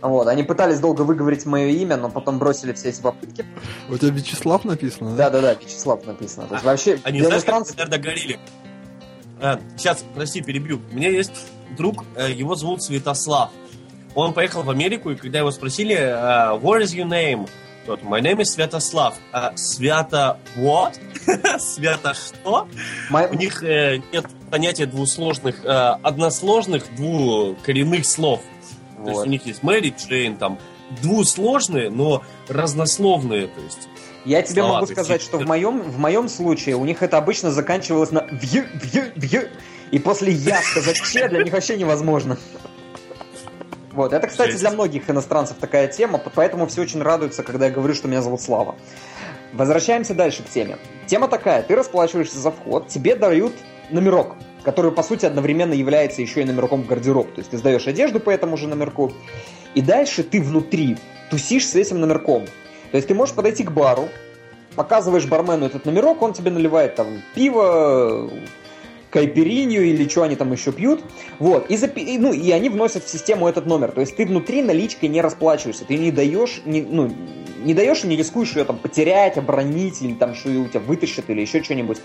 Вот, 0.02 0.28
они 0.28 0.44
пытались 0.44 0.82
долго 0.82 1.04
выговорить 1.04 1.46
мое 1.46 1.68
имя, 1.68 1.96
но 1.96 2.10
потом 2.10 2.38
бросили 2.38 2.74
все 2.74 2.90
эти 2.90 3.02
попытки. 3.02 3.46
У 3.90 3.98
тебя 3.98 4.10
Вячеслав 4.10 4.66
написано, 4.66 5.12
да? 5.12 5.30
Да-да-да, 5.30 5.54
Вячеслав 5.54 6.06
написано. 6.06 6.46
То 6.48 6.56
есть 6.56 6.66
вообще 6.66 7.00
они, 7.06 7.22
знаешь, 7.22 7.46
как 7.46 7.88
догорели? 7.88 8.38
А, 9.40 9.62
сейчас, 9.78 10.04
прости, 10.14 10.42
перебью. 10.42 10.82
У 10.92 10.96
меня 10.96 11.10
есть 11.10 11.48
друг, 11.78 12.04
э, 12.18 12.32
его 12.32 12.56
зовут 12.56 12.84
Святослав. 12.84 13.52
Он 14.16 14.34
поехал 14.34 14.64
в 14.64 14.70
Америку, 14.70 15.12
и 15.12 15.16
когда 15.16 15.40
его 15.40 15.52
спросили, 15.52 15.96
uh, 15.96 16.60
what 16.62 16.82
is 16.82 16.96
your 16.96 17.08
name? 17.08 17.50
Тот, 17.86 18.02
my 18.04 18.22
name 18.22 18.40
is 18.40 18.46
Святослав. 18.56 19.16
Uh, 19.34 19.56
Свято 19.56 20.40
what? 20.56 20.94
Свято 21.60 22.14
что? 22.14 22.68
My... 23.10 23.30
У 23.30 23.34
них 23.36 23.64
э, 23.64 24.02
нет 24.12 24.26
понятия 24.50 24.86
двусложных, 24.86 25.66
э, 25.66 25.68
односложных 26.02 26.96
двукоренных 26.96 28.06
слов. 28.06 28.42
Вот. 28.98 29.06
То 29.06 29.12
есть 29.12 29.26
у 29.26 29.30
них 29.30 29.46
есть 29.46 29.64
Мэри, 29.64 29.94
Джейн, 29.98 30.38
там, 30.38 30.60
двусложные, 31.02 31.90
но 31.90 32.24
разнословные, 32.48 33.48
то 33.48 33.62
есть 33.62 33.90
я 34.26 34.42
тебе 34.42 34.62
слова, 34.62 34.76
могу 34.76 34.88
сказать, 34.88 35.22
что 35.22 35.38
в 35.38 35.46
моем, 35.46 35.82
в 35.82 35.98
моем 35.98 36.30
случае 36.30 36.76
у 36.76 36.86
них 36.86 37.04
это 37.04 37.18
обычно 37.18 37.52
заканчивалось 37.52 38.12
на 38.12 38.26
вью, 38.32 38.64
вью, 38.74 39.04
вью, 39.16 39.42
и 39.92 40.00
после 40.00 40.32
я 40.32 40.62
сказать 40.62 41.02
че 41.02 41.28
для 41.28 41.44
них 41.44 41.52
вообще 41.52 41.78
невозможно. 41.78 42.38
Вот, 43.94 44.12
это, 44.12 44.28
кстати, 44.28 44.52
Жесть. 44.52 44.62
для 44.62 44.72
многих 44.72 45.10
иностранцев 45.10 45.58
такая 45.60 45.88
тема, 45.88 46.20
поэтому 46.34 46.66
все 46.66 46.82
очень 46.82 47.02
радуются, 47.02 47.44
когда 47.44 47.68
я 47.68 47.72
говорю, 47.72 47.94
что 47.94 48.08
меня 48.08 48.22
зовут 48.22 48.42
Слава. 48.42 48.76
Возвращаемся 49.54 50.16
дальше 50.16 50.42
к 50.42 50.50
теме. 50.50 50.78
Тема 51.06 51.28
такая, 51.28 51.62
ты 51.62 51.76
расплачиваешься 51.76 52.40
за 52.40 52.50
вход, 52.50 52.88
тебе 52.88 53.16
дают 53.16 53.54
номерок, 53.92 54.36
который, 54.64 54.92
по 54.92 55.04
сути, 55.04 55.28
одновременно 55.28 55.74
является 55.74 56.24
еще 56.24 56.42
и 56.42 56.46
номерком 56.46 56.84
в 56.84 56.88
гардероб. 56.88 57.34
То 57.34 57.40
есть 57.40 57.52
ты 57.52 57.58
сдаешь 57.58 57.86
одежду 57.86 58.20
по 58.20 58.32
этому 58.32 58.58
же 58.58 58.68
номерку, 58.68 59.14
и 59.76 59.82
дальше 59.82 60.24
ты 60.24 60.42
внутри 60.42 60.98
тусишь 61.30 61.68
с 61.68 61.76
этим 61.76 62.00
номерком. 62.00 62.46
То 62.92 62.98
есть 62.98 63.08
ты 63.08 63.14
можешь 63.14 63.36
подойти 63.36 63.64
к 63.64 63.72
бару, 63.72 64.10
показываешь 64.76 65.28
бармену 65.28 65.68
этот 65.68 65.86
номерок, 65.86 66.22
он 66.24 66.34
тебе 66.34 66.50
наливает 66.50 66.96
там 66.96 67.22
пиво, 67.36 68.32
кайперинью 69.14 69.84
или 69.86 70.08
что 70.10 70.24
они 70.24 70.36
там 70.36 70.52
еще 70.52 70.72
пьют. 70.72 71.04
Вот. 71.38 71.70
И, 71.70 71.76
запи- 71.76 72.18
ну, 72.18 72.34
и 72.34 72.50
они 72.50 72.70
вносят 72.70 73.04
в 73.04 73.10
систему 73.10 73.48
этот 73.48 73.68
номер. 73.68 73.92
То 73.92 74.02
есть 74.02 74.16
ты 74.16 74.26
внутри 74.26 74.64
наличкой 74.64 75.08
не 75.10 75.22
расплачиваешься. 75.22 75.86
Ты 75.86 75.98
не 75.98 76.12
даешь, 76.12 76.64
не, 76.66 76.82
ну, 76.82 77.14
не 77.64 77.76
даешь 77.76 78.04
и 78.04 78.08
не 78.08 78.16
рискуешь 78.16 78.56
ее 78.56 78.66
там 78.66 78.80
потерять, 78.80 79.38
оборонить, 79.38 80.02
или 80.02 80.16
там 80.16 80.34
что 80.34 80.50
у 80.50 80.68
тебя 80.68 80.80
вытащат, 80.80 81.30
или 81.30 81.42
еще 81.42 81.62
что-нибудь. 81.62 82.00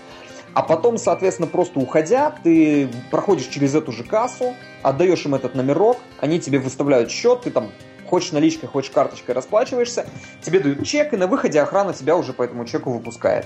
А 0.53 0.61
потом, 0.61 0.99
соответственно, 0.99 1.47
просто 1.47 1.79
уходя, 1.79 2.35
ты 2.43 2.89
проходишь 3.09 3.47
через 3.47 3.73
эту 3.73 3.91
же 3.91 4.03
кассу, 4.03 4.55
отдаешь 4.83 5.25
им 5.25 5.33
этот 5.33 5.55
номерок, 5.55 5.97
они 6.19 6.39
тебе 6.39 6.59
выставляют 6.59 7.09
счет, 7.09 7.41
ты 7.41 7.51
там 7.51 7.71
хочешь 8.07 8.31
наличкой, 8.31 8.67
хочешь 8.67 8.91
карточкой 8.91 9.35
расплачиваешься, 9.35 10.05
тебе 10.41 10.59
дают 10.59 10.85
чек, 10.85 11.13
и 11.13 11.17
на 11.17 11.27
выходе 11.27 11.59
охрана 11.59 11.93
тебя 11.93 12.15
уже 12.15 12.33
по 12.33 12.43
этому 12.43 12.65
чеку 12.65 12.91
выпускает. 12.91 13.45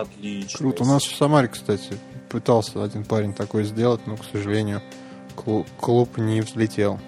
Отлично. 0.00 0.58
Круто. 0.58 0.82
У 0.82 0.86
нас 0.86 1.04
в 1.04 1.16
Самаре, 1.16 1.48
кстати, 1.48 1.98
пытался 2.28 2.82
один 2.82 3.04
парень 3.04 3.32
такой 3.32 3.64
сделать, 3.64 4.06
но, 4.06 4.16
к 4.16 4.24
сожалению, 4.30 4.82
клуб, 5.34 5.66
клуб 5.80 6.18
не 6.18 6.40
взлетел. 6.42 6.98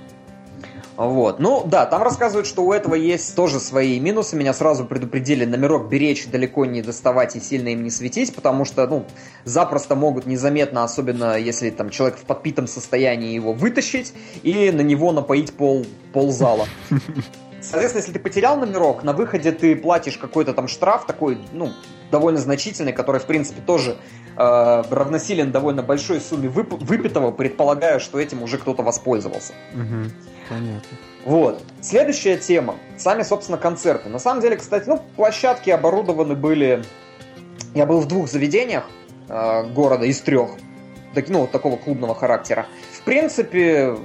Вот. 0.96 1.38
Ну, 1.38 1.62
да, 1.64 1.86
там 1.86 2.02
рассказывают, 2.02 2.48
что 2.48 2.62
у 2.64 2.72
этого 2.72 2.96
есть 2.96 3.36
тоже 3.36 3.60
свои 3.60 4.00
минусы. 4.00 4.34
Меня 4.34 4.52
сразу 4.52 4.84
предупредили 4.84 5.44
номерок 5.44 5.88
беречь, 5.88 6.26
далеко 6.26 6.64
не 6.64 6.82
доставать 6.82 7.36
и 7.36 7.40
сильно 7.40 7.68
им 7.68 7.84
не 7.84 7.90
светить, 7.90 8.34
потому 8.34 8.64
что, 8.64 8.84
ну, 8.88 9.04
запросто 9.44 9.94
могут 9.94 10.26
незаметно, 10.26 10.82
особенно 10.82 11.38
если 11.38 11.70
там 11.70 11.90
человек 11.90 12.18
в 12.18 12.22
подпитом 12.22 12.66
состоянии 12.66 13.32
его 13.32 13.52
вытащить 13.52 14.12
и 14.42 14.72
на 14.72 14.80
него 14.80 15.12
напоить 15.12 15.52
пол, 15.52 15.86
пол 16.12 16.32
зала. 16.32 16.66
Соответственно, 17.60 18.00
если 18.00 18.12
ты 18.12 18.18
потерял 18.18 18.56
номерок, 18.56 19.02
на 19.02 19.12
выходе 19.12 19.52
ты 19.52 19.74
платишь 19.76 20.16
какой-то 20.16 20.54
там 20.54 20.68
штраф 20.68 21.06
такой, 21.06 21.38
ну, 21.52 21.72
довольно 22.10 22.38
значительный, 22.38 22.92
который, 22.92 23.20
в 23.20 23.24
принципе, 23.24 23.60
тоже 23.60 23.96
э, 24.36 24.82
равносилен 24.90 25.50
довольно 25.50 25.82
большой 25.82 26.20
сумме 26.20 26.48
вып- 26.48 26.82
выпитого, 26.84 27.32
предполагая, 27.32 27.98
что 27.98 28.18
этим 28.20 28.42
уже 28.42 28.58
кто-то 28.58 28.82
воспользовался. 28.82 29.52
Угу, 29.74 30.10
понятно. 30.48 30.98
Вот. 31.24 31.62
Следующая 31.80 32.36
тема. 32.36 32.76
Сами, 32.96 33.22
собственно, 33.22 33.58
концерты. 33.58 34.08
На 34.08 34.18
самом 34.18 34.40
деле, 34.40 34.56
кстати, 34.56 34.88
ну, 34.88 35.02
площадки 35.16 35.70
оборудованы 35.70 36.34
были... 36.34 36.84
Я 37.74 37.84
был 37.86 38.00
в 38.00 38.08
двух 38.08 38.28
заведениях 38.28 38.84
э, 39.28 39.64
города 39.64 40.06
из 40.06 40.20
трех. 40.20 40.50
Так, 41.14 41.28
ну, 41.28 41.40
вот 41.40 41.50
такого 41.50 41.76
клубного 41.76 42.14
характера. 42.14 42.66
В 42.92 43.02
принципе, 43.02 43.96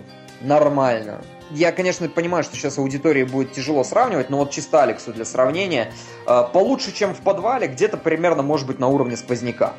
нормально 0.42 1.22
я, 1.54 1.72
конечно, 1.72 2.10
понимаю, 2.10 2.44
что 2.44 2.56
сейчас 2.56 2.78
аудитории 2.78 3.24
будет 3.24 3.52
тяжело 3.54 3.84
сравнивать, 3.84 4.30
но 4.30 4.38
вот 4.38 4.52
чисто 4.52 4.84
Алексу 4.84 5.14
для 5.14 5.26
сравнения, 5.26 5.94
э, 6.28 6.44
получше, 6.52 6.94
чем 6.94 7.14
в 7.14 7.20
подвале, 7.20 7.68
где-то 7.68 7.98
примерно 7.98 8.44
может 8.44 8.68
быть 8.68 8.80
на 8.80 8.88
уровне 8.88 9.16
сквозняка. 9.16 9.74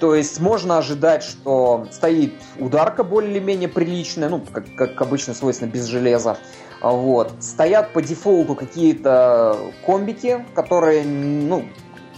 То 0.00 0.14
есть 0.14 0.40
можно 0.40 0.78
ожидать, 0.78 1.24
что 1.24 1.86
стоит 1.90 2.34
ударка 2.58 3.02
более-менее 3.02 3.68
приличная, 3.68 4.28
ну, 4.28 4.40
как, 4.40 4.64
как 4.76 5.00
обычно 5.02 5.34
свойственно, 5.34 5.68
без 5.68 5.86
железа. 5.86 6.38
Вот. 6.80 7.32
Стоят 7.40 7.92
по 7.92 8.00
дефолту 8.00 8.54
какие-то 8.54 9.58
комбики, 9.84 10.44
которые, 10.54 11.04
ну, 11.04 11.64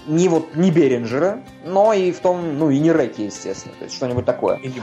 не 0.06 0.28
вот 0.28 0.54
не 0.54 0.70
Беринджеры, 0.70 1.42
но 1.64 1.92
и 1.92 2.12
в 2.12 2.20
том, 2.20 2.58
ну 2.58 2.70
и 2.70 2.78
не 2.78 2.92
Реки, 2.92 3.24
естественно, 3.24 3.74
то 3.78 3.84
есть 3.84 3.96
что-нибудь 3.96 4.24
такое. 4.26 4.56
И 4.56 4.68
не 4.68 4.82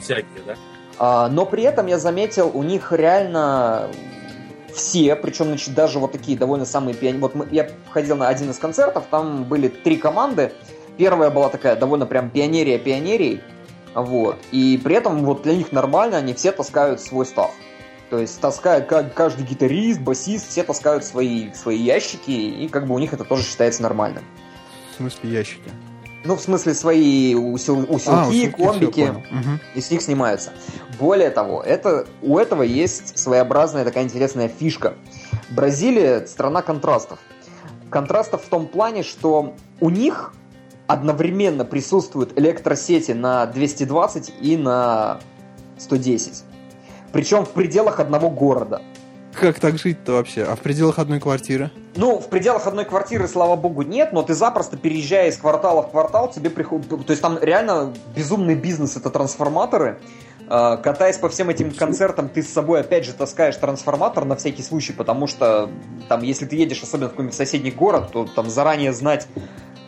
всякие, 0.00 0.42
да? 0.46 0.54
А, 0.98 1.28
но 1.28 1.46
при 1.46 1.62
этом 1.62 1.86
я 1.86 1.98
заметил, 1.98 2.50
у 2.52 2.62
них 2.62 2.92
реально 2.92 3.90
все, 4.74 5.16
причем 5.16 5.46
значит, 5.46 5.74
даже 5.74 5.98
вот 5.98 6.12
такие 6.12 6.36
довольно 6.38 6.64
самые 6.64 6.94
пионеры. 6.94 7.20
Вот 7.20 7.34
мы, 7.34 7.48
я 7.50 7.68
ходил 7.90 8.16
на 8.16 8.28
один 8.28 8.50
из 8.50 8.58
концертов, 8.58 9.04
там 9.10 9.44
были 9.44 9.68
три 9.68 9.96
команды. 9.96 10.52
Первая 10.96 11.30
была 11.30 11.48
такая 11.48 11.76
довольно 11.76 12.06
прям 12.06 12.30
пионерия 12.30 12.78
пионерий. 12.78 13.40
Вот. 13.94 14.36
И 14.52 14.80
при 14.82 14.96
этом 14.96 15.24
вот 15.24 15.42
для 15.42 15.56
них 15.56 15.72
нормально, 15.72 16.18
они 16.18 16.34
все 16.34 16.52
таскают 16.52 17.00
свой 17.00 17.26
став. 17.26 17.52
То 18.10 18.18
есть 18.18 18.40
таскают 18.40 18.86
каждый 19.14 19.44
гитарист, 19.44 20.00
басист, 20.00 20.48
все 20.48 20.62
таскают 20.62 21.04
свои, 21.04 21.52
свои 21.52 21.78
ящики, 21.78 22.30
и 22.30 22.68
как 22.68 22.86
бы 22.86 22.94
у 22.94 22.98
них 22.98 23.12
это 23.12 23.24
тоже 23.24 23.44
считается 23.44 23.82
нормальным. 23.82 24.24
В 24.92 24.96
смысле 24.96 25.30
ящики? 25.30 25.70
Ну, 26.24 26.34
в 26.34 26.40
смысле, 26.40 26.74
свои 26.74 27.34
усил, 27.34 27.80
усилки, 27.88 28.08
а, 28.08 28.28
усилки 28.28 28.62
комбики, 28.62 29.08
угу. 29.10 29.58
и 29.74 29.80
с 29.80 29.90
них 29.90 30.02
снимаются. 30.02 30.52
Более 30.98 31.30
того, 31.30 31.62
это, 31.62 32.06
у 32.22 32.38
этого 32.38 32.62
есть 32.62 33.18
своеобразная 33.18 33.84
такая 33.84 34.04
интересная 34.04 34.48
фишка. 34.48 34.94
Бразилия– 35.50 36.26
страна 36.26 36.62
контрастов. 36.62 37.20
Контрастов 37.88 38.44
в 38.44 38.48
том 38.48 38.66
плане, 38.66 39.02
что 39.02 39.54
у 39.80 39.90
них 39.90 40.34
одновременно 40.88 41.64
присутствуют 41.64 42.36
электросети 42.38 43.12
на 43.12 43.46
220 43.46 44.32
и 44.40 44.56
на 44.56 45.20
110. 45.78 46.44
Причем 47.12 47.44
в 47.44 47.50
пределах 47.50 48.00
одного 48.00 48.30
города. 48.30 48.82
Как 49.40 49.60
так 49.60 49.78
жить-то 49.78 50.12
вообще? 50.12 50.42
А 50.42 50.56
в 50.56 50.60
пределах 50.60 50.98
одной 50.98 51.20
квартиры? 51.20 51.70
Ну, 51.94 52.18
в 52.18 52.28
пределах 52.28 52.66
одной 52.66 52.84
квартиры, 52.84 53.28
слава 53.28 53.54
богу, 53.54 53.82
нет, 53.82 54.12
но 54.12 54.22
ты 54.22 54.34
запросто, 54.34 54.76
переезжая 54.76 55.28
из 55.28 55.36
квартала 55.36 55.82
в 55.82 55.90
квартал, 55.90 56.30
тебе 56.30 56.50
приходит... 56.50 56.88
То 56.88 57.10
есть 57.10 57.22
там 57.22 57.38
реально 57.40 57.94
безумный 58.16 58.56
бизнес, 58.56 58.96
это 58.96 59.10
трансформаторы. 59.10 59.98
А, 60.48 60.76
катаясь 60.76 61.18
по 61.18 61.28
всем 61.28 61.50
этим 61.50 61.70
концертам, 61.70 62.28
ты 62.28 62.42
с 62.42 62.48
собой 62.48 62.80
опять 62.80 63.04
же 63.04 63.12
таскаешь 63.12 63.56
трансформатор 63.56 64.24
на 64.24 64.34
всякий 64.34 64.62
случай, 64.62 64.92
потому 64.92 65.26
что 65.26 65.70
там, 66.08 66.22
если 66.22 66.46
ты 66.46 66.56
едешь, 66.56 66.82
особенно 66.82 67.08
в 67.08 67.10
какой-нибудь 67.10 67.36
соседний 67.36 67.70
город, 67.70 68.10
то 68.12 68.24
там 68.24 68.50
заранее 68.50 68.92
знать, 68.92 69.28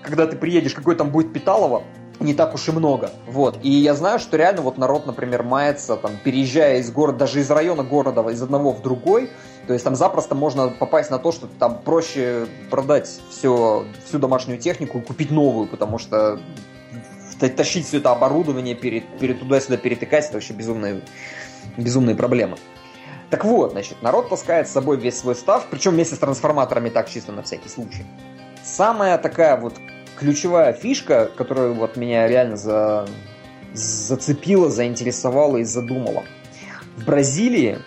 когда 0.02 0.26
ты 0.26 0.36
приедешь, 0.36 0.74
какой 0.74 0.94
там 0.94 1.10
будет 1.10 1.32
Питалово, 1.32 1.82
не 2.20 2.35
так 2.35 2.54
уж 2.54 2.68
и 2.68 2.72
много. 2.72 3.11
Вот. 3.26 3.59
И 3.62 3.70
я 3.70 3.94
знаю, 3.94 4.18
что 4.18 4.37
реально 4.37 4.62
вот 4.62 4.78
народ, 4.78 5.06
например, 5.06 5.42
мается, 5.42 5.96
там, 5.96 6.12
переезжая 6.22 6.78
из 6.78 6.90
города, 6.90 7.18
даже 7.18 7.40
из 7.40 7.50
района 7.50 7.83
города, 7.83 8.28
из 8.28 8.42
одного 8.42 8.72
в 8.72 8.83
другой, 8.83 9.30
то 9.66 9.72
есть 9.72 9.85
там 9.85 9.96
запросто 9.96 10.35
можно 10.35 10.68
попасть 10.68 11.11
на 11.11 11.18
то, 11.18 11.33
что 11.33 11.46
там 11.46 11.80
проще 11.83 12.46
продать 12.70 13.20
все, 13.30 13.85
всю 14.06 14.18
домашнюю 14.18 14.59
технику 14.59 14.98
и 14.98 15.00
купить 15.00 15.30
новую, 15.30 15.66
потому 15.66 15.98
что 15.98 16.40
тащить 17.38 17.87
все 17.87 17.98
это 17.98 18.12
оборудование, 18.12 18.74
перед, 18.74 19.18
перед 19.18 19.40
туда-сюда 19.40 19.78
перетыкать, 19.78 20.26
это 20.26 20.35
вообще 20.35 20.52
безумные, 20.52 21.00
безумные 21.78 22.14
проблемы. 22.14 22.59
Так 23.30 23.44
вот, 23.44 23.70
значит, 23.70 24.02
народ 24.02 24.28
таскает 24.28 24.68
с 24.68 24.72
собой 24.72 24.96
весь 24.98 25.18
свой 25.18 25.37
став, 25.37 25.66
причем 25.70 25.92
вместе 25.92 26.16
с 26.16 26.18
трансформаторами 26.18 26.90
так 26.90 27.09
чисто 27.09 27.33
на 27.33 27.42
всякий 27.42 27.68
случай. 27.68 28.04
Самая 28.62 29.16
такая 29.18 29.56
вот 29.56 29.74
ключевая 30.20 30.74
фишка, 30.74 31.30
которая 31.35 31.70
вот 31.70 31.96
меня 31.96 32.28
реально 32.28 32.56
за, 32.56 33.09
зацепила, 33.72 34.68
заинтересовала 34.68 35.56
и 35.56 35.64
задумала. 35.64 36.24
В 36.98 37.06
Бразилии 37.06 37.78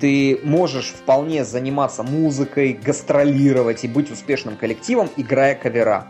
ты 0.00 0.40
можешь 0.42 0.88
вполне 0.88 1.44
заниматься 1.44 2.02
музыкой, 2.02 2.72
гастролировать 2.72 3.84
и 3.84 3.88
быть 3.88 4.10
успешным 4.10 4.56
коллективом, 4.56 5.08
играя 5.16 5.54
кавера. 5.54 6.08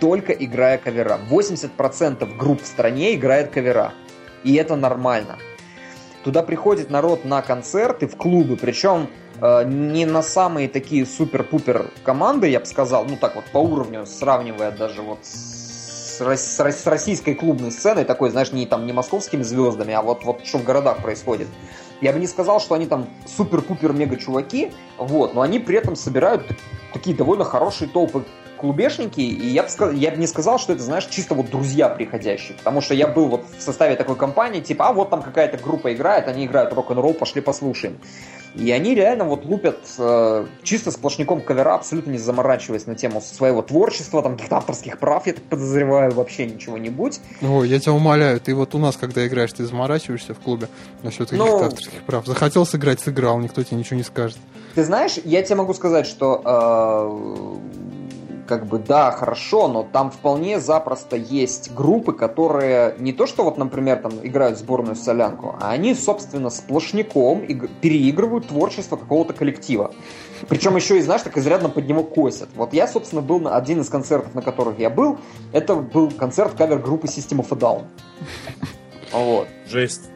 Только 0.00 0.32
играя 0.32 0.78
кавера. 0.78 1.20
80% 1.30 2.36
групп 2.36 2.62
в 2.62 2.66
стране 2.66 3.14
играет 3.14 3.50
кавера. 3.50 3.92
И 4.42 4.54
это 4.54 4.74
нормально. 4.74 5.38
Туда 6.24 6.42
приходит 6.42 6.88
народ 6.88 7.26
на 7.26 7.42
концерты 7.42 8.06
в 8.06 8.16
клубы, 8.16 8.56
причем 8.56 9.08
не 9.42 10.06
на 10.06 10.22
самые 10.22 10.68
такие 10.68 11.04
супер-пупер 11.04 11.90
команды, 12.04 12.48
я 12.48 12.60
бы 12.60 12.66
сказал, 12.66 13.04
ну 13.04 13.16
так 13.16 13.34
вот 13.34 13.44
по 13.46 13.58
уровню, 13.58 14.06
сравнивая 14.06 14.70
даже 14.70 15.02
вот 15.02 15.18
с, 15.22 16.20
с, 16.20 16.86
российской 16.86 17.34
клубной 17.34 17.72
сценой, 17.72 18.04
такой, 18.04 18.30
знаешь, 18.30 18.52
не 18.52 18.66
там 18.66 18.86
не 18.86 18.92
московскими 18.92 19.42
звездами, 19.42 19.94
а 19.94 20.02
вот, 20.02 20.24
вот 20.24 20.46
что 20.46 20.58
в 20.58 20.64
городах 20.64 21.02
происходит. 21.02 21.48
Я 22.00 22.12
бы 22.12 22.20
не 22.20 22.28
сказал, 22.28 22.60
что 22.60 22.76
они 22.76 22.86
там 22.86 23.08
супер-пупер-мега-чуваки, 23.26 24.72
вот, 24.98 25.34
но 25.34 25.40
они 25.40 25.58
при 25.58 25.76
этом 25.76 25.96
собирают 25.96 26.46
такие 26.92 27.16
довольно 27.16 27.44
хорошие 27.44 27.88
толпы 27.88 28.24
клубешники, 28.62 29.20
и 29.20 29.48
я 29.48 29.64
бы, 29.64 29.68
сказал, 29.68 29.92
я 29.92 30.12
бы 30.12 30.16
не 30.16 30.28
сказал, 30.28 30.58
что 30.60 30.72
это, 30.72 30.82
знаешь, 30.82 31.06
чисто 31.06 31.34
вот 31.34 31.50
друзья 31.50 31.88
приходящие, 31.88 32.56
потому 32.56 32.80
что 32.80 32.94
я 32.94 33.08
был 33.08 33.26
вот 33.26 33.44
в 33.58 33.60
составе 33.60 33.96
такой 33.96 34.14
компании, 34.14 34.60
типа, 34.60 34.88
а 34.88 34.92
вот 34.92 35.10
там 35.10 35.20
какая-то 35.20 35.58
группа 35.58 35.92
играет, 35.92 36.28
они 36.28 36.46
играют 36.46 36.72
рок-н-ролл, 36.72 37.12
пошли 37.12 37.40
послушаем. 37.40 37.98
И 38.54 38.70
они 38.70 38.94
реально 38.94 39.24
вот 39.24 39.46
лупят 39.46 39.78
э, 39.98 40.46
чисто 40.62 40.90
сплошняком 40.90 41.40
кавера, 41.40 41.74
абсолютно 41.74 42.10
не 42.10 42.18
заморачиваясь 42.18 42.86
на 42.86 42.94
тему 42.94 43.20
своего 43.20 43.62
творчества, 43.62 44.22
там 44.22 44.34
каких-то 44.34 44.58
авторских 44.58 44.98
прав, 44.98 45.26
я 45.26 45.32
так 45.32 45.42
подозреваю, 45.44 46.12
вообще 46.12 46.46
ничего-нибудь. 46.46 47.20
Ой, 47.40 47.68
я 47.68 47.80
тебя 47.80 47.94
умоляю, 47.94 48.38
ты 48.40 48.54
вот 48.54 48.74
у 48.74 48.78
нас, 48.78 48.96
когда 48.96 49.26
играешь, 49.26 49.52
ты 49.52 49.64
заморачиваешься 49.64 50.34
в 50.34 50.38
клубе 50.38 50.68
насчет 51.02 51.30
каких-то 51.30 51.44
ну, 51.44 51.64
авторских 51.64 52.02
прав. 52.04 52.26
Захотел 52.26 52.64
сыграть, 52.64 53.00
сыграл, 53.00 53.40
никто 53.40 53.62
тебе 53.64 53.78
ничего 53.78 53.96
не 53.96 54.04
скажет. 54.04 54.38
Ты 54.74 54.84
знаешь, 54.84 55.18
я 55.24 55.42
тебе 55.42 55.56
могу 55.56 55.74
сказать, 55.74 56.06
что 56.06 56.42
э, 56.44 57.82
как 58.52 58.66
бы, 58.66 58.78
да, 58.78 59.10
хорошо, 59.12 59.66
но 59.66 59.82
там 59.82 60.10
вполне 60.10 60.60
запросто 60.60 61.16
есть 61.16 61.72
группы, 61.72 62.12
которые 62.12 62.94
не 62.98 63.14
то, 63.14 63.26
что 63.26 63.44
вот, 63.44 63.56
например, 63.56 64.02
там 64.02 64.12
играют 64.22 64.58
сборную 64.58 64.94
солянку, 64.94 65.56
а 65.58 65.70
они, 65.70 65.94
собственно, 65.94 66.50
сплошняком 66.50 67.46
переигрывают 67.80 68.48
творчество 68.48 68.96
какого-то 68.96 69.32
коллектива. 69.32 69.94
Причем 70.50 70.76
еще 70.76 70.98
и, 70.98 71.00
знаешь, 71.00 71.22
так 71.22 71.38
изрядно 71.38 71.70
под 71.70 71.86
него 71.86 72.02
косят. 72.02 72.50
Вот 72.54 72.74
я, 72.74 72.86
собственно, 72.86 73.22
был 73.22 73.40
на 73.40 73.56
один 73.56 73.80
из 73.80 73.88
концертов, 73.88 74.34
на 74.34 74.42
которых 74.42 74.78
я 74.78 74.90
был, 74.90 75.16
это 75.52 75.74
был 75.76 76.10
концерт 76.10 76.52
кавер-группы 76.52 77.06
System 77.06 77.40
of 77.40 77.46
a 77.52 77.58
Down. 77.58 77.84
Вот. 79.12 79.48
Жесть. 79.66 80.11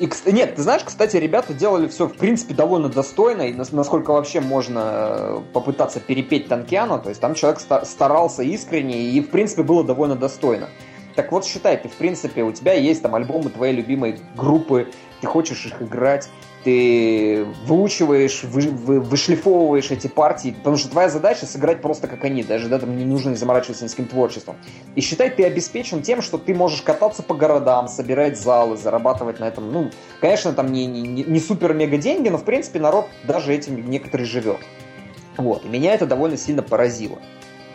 И, 0.00 0.08
нет, 0.26 0.56
ты 0.56 0.62
знаешь, 0.62 0.82
кстати, 0.84 1.16
ребята 1.16 1.54
делали 1.54 1.86
все, 1.86 2.08
в 2.08 2.14
принципе, 2.14 2.54
довольно 2.54 2.88
достойно, 2.88 3.42
и 3.42 3.52
насколько 3.52 4.12
вообще 4.12 4.40
можно 4.40 4.80
э, 4.84 5.40
попытаться 5.52 6.00
перепеть 6.00 6.48
Танкиана, 6.48 6.98
то 6.98 7.10
есть 7.10 7.20
там 7.20 7.34
человек 7.34 7.60
старался 7.60 8.42
искренне, 8.42 9.10
и, 9.10 9.20
в 9.20 9.30
принципе, 9.30 9.62
было 9.62 9.84
довольно 9.84 10.16
достойно. 10.16 10.68
Так 11.14 11.30
вот, 11.30 11.44
считай, 11.44 11.76
ты, 11.76 11.88
в 11.88 11.92
принципе, 11.92 12.42
у 12.42 12.50
тебя 12.50 12.72
есть 12.72 13.02
там 13.02 13.14
альбомы 13.14 13.50
твоей 13.50 13.72
любимой 13.72 14.18
группы, 14.36 14.88
ты 15.24 15.28
хочешь 15.28 15.64
их 15.64 15.80
играть, 15.80 16.28
ты 16.64 17.46
выучиваешь, 17.64 18.44
вы, 18.44 18.68
вы, 18.68 19.00
вышлифовываешь 19.00 19.90
эти 19.90 20.06
партии, 20.06 20.54
потому 20.58 20.76
что 20.76 20.90
твоя 20.90 21.08
задача 21.08 21.46
сыграть 21.46 21.80
просто 21.80 22.08
как 22.08 22.24
они, 22.24 22.42
даже 22.42 22.68
да, 22.68 22.78
там 22.78 22.94
не 22.96 23.06
нужно 23.06 23.34
заморачиваться 23.34 23.84
ни 23.84 23.88
с 23.88 23.92
каким 23.92 24.06
творчеством. 24.06 24.56
И 24.94 25.00
считай, 25.00 25.30
ты 25.30 25.44
обеспечен 25.44 26.02
тем, 26.02 26.20
что 26.20 26.36
ты 26.36 26.54
можешь 26.54 26.82
кататься 26.82 27.22
по 27.22 27.34
городам, 27.34 27.88
собирать 27.88 28.38
залы, 28.38 28.76
зарабатывать 28.76 29.40
на 29.40 29.44
этом, 29.44 29.72
ну, 29.72 29.90
конечно, 30.20 30.52
там 30.52 30.70
не, 30.72 30.84
не, 30.84 31.24
не 31.24 31.40
супер-мега 31.40 31.96
деньги, 31.96 32.28
но, 32.28 32.36
в 32.36 32.44
принципе, 32.44 32.80
народ 32.80 33.06
даже 33.26 33.54
этим 33.54 33.88
некоторый 33.88 34.24
живет. 34.24 34.58
Вот, 35.38 35.64
и 35.64 35.68
меня 35.68 35.94
это 35.94 36.04
довольно 36.04 36.36
сильно 36.36 36.62
поразило. 36.62 37.18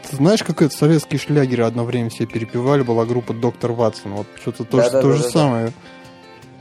Ты 0.08 0.16
знаешь, 0.16 0.44
как 0.44 0.62
это 0.62 0.76
советские 0.76 1.20
шлягеры 1.20 1.64
одно 1.64 1.84
время 1.84 2.10
все 2.10 2.28
перепевали, 2.28 2.84
была 2.84 3.06
группа 3.06 3.34
Доктор 3.34 3.72
Ватсон, 3.72 4.14
вот 4.14 4.28
что-то 4.40 4.66
то, 4.66 4.78
да, 4.78 4.90
да, 4.90 5.02
то 5.02 5.08
да, 5.08 5.14
же 5.16 5.24
да, 5.24 5.30
самое. 5.30 5.66
Да. 5.68 5.74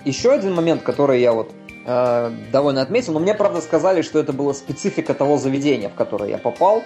Еще 0.05 0.33
один 0.33 0.55
момент, 0.55 0.83
который 0.83 1.21
я 1.21 1.33
вот 1.33 1.51
э, 1.87 2.31
довольно 2.53 2.83
отметил, 2.83 3.13
но 3.15 3.21
мне, 3.21 3.35
правда, 3.35 3.61
сказали, 3.61 4.03
что 4.03 4.19
это 4.19 4.33
была 4.33 4.55
специфика 4.55 5.15
того 5.15 5.39
заведения, 5.39 5.89
в 5.89 5.95
которое 5.95 6.31
я 6.31 6.39
попал. 6.39 6.83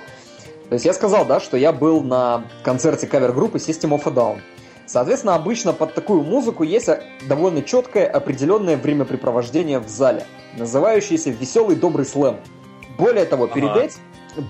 То 0.69 0.75
есть 0.75 0.85
я 0.85 0.95
сказал, 0.95 1.27
да, 1.27 1.41
что 1.41 1.57
я 1.57 1.73
был 1.73 2.03
на 2.03 2.45
концерте 2.63 3.07
кавер-группы 3.07 3.59
System 3.59 3.91
of 3.91 4.03
a 4.07 4.11
Down. 4.11 4.39
Соответственно, 4.87 5.35
обычно 5.35 5.73
под 5.73 5.95
такую 5.95 6.23
музыку 6.23 6.65
есть 6.65 6.89
довольно 7.29 7.63
четкое 7.63 8.07
определенное 8.07 8.77
времяпрепровождение 8.77 9.79
в 9.79 9.89
зале, 9.89 10.25
называющееся 10.57 11.31
«Веселый 11.31 11.77
добрый 11.77 12.05
слэм». 12.07 12.37
Более 12.99 13.25
того, 13.25 13.45
ага. 13.45 13.55
перед 13.55 13.77
этим 13.77 14.01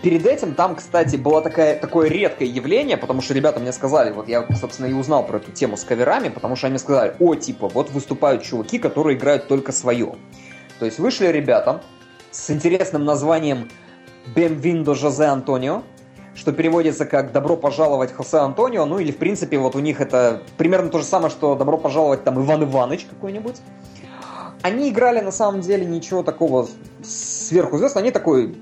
Перед 0.00 0.26
этим 0.26 0.54
там, 0.54 0.76
кстати, 0.76 1.16
было 1.16 1.42
такое, 1.42 1.76
такое 1.76 2.08
редкое 2.08 2.46
явление, 2.46 2.96
потому 2.96 3.20
что 3.20 3.34
ребята 3.34 3.58
мне 3.58 3.72
сказали, 3.72 4.12
вот 4.12 4.28
я, 4.28 4.46
собственно, 4.54 4.86
и 4.86 4.92
узнал 4.92 5.26
про 5.26 5.38
эту 5.38 5.50
тему 5.50 5.76
с 5.76 5.82
каверами, 5.82 6.28
потому 6.28 6.54
что 6.54 6.68
они 6.68 6.78
сказали, 6.78 7.16
о, 7.18 7.34
типа, 7.34 7.68
вот 7.68 7.90
выступают 7.90 8.42
чуваки, 8.42 8.78
которые 8.78 9.16
играют 9.16 9.48
только 9.48 9.72
свое. 9.72 10.14
То 10.78 10.84
есть 10.84 11.00
вышли 11.00 11.26
ребята 11.26 11.82
с 12.30 12.48
интересным 12.50 13.04
названием 13.04 13.68
Бемвиндо 14.36 14.94
Жозе 14.94 15.24
Антонио, 15.24 15.82
что 16.36 16.52
переводится 16.52 17.04
как 17.04 17.32
«Добро 17.32 17.56
пожаловать 17.56 18.12
Хосе 18.12 18.38
Антонио», 18.38 18.84
ну 18.86 19.00
или, 19.00 19.10
в 19.10 19.18
принципе, 19.18 19.58
вот 19.58 19.74
у 19.74 19.80
них 19.80 20.00
это 20.00 20.42
примерно 20.58 20.90
то 20.90 20.98
же 20.98 21.04
самое, 21.04 21.30
что 21.30 21.56
«Добро 21.56 21.76
пожаловать 21.76 22.22
там 22.22 22.40
Иван 22.40 22.62
Иваныч» 22.62 23.06
какой-нибудь. 23.10 23.56
Они 24.62 24.90
играли, 24.90 25.20
на 25.20 25.32
самом 25.32 25.60
деле, 25.60 25.84
ничего 25.84 26.22
такого 26.22 26.68
сверхзвездного, 27.02 28.00
они 28.00 28.12
такой 28.12 28.56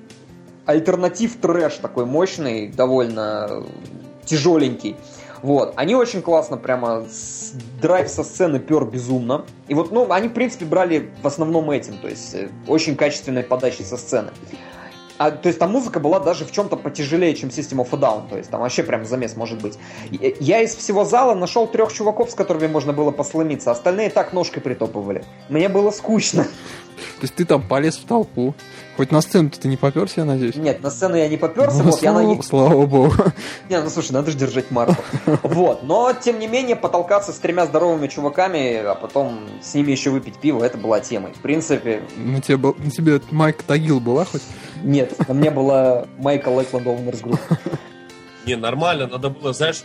альтернатив 0.67 1.37
трэш 1.37 1.75
такой 1.77 2.07
мощный, 2.07 2.69
довольно 2.69 3.65
тяжеленький. 4.25 4.97
Вот, 5.43 5.73
они 5.77 5.95
очень 5.95 6.21
классно 6.21 6.59
прямо 6.59 7.07
с, 7.11 7.55
драйв 7.81 8.09
со 8.11 8.23
сцены 8.23 8.59
пер 8.59 8.85
безумно. 8.85 9.47
И 9.69 9.75
вот, 9.75 9.91
ну, 9.91 10.11
они, 10.13 10.29
в 10.29 10.35
принципе, 10.35 10.67
брали 10.67 11.11
в 11.23 11.27
основном 11.27 11.71
этим, 11.71 11.97
то 11.97 12.09
есть 12.09 12.35
э, 12.35 12.51
очень 12.67 12.95
качественной 12.95 13.43
подачей 13.43 13.85
со 13.85 13.97
сцены. 13.97 14.31
А, 15.21 15.31
то 15.33 15.49
есть 15.49 15.59
там 15.59 15.71
музыка 15.73 16.01
была 16.01 16.19
даже 16.19 16.47
в 16.47 16.51
чем-то 16.51 16.77
потяжелее, 16.77 17.35
чем 17.35 17.51
System 17.51 17.85
of 17.85 17.89
a 17.93 17.99
Down. 17.99 18.31
То 18.31 18.39
есть 18.39 18.49
там 18.49 18.63
вообще 18.63 18.83
прям 18.83 19.05
замес 19.05 19.37
может 19.37 19.61
быть. 19.61 19.79
Я 20.11 20.63
из 20.63 20.75
всего 20.75 21.05
зала 21.05 21.35
нашел 21.35 21.67
трех 21.67 21.93
чуваков, 21.93 22.31
с 22.31 22.35
которыми 22.35 22.69
можно 22.69 22.95
было 22.95 23.11
посломиться. 23.11 23.71
Остальные 23.71 24.09
так 24.09 24.33
ножкой 24.33 24.63
притопывали. 24.63 25.23
Мне 25.51 25.69
было 25.69 25.91
скучно. 25.91 26.45
То 26.45 27.23
есть 27.23 27.35
ты 27.35 27.45
там 27.45 27.61
полез 27.61 27.99
в 27.99 28.07
толпу. 28.07 28.55
Хоть 28.97 29.11
на 29.13 29.21
сцену 29.21 29.51
ты 29.51 29.69
не 29.69 29.77
поперся, 29.77 30.23
я 30.23 30.25
надеюсь? 30.25 30.57
Нет, 30.57 30.83
на 30.83 30.91
сцену 30.91 31.17
я 31.17 31.29
не 31.29 31.37
поперся. 31.37 31.79
Ну, 31.79 31.85
вот, 31.85 31.99
слава, 31.99 32.21
я 32.21 32.37
на... 32.37 32.43
слава 32.43 32.87
богу. 32.87 33.15
Не, 33.69 33.81
ну 33.81 33.89
слушай, 33.89 34.13
надо 34.13 34.31
же 34.31 34.37
держать 34.37 34.71
марку. 34.71 35.03
Вот, 35.43 35.83
но 35.83 36.13
тем 36.13 36.39
не 36.39 36.47
менее 36.47 36.77
потолкаться 36.77 37.33
с 37.33 37.39
тремя 37.39 37.67
здоровыми 37.67 38.09
чуваками, 38.09 38.77
а 38.77 38.95
потом 38.95 39.41
с 39.63 39.75
ними 39.75 39.93
еще 39.93 40.11
выпить 40.11 40.37
пиво, 40.37 40.63
это 40.65 40.77
была 40.77 41.01
темой. 41.01 41.33
В 41.33 41.41
принципе... 41.41 42.03
На 42.17 42.41
тебе, 42.43 42.57
был, 42.59 42.75
на 42.79 42.91
тебе 42.91 43.21
Майк 43.31 43.63
Тагил 43.63 44.01
была 44.01 44.25
хоть? 44.25 44.43
Нет, 44.83 45.29
на 45.29 45.35
мне 45.35 45.51
была 45.51 46.07
Майка 46.19 46.49
Лэкленд 46.49 46.87
Owners 46.87 47.23
Group. 47.23 47.41
Не, 48.47 48.57
нормально, 48.57 49.07
надо 49.07 49.29
было, 49.29 49.53
знаешь, 49.53 49.83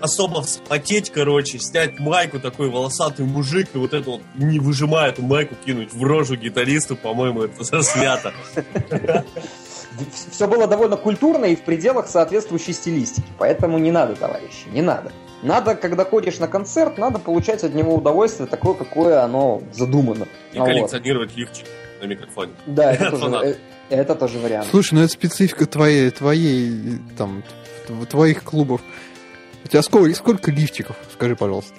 особо 0.00 0.42
вспотеть, 0.42 1.10
короче, 1.10 1.58
снять 1.58 1.98
майку, 1.98 2.40
такой 2.40 2.70
волосатый 2.70 3.24
мужик, 3.24 3.68
и 3.74 3.78
вот 3.78 3.94
это 3.94 4.10
вот, 4.10 4.20
не 4.34 4.58
выжимая 4.58 5.10
эту 5.10 5.22
майку, 5.22 5.54
кинуть 5.64 5.92
в 5.92 6.02
рожу 6.02 6.36
гитаристу, 6.36 6.96
по-моему, 6.96 7.42
это 7.42 7.64
заснято. 7.64 8.32
Все 10.30 10.46
было 10.46 10.66
довольно 10.66 10.96
культурно 10.96 11.46
и 11.46 11.56
в 11.56 11.62
пределах 11.62 12.08
соответствующей 12.08 12.74
стилистики, 12.74 13.28
поэтому 13.38 13.78
не 13.78 13.90
надо, 13.90 14.14
товарищи, 14.14 14.68
не 14.70 14.82
надо. 14.82 15.12
Надо, 15.42 15.74
когда 15.74 16.04
ходишь 16.04 16.38
на 16.38 16.48
концерт, 16.48 16.98
надо 16.98 17.18
получать 17.18 17.62
от 17.62 17.74
него 17.74 17.94
удовольствие 17.94 18.46
такое, 18.46 18.74
какое 18.74 19.22
оно 19.22 19.62
задумано. 19.72 20.26
И 20.52 20.58
ну, 20.58 20.64
коллекционировать 20.64 21.36
лифчик 21.36 21.66
на 22.00 22.06
микрофоне. 22.06 22.52
Да, 22.66 22.92
это 22.94 23.18
тоже, 23.18 23.58
это 23.88 24.14
тоже 24.14 24.38
вариант. 24.38 24.68
Слушай, 24.70 24.94
ну 24.94 25.00
это 25.02 25.12
специфика 25.12 25.66
твоей, 25.66 26.10
твоей, 26.10 26.98
там, 27.16 27.42
твоих 28.08 28.42
клубов. 28.42 28.80
У 29.64 29.68
тебя 29.68 29.82
сколько, 29.82 30.14
сколько 30.14 30.50
лифчиков? 30.50 30.96
Скажи, 31.12 31.36
пожалуйста. 31.36 31.74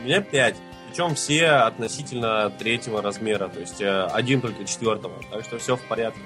У 0.00 0.06
меня 0.06 0.20
пять. 0.20 0.56
Причем 0.88 1.14
все 1.14 1.46
относительно 1.46 2.50
третьего 2.58 3.00
размера, 3.00 3.48
то 3.48 3.60
есть 3.60 3.80
э, 3.80 4.04
один 4.06 4.40
только 4.40 4.64
четвертого. 4.64 5.14
Так 5.30 5.44
что 5.44 5.58
все 5.58 5.76
в 5.76 5.82
порядке. 5.82 6.20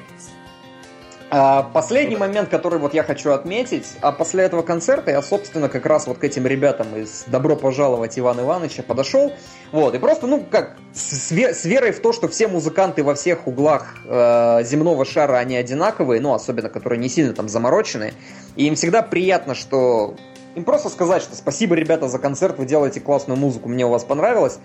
А, 1.36 1.64
последний 1.64 2.16
момент, 2.16 2.48
который 2.48 2.78
вот 2.78 2.94
я 2.94 3.02
хочу 3.02 3.32
отметить, 3.32 3.88
а 4.00 4.12
после 4.12 4.44
этого 4.44 4.62
концерта 4.62 5.10
я, 5.10 5.20
собственно, 5.20 5.68
как 5.68 5.84
раз 5.84 6.06
вот 6.06 6.18
к 6.18 6.22
этим 6.22 6.46
ребятам 6.46 6.94
из 6.94 7.24
«Добро 7.26 7.56
пожаловать 7.56 8.16
Иван 8.16 8.38
Ивановича» 8.38 8.84
подошел, 8.84 9.32
вот, 9.72 9.96
и 9.96 9.98
просто, 9.98 10.28
ну, 10.28 10.46
как, 10.48 10.76
с, 10.92 11.32
с 11.32 11.64
верой 11.64 11.90
в 11.90 12.00
то, 12.00 12.12
что 12.12 12.28
все 12.28 12.46
музыканты 12.46 13.02
во 13.02 13.16
всех 13.16 13.48
углах 13.48 13.96
э, 14.06 14.62
земного 14.62 15.04
шара, 15.04 15.38
они 15.38 15.56
одинаковые, 15.56 16.20
ну, 16.20 16.34
особенно, 16.34 16.68
которые 16.68 17.00
не 17.00 17.08
сильно 17.08 17.32
там 17.32 17.48
замороченные, 17.48 18.14
и 18.54 18.68
им 18.68 18.76
всегда 18.76 19.02
приятно, 19.02 19.56
что 19.56 20.14
им 20.54 20.62
просто 20.62 20.88
сказать, 20.88 21.20
что 21.20 21.34
спасибо, 21.34 21.74
ребята, 21.74 22.08
за 22.08 22.20
концерт, 22.20 22.58
вы 22.58 22.64
делаете 22.64 23.00
классную 23.00 23.36
музыку, 23.36 23.68
мне 23.68 23.84
у 23.84 23.90
вас 23.90 24.04
понравилось. 24.04 24.60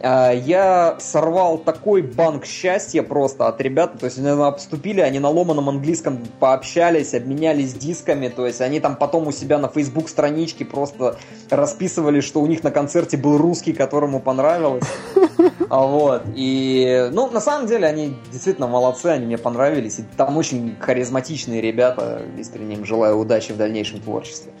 А, 0.00 0.32
я 0.32 0.96
сорвал 1.00 1.58
такой 1.58 2.02
банк 2.02 2.46
счастья 2.46 3.02
просто 3.02 3.48
от 3.48 3.60
ребят, 3.60 3.98
то 3.98 4.06
есть 4.06 4.18
они 4.18 4.28
обступили, 4.28 5.00
они 5.00 5.18
на 5.18 5.28
ломаном 5.28 5.68
английском 5.68 6.20
пообщались, 6.38 7.14
обменялись 7.14 7.74
дисками, 7.74 8.28
то 8.28 8.46
есть 8.46 8.60
они 8.60 8.80
там 8.80 8.96
потом 8.96 9.26
у 9.26 9.32
себя 9.32 9.58
на 9.58 9.68
Facebook 9.68 10.08
страничке 10.08 10.64
просто 10.64 11.16
расписывали, 11.50 12.20
что 12.20 12.40
у 12.40 12.46
них 12.46 12.62
на 12.62 12.70
концерте 12.70 13.16
был 13.16 13.38
русский, 13.38 13.72
которому 13.72 14.20
понравилось. 14.20 14.84
А 15.70 15.86
вот, 15.86 16.22
и, 16.34 17.10
ну, 17.12 17.30
на 17.30 17.40
самом 17.40 17.66
деле, 17.66 17.86
они 17.86 18.16
действительно 18.32 18.68
молодцы, 18.68 19.06
они 19.06 19.26
мне 19.26 19.36
понравились, 19.36 19.98
и 19.98 20.04
там 20.16 20.36
очень 20.38 20.76
харизматичные 20.80 21.60
ребята, 21.60 22.22
искренне 22.38 22.76
им 22.76 22.86
желаю 22.86 23.18
удачи 23.18 23.52
в 23.52 23.58
дальнейшем 23.58 24.00
творчестве. 24.00 24.52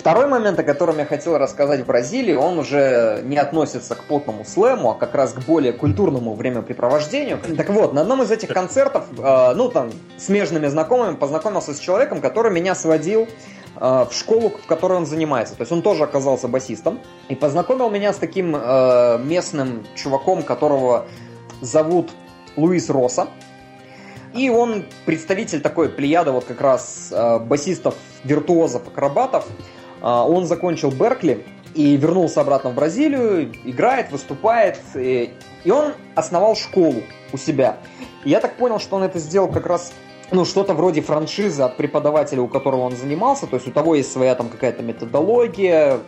Второй 0.00 0.28
момент, 0.28 0.58
о 0.58 0.62
котором 0.62 0.96
я 0.96 1.04
хотел 1.04 1.36
рассказать 1.36 1.80
в 1.80 1.84
Бразилии, 1.84 2.32
он 2.32 2.58
уже 2.58 3.20
не 3.22 3.36
относится 3.36 3.94
к 3.94 4.04
потному 4.04 4.46
слэму, 4.46 4.92
а 4.92 4.94
как 4.94 5.14
раз 5.14 5.34
к 5.34 5.40
более 5.40 5.74
культурному 5.74 6.32
времяпрепровождению. 6.32 7.38
Так 7.54 7.68
вот, 7.68 7.92
на 7.92 8.00
одном 8.00 8.22
из 8.22 8.30
этих 8.30 8.48
концертов, 8.48 9.04
э, 9.18 9.52
ну 9.54 9.68
там, 9.68 9.90
смежными 10.16 10.68
знакомыми, 10.68 11.16
познакомился 11.16 11.74
с 11.74 11.78
человеком, 11.78 12.22
который 12.22 12.50
меня 12.50 12.74
сводил 12.74 13.28
э, 13.76 13.78
в 13.78 14.08
школу, 14.12 14.48
в 14.48 14.66
которой 14.66 14.94
он 14.94 15.04
занимается. 15.04 15.54
То 15.54 15.64
есть 15.64 15.72
он 15.72 15.82
тоже 15.82 16.04
оказался 16.04 16.48
басистом. 16.48 17.00
И 17.28 17.34
познакомил 17.34 17.90
меня 17.90 18.14
с 18.14 18.16
таким 18.16 18.56
э, 18.56 19.18
местным 19.22 19.84
чуваком, 19.96 20.44
которого 20.44 21.08
зовут 21.60 22.08
Луис 22.56 22.88
Роса. 22.88 23.28
И 24.32 24.48
он 24.48 24.86
представитель 25.04 25.60
такой 25.60 25.90
плеяды 25.90 26.30
вот 26.30 26.46
как 26.46 26.62
раз 26.62 27.10
э, 27.12 27.38
басистов, 27.40 27.96
виртуозов, 28.24 28.88
акробатов. 28.88 29.46
А, 30.02 30.26
он 30.26 30.46
закончил 30.46 30.90
Беркли 30.90 31.44
и 31.74 31.96
вернулся 31.96 32.40
обратно 32.40 32.70
в 32.70 32.74
Бразилию, 32.74 33.52
играет, 33.64 34.10
выступает, 34.10 34.78
и, 34.94 35.30
и 35.64 35.70
он 35.70 35.92
основал 36.14 36.56
школу 36.56 37.02
у 37.32 37.36
себя. 37.36 37.78
И 38.24 38.30
я 38.30 38.40
так 38.40 38.56
понял, 38.56 38.78
что 38.78 38.96
он 38.96 39.04
это 39.04 39.18
сделал 39.18 39.48
как 39.48 39.66
раз 39.66 39.92
ну, 40.32 40.44
что-то 40.44 40.74
вроде 40.74 41.00
франшизы 41.00 41.62
от 41.62 41.76
преподавателя, 41.76 42.42
у 42.42 42.48
которого 42.48 42.82
он 42.82 42.96
занимался, 42.96 43.46
то 43.46 43.56
есть 43.56 43.66
у 43.66 43.72
того 43.72 43.94
есть 43.94 44.12
своя 44.12 44.34
там 44.34 44.48
какая-то 44.48 44.82
методология, 44.82 45.98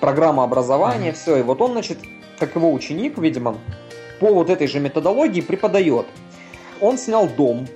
программа 0.00 0.44
образования, 0.44 1.10
mm-hmm. 1.10 1.14
все, 1.14 1.36
и 1.36 1.42
вот 1.42 1.60
он, 1.60 1.72
значит, 1.72 1.98
как 2.38 2.54
его 2.56 2.72
ученик, 2.72 3.18
видимо, 3.18 3.58
по 4.18 4.32
вот 4.32 4.50
этой 4.50 4.66
же 4.66 4.80
методологии 4.80 5.40
преподает. 5.40 6.06
Он 6.80 6.98
снял 6.98 7.26
дом, 7.26 7.66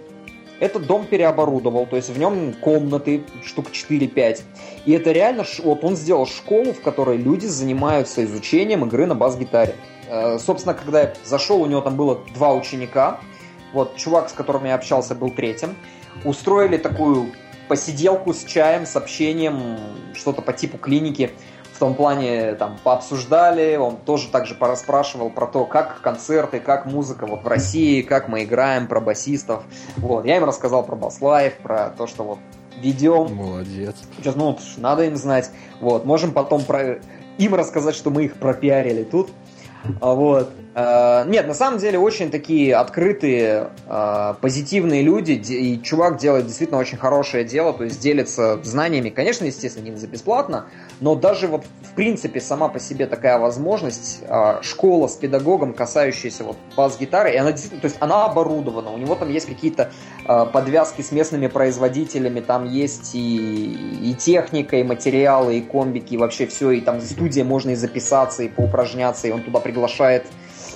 этот 0.60 0.86
дом 0.86 1.06
переоборудовал, 1.06 1.86
то 1.86 1.96
есть 1.96 2.10
в 2.10 2.18
нем 2.18 2.54
комнаты, 2.54 3.24
штук 3.44 3.66
4-5. 3.70 4.42
И 4.86 4.92
это 4.92 5.12
реально, 5.12 5.44
вот 5.62 5.84
он 5.84 5.96
сделал 5.96 6.26
школу, 6.26 6.72
в 6.72 6.80
которой 6.80 7.16
люди 7.16 7.46
занимаются 7.46 8.24
изучением 8.24 8.84
игры 8.84 9.06
на 9.06 9.14
бас-гитаре. 9.14 9.74
Э, 10.08 10.38
собственно, 10.38 10.74
когда 10.74 11.02
я 11.02 11.14
зашел, 11.24 11.60
у 11.60 11.66
него 11.66 11.80
там 11.80 11.96
было 11.96 12.20
два 12.34 12.54
ученика. 12.54 13.20
Вот, 13.72 13.96
чувак, 13.96 14.30
с 14.30 14.32
которым 14.32 14.64
я 14.64 14.76
общался, 14.76 15.14
был 15.14 15.30
третьим. 15.30 15.76
Устроили 16.24 16.76
такую 16.76 17.32
посиделку 17.68 18.32
с 18.32 18.44
чаем, 18.44 18.86
с 18.86 18.94
общением, 18.94 19.78
что-то 20.14 20.42
по 20.42 20.52
типу 20.52 20.78
клиники 20.78 21.32
том 21.84 21.94
плане 21.94 22.54
там 22.54 22.78
пообсуждали, 22.82 23.76
он 23.76 23.98
тоже 23.98 24.28
также 24.28 24.54
порасспрашивал 24.54 25.28
про 25.28 25.46
то, 25.46 25.66
как 25.66 26.00
концерты, 26.00 26.58
как 26.58 26.86
музыка 26.86 27.26
вот 27.26 27.42
в 27.42 27.46
России, 27.46 28.00
как 28.00 28.26
мы 28.26 28.44
играем, 28.44 28.86
про 28.86 29.00
басистов. 29.00 29.64
Вот, 29.98 30.24
я 30.24 30.38
им 30.38 30.44
рассказал 30.44 30.82
про 30.82 30.96
бас-лайф, 30.96 31.58
про 31.58 31.90
то, 31.90 32.06
что 32.06 32.24
вот 32.24 32.38
ведем. 32.80 33.34
Молодец. 33.34 33.96
Сейчас, 34.16 34.34
ну, 34.34 34.58
надо 34.78 35.04
им 35.04 35.16
знать. 35.16 35.50
Вот, 35.82 36.06
можем 36.06 36.32
потом 36.32 36.62
про 36.62 37.00
им 37.36 37.54
рассказать, 37.54 37.94
что 37.94 38.08
мы 38.08 38.24
их 38.24 38.36
пропиарили 38.36 39.04
тут. 39.04 39.28
А 40.00 40.14
вот. 40.14 40.50
Э, 40.74 41.24
нет, 41.26 41.46
на 41.46 41.54
самом 41.54 41.78
деле 41.78 41.98
очень 41.98 42.30
такие 42.30 42.74
открытые, 42.74 43.70
э, 43.86 44.34
позитивные 44.40 45.02
люди, 45.02 45.32
и 45.32 45.80
чувак 45.80 46.18
делает 46.18 46.46
действительно 46.46 46.80
очень 46.80 46.98
хорошее 46.98 47.44
дело, 47.44 47.72
то 47.72 47.84
есть 47.84 48.00
делится 48.00 48.58
знаниями, 48.64 49.10
конечно, 49.10 49.44
естественно, 49.44 49.84
не 49.84 49.96
за 49.96 50.08
бесплатно, 50.08 50.66
но 51.00 51.14
даже 51.14 51.46
вот 51.46 51.64
в 51.82 51.94
принципе 51.94 52.40
сама 52.40 52.68
по 52.68 52.80
себе 52.80 53.06
такая 53.06 53.38
возможность, 53.38 54.22
э, 54.22 54.62
школа 54.62 55.06
с 55.06 55.14
педагогом, 55.14 55.74
касающаяся 55.74 56.42
вот 56.42 56.56
бас-гитары, 56.76 57.34
и 57.34 57.36
она 57.36 57.52
действительно, 57.52 57.80
то 57.80 57.86
есть 57.86 57.98
она 58.00 58.24
оборудована, 58.24 58.90
у 58.90 58.98
него 58.98 59.14
там 59.14 59.30
есть 59.30 59.46
какие-то 59.46 59.92
подвязки 60.26 61.02
с 61.02 61.12
местными 61.12 61.48
производителями, 61.48 62.40
там 62.40 62.64
есть 62.64 63.14
и, 63.14 64.10
и 64.10 64.14
техника, 64.14 64.76
и 64.76 64.82
материалы, 64.82 65.58
и 65.58 65.60
комбики, 65.60 66.14
и 66.14 66.16
вообще 66.16 66.46
все, 66.46 66.70
и 66.70 66.80
там 66.80 67.00
студия 67.02 67.44
можно 67.44 67.70
и 67.70 67.74
записаться, 67.74 68.42
и 68.42 68.48
поупражняться, 68.48 69.28
и 69.28 69.30
он 69.30 69.42
туда 69.42 69.60
приглашает 69.60 70.24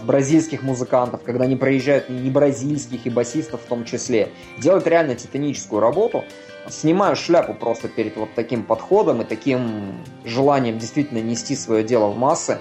бразильских 0.03 0.63
музыкантов, 0.63 1.23
когда 1.23 1.45
они 1.45 1.57
проезжают 1.57 2.09
не 2.09 2.31
бразильских 2.31 3.07
и 3.07 3.11
басистов 3.11 3.63
в 3.63 3.67
том 3.67 3.85
числе. 3.85 4.31
Делают 4.59 4.87
реально 4.87 5.15
титаническую 5.15 5.81
работу. 5.81 6.25
Снимаю 6.69 7.17
шляпу 7.17 7.55
просто 7.55 7.89
перед 7.89 8.17
вот 8.17 8.31
таким 8.35 8.63
подходом 8.63 9.23
и 9.23 9.25
таким 9.25 10.05
желанием 10.25 10.79
действительно 10.79 11.19
нести 11.19 11.57
свое 11.57 11.83
дело 11.83 12.09
в 12.09 12.19
массы. 12.19 12.61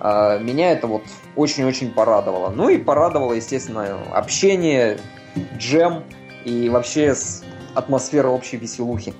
А, 0.00 0.38
меня 0.38 0.72
это 0.72 0.86
вот 0.86 1.02
очень-очень 1.34 1.90
порадовало. 1.92 2.50
Ну 2.50 2.68
и 2.68 2.78
порадовало, 2.78 3.34
естественно, 3.34 3.98
общение, 4.12 4.98
джем 5.58 6.04
и 6.44 6.68
вообще 6.68 7.14
атмосфера 7.74 8.28
общей 8.28 8.56
веселухи. 8.56 9.14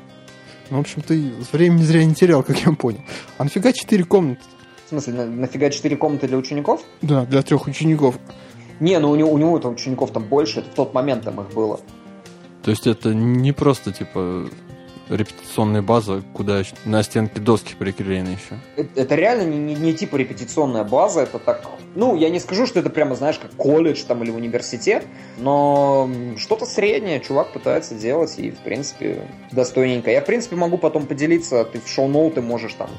Ну, 0.71 0.79
в 0.79 0.81
общем, 0.81 1.03
ты 1.03 1.33
времени 1.53 1.83
зря 1.83 2.05
не 2.05 2.15
терял, 2.15 2.43
как 2.43 2.59
я 2.59 2.73
понял. 2.73 3.01
А 3.39 3.45
нафига 3.45 3.73
четыре 3.73 4.05
комнаты? 4.05 4.41
В 4.87 4.89
смысле, 4.91 5.15
на, 5.15 5.27
нафига 5.27 5.69
четыре 5.71 5.97
комнаты 5.97 6.29
для 6.29 6.37
учеников? 6.37 6.81
Да, 7.03 7.27
для 7.27 7.43
трех 7.43 7.67
учеников. 7.67 8.17
Не, 8.79 9.01
ну 9.01 9.11
у 9.11 9.17
него, 9.17 9.33
у 9.33 9.39
него 9.39 9.59
это 9.59 9.69
учеников 9.69 10.13
там 10.13 10.23
больше, 10.23 10.61
это 10.61 10.71
в 10.71 10.75
тот 10.75 10.95
момент 10.95 11.25
там 11.25 11.41
их 11.41 11.53
было. 11.53 11.81
То 12.63 12.71
есть 12.71 12.87
это 12.87 13.13
не 13.13 13.51
просто, 13.51 13.93
типа, 13.93 14.49
репетиционная 15.09 15.83
база, 15.83 16.23
куда 16.33 16.63
на 16.85 17.03
стенке 17.03 17.41
доски 17.41 17.75
приклеены 17.75 18.31
еще. 18.31 18.61
Это, 18.77 19.01
это 19.01 19.15
реально 19.15 19.43
не, 19.49 19.59
не, 19.59 19.75
не 19.75 19.95
типа 19.95 20.17
репетиционная 20.17 20.85
база, 20.85 21.21
это 21.23 21.39
так... 21.39 21.63
Ну, 21.95 22.17
я 22.17 22.29
не 22.29 22.41
скажу, 22.41 22.67
что 22.67 22.81
это 22.81 22.91
прямо, 22.91 23.15
знаешь, 23.15 23.39
как 23.39 23.53
колледж 23.53 24.03
там 24.05 24.23
или 24.23 24.31
университет, 24.31 25.07
но 25.39 26.11
что-то 26.37 26.67
среднее 26.67 27.21
чувак 27.21 27.53
пытается 27.53 27.95
делать 27.95 28.35
и, 28.39 28.51
в 28.51 28.59
принципе, 28.59 29.29
достойненько. 29.53 30.11
Я, 30.11 30.21
в 30.21 30.27
принципе, 30.27 30.57
могу 30.57 30.79
потом 30.79 31.07
поделиться, 31.07 31.65
ты 31.65 31.81
в 31.81 31.89
шоу-ноуты 31.89 32.43
можешь 32.43 32.75
там 32.75 32.91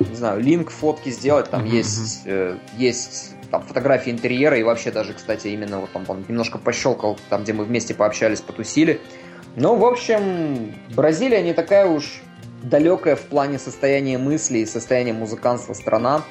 не 0.00 0.16
знаю, 0.16 0.40
линк 0.40 0.70
фотки 0.70 1.10
сделать, 1.10 1.50
там 1.50 1.64
mm-hmm. 1.64 1.76
есть, 1.76 2.22
э, 2.24 2.56
есть 2.76 3.34
там 3.50 3.62
фотографии 3.62 4.10
интерьера 4.10 4.56
и 4.56 4.62
вообще 4.62 4.90
даже, 4.90 5.14
кстати, 5.14 5.48
именно 5.48 5.80
вот 5.80 5.90
там 5.92 6.04
он 6.08 6.24
немножко 6.28 6.58
пощелкал, 6.58 7.18
там, 7.28 7.42
где 7.42 7.52
мы 7.52 7.64
вместе 7.64 7.94
пообщались, 7.94 8.40
потусили. 8.40 9.00
Ну, 9.56 9.76
в 9.76 9.84
общем, 9.84 10.74
Бразилия 10.94 11.42
не 11.42 11.52
такая 11.52 11.86
уж 11.86 12.22
далекая 12.62 13.16
в 13.16 13.22
плане 13.22 13.58
состояния 13.58 14.18
мысли 14.18 14.58
и 14.58 14.66
состояния 14.66 15.12
музыканства 15.12 15.74
страна. 15.74 16.22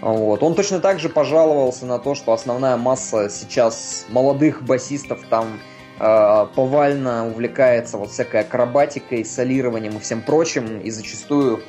Вот. 0.00 0.42
Он 0.42 0.54
точно 0.54 0.80
так 0.80 0.98
же 0.98 1.08
пожаловался 1.08 1.86
на 1.86 1.98
то, 1.98 2.14
что 2.14 2.32
основная 2.32 2.76
масса 2.76 3.28
сейчас 3.30 4.06
молодых 4.08 4.62
басистов 4.62 5.20
там 5.30 5.60
э, 6.00 6.46
повально 6.56 7.28
увлекается 7.28 7.98
вот 7.98 8.10
всякой 8.10 8.40
акробатикой, 8.40 9.24
солированием 9.24 9.96
и 9.96 10.00
всем 10.00 10.22
прочим, 10.22 10.80
и 10.80 10.90
зачастую 10.90 11.62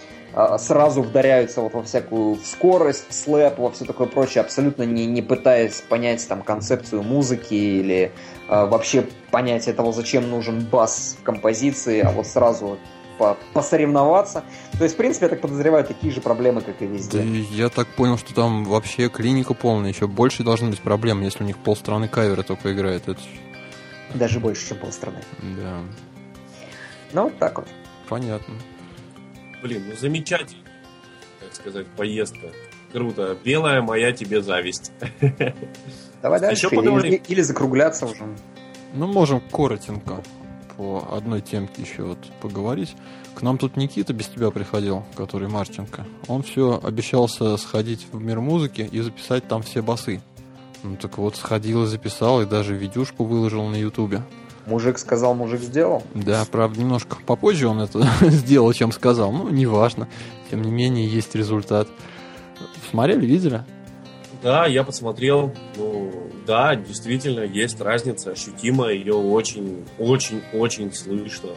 сразу 0.58 1.04
вдаряются 1.04 1.62
вот 1.62 1.74
во 1.74 1.84
всякую 1.84 2.38
скорость, 2.44 3.06
в 3.10 3.14
слэп, 3.14 3.60
во 3.60 3.72
все 3.72 3.86
такое 3.86 4.08
прочее, 4.08 4.42
абсолютно 4.42 4.84
не, 4.84 5.06
не 5.06 5.22
пытаясь 5.22 5.82
понять 5.82 6.28
там 6.28 6.42
концепцию 6.42 7.04
музыки 7.04 7.54
или 7.54 8.12
э, 8.48 8.66
вообще 8.66 9.08
понятие 9.32 9.76
того, 9.76 9.92
зачем 9.92 10.30
нужен 10.30 10.62
бас 10.62 11.18
в 11.20 11.24
композиции, 11.24 12.00
а 12.00 12.12
вот 12.12 12.26
сразу 12.26 12.80
по 13.18 13.38
посоревноваться. 13.54 14.44
То 14.78 14.84
есть, 14.84 14.96
в 14.96 14.98
принципе, 14.98 15.28
я 15.28 15.30
так 15.30 15.42
подозреваю, 15.42 15.84
такие 15.84 16.12
же 16.12 16.20
проблемы, 16.20 16.62
как 16.62 16.82
и 16.82 16.88
везде. 16.88 17.20
Да, 17.20 17.24
я 17.24 17.70
так 17.70 17.88
понял, 17.90 18.18
что 18.18 18.34
там 18.34 18.66
вообще 18.66 19.10
клиника 19.10 19.54
полная, 19.54 19.92
еще 19.92 20.08
больше 20.08 20.44
должны 20.44 20.70
быть 20.70 20.82
проблем, 20.82 21.22
если 21.22 21.44
у 21.44 21.48
них 21.48 21.58
полстраны 21.58 22.08
кавера 22.08 22.42
только 22.42 22.74
играет. 22.74 23.08
Это... 23.08 23.22
Даже 24.16 24.40
больше, 24.40 24.70
чем 24.70 24.78
полстраны. 24.78 25.22
Да. 25.42 25.78
Ну, 27.14 27.24
вот 27.26 27.38
так 27.38 27.60
вот. 27.60 27.68
Понятно. 28.10 28.56
Блин, 29.64 29.86
ну 29.90 29.96
замечательно, 29.96 30.62
так 31.40 31.56
сказать, 31.56 31.88
поездка. 31.96 32.52
Круто. 32.92 33.38
Белая 33.46 33.82
моя 33.82 34.12
тебе 34.12 34.42
зависть. 34.42 34.92
Давай 36.22 36.42
дальше. 36.42 36.66
Еще 36.66 36.76
поговорим. 36.76 37.14
Или, 37.14 37.22
или 37.30 37.42
закругляться 37.42 38.06
уже. 38.06 38.24
Ну, 38.94 39.08
можем 39.08 39.40
коротенько 39.40 40.22
по 40.76 41.08
одной 41.12 41.40
темке 41.40 41.82
еще 41.82 42.04
вот 42.04 42.20
поговорить. 42.42 42.94
К 43.36 43.42
нам 43.42 43.58
тут 43.58 43.78
Никита 43.78 44.12
без 44.12 44.28
тебя 44.28 44.52
приходил, 44.52 45.06
который 45.16 45.48
Марченко. 45.48 46.06
Он 46.28 46.44
все 46.44 46.80
обещался 46.84 47.56
сходить 47.56 48.06
в 48.12 48.22
мир 48.22 48.42
музыки 48.42 48.82
и 48.92 49.00
записать 49.00 49.48
там 49.48 49.64
все 49.64 49.82
басы. 49.82 50.22
Ну 50.84 50.98
так 50.98 51.18
вот, 51.18 51.38
сходил 51.38 51.84
и 51.84 51.88
записал, 51.88 52.42
и 52.42 52.46
даже 52.46 52.76
видюшку 52.76 53.24
выложил 53.24 53.66
на 53.68 53.78
ютубе. 53.78 54.24
Мужик 54.66 54.98
сказал, 54.98 55.34
мужик 55.34 55.62
сделал. 55.62 56.04
Да, 56.14 56.46
правда, 56.50 56.80
немножко 56.80 57.18
попозже 57.26 57.68
он 57.68 57.82
это 57.82 58.08
сделал, 58.22 58.72
чем 58.74 58.92
сказал. 58.92 59.32
Ну, 59.32 59.50
неважно. 59.50 60.08
Тем 60.50 60.62
не 60.62 60.72
менее, 60.72 61.08
есть 61.08 61.36
результат. 61.36 61.88
Смотрели, 62.90 63.26
видели? 63.26 63.64
Да, 64.42 64.66
я 64.66 64.84
посмотрел. 64.84 65.54
Ну, 65.78 66.30
да, 66.46 66.76
действительно, 66.76 67.42
есть 67.42 67.82
разница 67.82 68.32
ощутимая. 68.32 68.94
Ее 68.94 69.14
очень, 69.14 69.86
очень, 69.98 70.42
очень 70.54 70.94
слышно. 70.94 71.50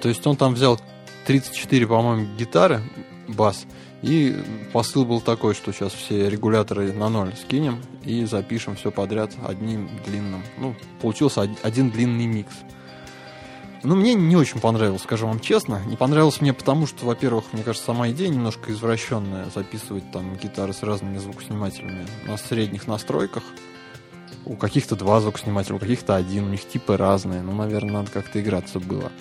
То 0.00 0.08
есть 0.08 0.26
он 0.26 0.36
там 0.36 0.54
взял 0.54 0.80
34, 1.26 1.86
по-моему, 1.86 2.26
гитары, 2.36 2.80
бас, 3.28 3.66
и 4.02 4.36
посыл 4.72 5.04
был 5.04 5.20
такой, 5.20 5.54
что 5.54 5.72
сейчас 5.72 5.92
все 5.92 6.28
регуляторы 6.28 6.92
на 6.92 7.08
ноль 7.08 7.32
скинем 7.34 7.80
и 8.06 8.24
запишем 8.24 8.76
все 8.76 8.90
подряд 8.90 9.32
одним 9.46 9.90
длинным. 10.06 10.42
Ну, 10.58 10.74
получился 11.02 11.42
од- 11.42 11.58
один 11.62 11.90
длинный 11.90 12.26
микс. 12.26 12.54
Ну, 13.82 13.94
мне 13.94 14.14
не 14.14 14.36
очень 14.36 14.60
понравилось, 14.60 15.02
скажу 15.02 15.26
вам 15.26 15.38
честно. 15.40 15.82
Не 15.86 15.96
понравилось 15.96 16.40
мне 16.40 16.52
потому, 16.52 16.86
что, 16.86 17.04
во-первых, 17.04 17.52
мне 17.52 17.62
кажется, 17.62 17.86
сама 17.86 18.08
идея 18.10 18.28
немножко 18.28 18.72
извращенная. 18.72 19.46
Записывать 19.54 20.10
там 20.12 20.36
гитары 20.36 20.72
с 20.72 20.82
разными 20.82 21.18
звукоснимателями 21.18 22.06
на 22.26 22.36
средних 22.36 22.86
настройках. 22.86 23.42
У 24.44 24.56
каких-то 24.56 24.96
два 24.96 25.20
звукоснимателя, 25.20 25.76
у 25.76 25.78
каких-то 25.78 26.16
один, 26.16 26.44
у 26.44 26.48
них 26.48 26.66
типы 26.66 26.96
разные. 26.96 27.42
Ну, 27.42 27.52
наверное, 27.52 27.92
надо 27.92 28.10
как-то 28.10 28.40
играться 28.40 28.80
было. 28.80 29.12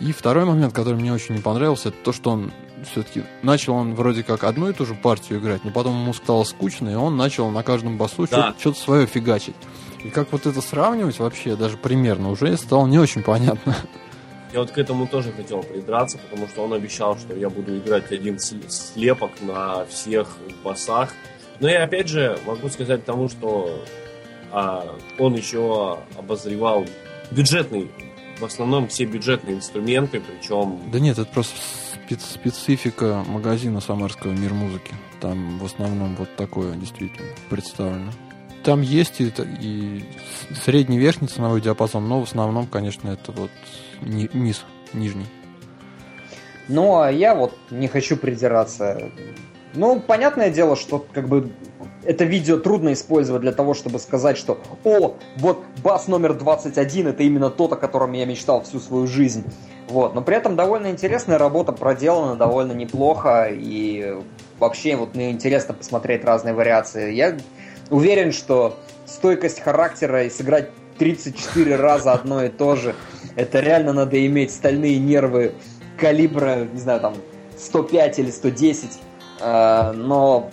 И 0.00 0.12
второй 0.12 0.44
момент, 0.44 0.72
который 0.74 0.96
мне 0.96 1.12
очень 1.12 1.34
не 1.34 1.42
понравился, 1.42 1.88
это 1.88 1.98
то, 2.04 2.12
что 2.12 2.30
он 2.30 2.52
все-таки 2.90 3.24
начал 3.42 3.74
он 3.74 3.94
вроде 3.94 4.22
как 4.22 4.44
одну 4.44 4.68
и 4.68 4.72
ту 4.72 4.84
же 4.86 4.94
партию 4.94 5.38
играть, 5.38 5.64
но 5.64 5.70
потом 5.70 5.94
ему 6.00 6.12
стало 6.12 6.44
скучно, 6.44 6.88
и 6.90 6.94
он 6.94 7.16
начал 7.16 7.50
на 7.50 7.62
каждом 7.62 7.96
басу 7.96 8.26
Да. 8.30 8.54
что-то, 8.58 8.78
свое 8.78 9.06
фигачить. 9.06 9.54
И 10.04 10.10
как 10.10 10.30
вот 10.32 10.46
это 10.46 10.60
сравнивать 10.60 11.18
вообще, 11.18 11.56
даже 11.56 11.76
примерно, 11.76 12.30
уже 12.30 12.56
стало 12.56 12.86
не 12.86 12.98
очень 12.98 13.22
понятно. 13.22 13.74
Я 14.52 14.60
вот 14.60 14.70
к 14.70 14.78
этому 14.78 15.06
тоже 15.06 15.32
хотел 15.32 15.62
придраться, 15.62 16.18
потому 16.18 16.48
что 16.48 16.62
он 16.64 16.72
обещал, 16.72 17.18
что 17.18 17.34
я 17.34 17.50
буду 17.50 17.76
играть 17.76 18.10
один 18.12 18.38
слепок 18.38 19.32
на 19.40 19.84
всех 19.86 20.36
басах. 20.64 21.12
Но 21.60 21.68
я 21.68 21.84
опять 21.84 22.08
же 22.08 22.38
могу 22.46 22.68
сказать 22.68 23.04
тому, 23.04 23.28
что 23.28 23.82
а, 24.52 24.96
он 25.18 25.34
еще 25.34 25.98
обозревал 26.16 26.86
бюджетный, 27.30 27.90
в 28.38 28.44
основном 28.44 28.88
все 28.88 29.04
бюджетные 29.04 29.56
инструменты, 29.56 30.20
причем 30.20 30.80
Да 30.92 31.00
нет, 31.00 31.18
это 31.18 31.30
просто 31.30 31.56
специфика 32.14 33.24
магазина 33.26 33.80
самарского 33.80 34.32
«Мир 34.32 34.54
музыки». 34.54 34.94
Там 35.20 35.58
в 35.58 35.64
основном 35.64 36.14
вот 36.16 36.34
такое 36.36 36.74
действительно 36.74 37.28
представлено. 37.50 38.12
Там 38.62 38.80
есть 38.80 39.20
и, 39.20 39.32
и 39.60 40.04
средний 40.64 40.98
верхний 40.98 41.28
ценовой 41.28 41.60
диапазон, 41.60 42.08
но 42.08 42.20
в 42.20 42.24
основном, 42.24 42.66
конечно, 42.66 43.08
это 43.08 43.32
вот 43.32 43.50
ни- 44.02 44.30
низ, 44.32 44.64
нижний. 44.92 45.26
Ну, 46.68 46.98
а 46.98 47.10
я 47.10 47.34
вот 47.34 47.56
не 47.70 47.86
хочу 47.86 48.16
придираться. 48.16 49.10
Ну, 49.74 50.00
понятное 50.00 50.50
дело, 50.50 50.74
что 50.74 50.98
как 50.98 51.28
бы 51.28 51.52
это 52.06 52.24
видео 52.24 52.58
трудно 52.58 52.92
использовать 52.92 53.42
для 53.42 53.52
того, 53.52 53.74
чтобы 53.74 53.98
сказать, 53.98 54.36
что 54.36 54.58
«О, 54.84 55.14
вот 55.36 55.64
бас 55.82 56.08
номер 56.08 56.34
21, 56.34 57.08
это 57.08 57.22
именно 57.22 57.50
тот, 57.50 57.72
о 57.72 57.76
котором 57.76 58.12
я 58.12 58.24
мечтал 58.24 58.62
всю 58.62 58.80
свою 58.80 59.06
жизнь». 59.06 59.44
Вот. 59.88 60.14
Но 60.14 60.22
при 60.22 60.36
этом 60.36 60.56
довольно 60.56 60.90
интересная 60.90 61.38
работа 61.38 61.72
проделана, 61.72 62.36
довольно 62.36 62.72
неплохо, 62.72 63.48
и 63.50 64.16
вообще 64.58 64.96
вот 64.96 65.14
мне 65.14 65.30
интересно 65.30 65.74
посмотреть 65.74 66.24
разные 66.24 66.54
вариации. 66.54 67.12
Я 67.12 67.36
уверен, 67.90 68.32
что 68.32 68.76
стойкость 69.06 69.60
характера 69.60 70.24
и 70.24 70.30
сыграть 70.30 70.70
34 70.98 71.76
раза 71.76 72.12
одно 72.12 72.42
и 72.42 72.48
то 72.48 72.74
же, 72.74 72.94
это 73.36 73.60
реально 73.60 73.92
надо 73.92 74.24
иметь 74.26 74.50
стальные 74.50 74.98
нервы 74.98 75.54
калибра, 75.98 76.66
не 76.72 76.80
знаю, 76.80 77.00
там, 77.00 77.14
105 77.58 78.18
или 78.18 78.30
110. 78.30 78.98
Э, 79.40 79.92
Но, 79.92 80.50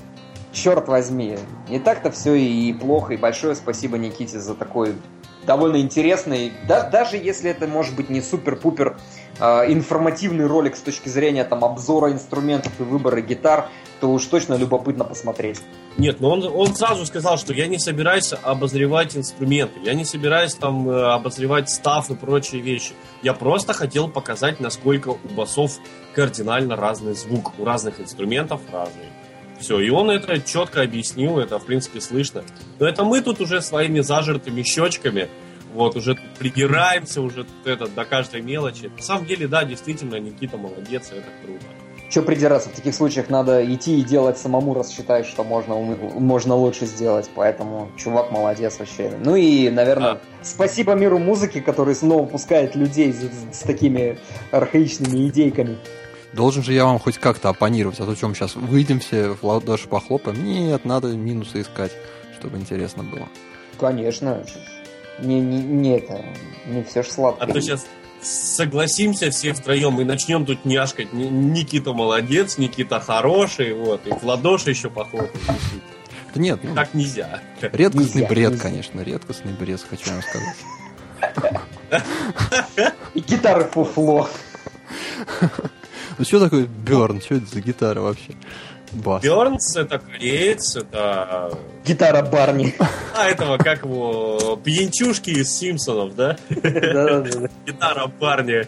черт 0.53 0.87
возьми, 0.87 1.37
не 1.67 1.79
так-то 1.79 2.11
все 2.11 2.35
и 2.35 2.71
плохо. 2.71 3.13
И 3.13 3.17
большое 3.17 3.55
спасибо 3.55 3.97
Никите 3.97 4.39
за 4.39 4.55
такой 4.55 4.95
довольно 5.45 5.77
интересный, 5.77 6.53
да, 6.67 6.89
даже 6.89 7.17
если 7.17 7.51
это 7.51 7.67
может 7.67 7.95
быть 7.95 8.09
не 8.09 8.21
супер-пупер 8.21 8.97
э, 9.39 9.43
информативный 9.73 10.45
ролик 10.45 10.75
с 10.75 10.81
точки 10.81 11.09
зрения 11.09 11.43
там 11.43 11.63
обзора 11.63 12.11
инструментов 12.11 12.71
и 12.79 12.83
выбора 12.83 13.21
гитар, 13.21 13.67
то 13.99 14.11
уж 14.11 14.25
точно 14.25 14.55
любопытно 14.55 15.03
посмотреть. 15.03 15.61
Нет, 15.97 16.19
но 16.19 16.31
он, 16.31 16.43
он 16.45 16.75
сразу 16.75 17.05
сказал, 17.05 17.37
что 17.37 17.53
я 17.53 17.67
не 17.67 17.77
собираюсь 17.77 18.33
обозревать 18.41 19.15
инструменты, 19.15 19.79
я 19.83 19.93
не 19.93 20.05
собираюсь 20.05 20.55
там 20.55 20.89
э, 20.89 21.13
обозревать 21.13 21.69
став 21.69 22.09
и 22.09 22.15
прочие 22.15 22.61
вещи. 22.61 22.93
Я 23.21 23.33
просто 23.33 23.73
хотел 23.73 24.07
показать, 24.07 24.59
насколько 24.59 25.09
у 25.09 25.33
басов 25.35 25.79
кардинально 26.15 26.75
разный 26.75 27.15
звук, 27.15 27.51
у 27.59 27.65
разных 27.65 27.99
инструментов 27.99 28.61
разный. 28.71 29.07
Все, 29.63 29.79
и 29.79 29.89
он 29.89 30.11
это 30.11 30.41
четко 30.41 30.81
объяснил, 30.81 31.39
это 31.39 31.57
в 31.57 31.65
принципе 31.65 32.01
слышно. 32.01 32.43
Но 32.79 32.85
это 32.85 33.05
мы 33.05 33.21
тут 33.21 33.39
уже 33.39 33.61
своими 33.61 34.01
зажертыми 34.01 34.61
щечками, 34.61 35.29
вот, 35.73 35.95
уже 35.95 36.17
придираемся 36.37 37.21
уже 37.21 37.45
это 37.63 37.87
до 37.87 38.03
каждой 38.03 38.41
мелочи. 38.41 38.91
На 38.93 39.01
самом 39.01 39.25
деле, 39.25 39.47
да, 39.47 39.63
действительно, 39.63 40.17
Никита 40.17 40.57
молодец, 40.57 41.11
это 41.11 41.23
круто. 41.45 41.65
Че 42.09 42.21
придираться, 42.23 42.67
в 42.69 42.73
таких 42.73 42.93
случаях 42.93 43.29
надо 43.29 43.63
идти 43.73 43.97
и 43.99 44.03
делать 44.03 44.37
самому, 44.37 44.73
раз 44.73 44.91
считаешь, 44.91 45.27
что 45.27 45.45
можно, 45.45 45.75
можно 45.75 46.55
лучше 46.55 46.85
сделать. 46.85 47.29
Поэтому 47.33 47.89
чувак 47.97 48.31
молодец 48.31 48.77
вообще. 48.79 49.17
Ну 49.23 49.37
и, 49.37 49.69
наверное, 49.69 50.15
Да. 50.15 50.21
спасибо 50.43 50.93
миру 50.93 51.19
музыки, 51.19 51.61
который 51.61 51.95
снова 51.95 52.25
пускает 52.25 52.75
людей 52.75 53.13
с, 53.13 53.57
с 53.57 53.59
такими 53.61 54.19
архаичными 54.51 55.29
идейками. 55.29 55.77
Должен 56.33 56.63
же 56.63 56.73
я 56.73 56.85
вам 56.85 56.99
хоть 56.99 57.17
как-то 57.19 57.49
оппонировать, 57.49 57.99
а 57.99 58.05
то 58.05 58.15
чем 58.15 58.33
сейчас 58.33 58.55
выйдем 58.55 58.99
все 58.99 59.29
в 59.29 59.43
ладоши 59.43 59.87
похлопаем? 59.87 60.43
Нет, 60.43 60.83
надо 60.85 61.09
минусы 61.09 61.61
искать, 61.61 61.91
чтобы 62.39 62.57
интересно 62.57 63.03
было. 63.03 63.27
Конечно. 63.79 64.43
Не, 65.19 65.39
не, 65.39 65.59
не 65.61 65.97
это, 65.97 66.25
не 66.65 66.83
все 66.83 67.03
ж 67.03 67.07
сладко. 67.07 67.43
А 67.43 67.47
то 67.47 67.61
сейчас 67.61 67.85
согласимся 68.21 69.29
все 69.29 69.53
втроем 69.53 70.01
и 70.01 70.03
начнем 70.03 70.43
тут 70.45 70.65
няшкать. 70.65 71.13
Ни- 71.13 71.25
Никита 71.25 71.93
молодец, 71.93 72.57
Никита 72.57 72.99
хороший, 72.99 73.73
вот, 73.73 74.07
и 74.07 74.11
в 74.11 74.23
ладоши 74.23 74.71
еще 74.71 74.89
похлопать. 74.89 75.29
Да 76.33 76.41
нет, 76.41 76.59
ну, 76.63 76.73
Так 76.73 76.95
нельзя. 76.95 77.41
редкостный 77.61 78.21
Нельзя, 78.21 78.27
бред, 78.33 78.51
нельзя. 78.53 78.63
конечно, 78.63 79.01
редкостный 79.01 79.53
бред, 79.53 79.85
хочу 79.87 80.09
вам 80.09 80.21
сказать. 80.23 82.03
И 83.13 83.19
гитары 83.19 83.65
фуфло. 83.65 84.27
Ну 86.17 86.25
что 86.25 86.39
такое 86.39 86.65
Берн? 86.65 87.21
Что 87.21 87.35
это 87.35 87.45
за 87.45 87.61
гитара 87.61 88.01
вообще? 88.01 88.33
Бас. 88.93 89.23
Бернс 89.23 89.75
это 89.75 89.97
кореец, 89.97 90.75
это... 90.75 91.57
Гитара 91.85 92.23
Барни. 92.23 92.75
А, 93.15 93.27
этого, 93.27 93.57
как 93.57 93.83
его, 93.83 94.59
пьянчушки 94.63 95.31
из 95.31 95.49
Симпсонов, 95.49 96.15
да? 96.15 96.37
Гитара 97.65 98.07
парня. 98.19 98.67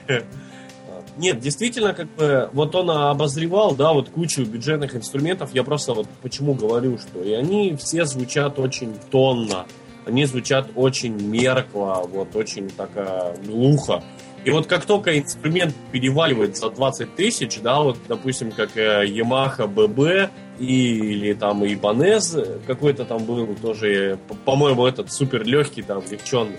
Нет, 1.17 1.39
действительно, 1.39 1.93
как 1.93 2.07
бы, 2.15 2.49
вот 2.51 2.75
он 2.75 2.89
обозревал, 2.89 3.73
да, 3.75 3.93
вот 3.93 4.09
кучу 4.09 4.43
бюджетных 4.43 4.95
инструментов. 4.95 5.51
Я 5.53 5.63
просто 5.63 5.93
вот 5.93 6.07
почему 6.21 6.53
говорю, 6.53 6.97
что 6.97 7.23
и 7.23 7.31
они 7.31 7.75
все 7.77 8.05
звучат 8.05 8.59
очень 8.59 8.95
тонно, 9.11 9.65
они 10.05 10.25
звучат 10.25 10.71
очень 10.75 11.13
меркло, 11.13 12.03
вот 12.11 12.35
очень 12.35 12.69
такая 12.69 13.35
глухо. 13.45 14.03
И 14.45 14.51
вот 14.51 14.67
как 14.67 14.85
только 14.85 15.17
инструмент 15.17 15.73
переваливает 15.91 16.55
за 16.55 16.69
20 16.69 17.15
тысяч, 17.15 17.59
да, 17.61 17.79
вот, 17.81 17.97
допустим, 18.07 18.51
как 18.51 18.77
э, 18.77 19.05
Yamaha 19.07 19.67
BB 19.67 20.29
или 20.59 21.33
там 21.33 21.63
Ibanez 21.63 22.61
какой-то 22.67 23.05
там 23.05 23.25
был 23.25 23.55
тоже, 23.55 24.19
по- 24.27 24.35
по-моему, 24.35 24.85
этот 24.85 25.11
супер 25.11 25.43
легкий, 25.43 25.81
там, 25.81 26.03
легченный. 26.09 26.57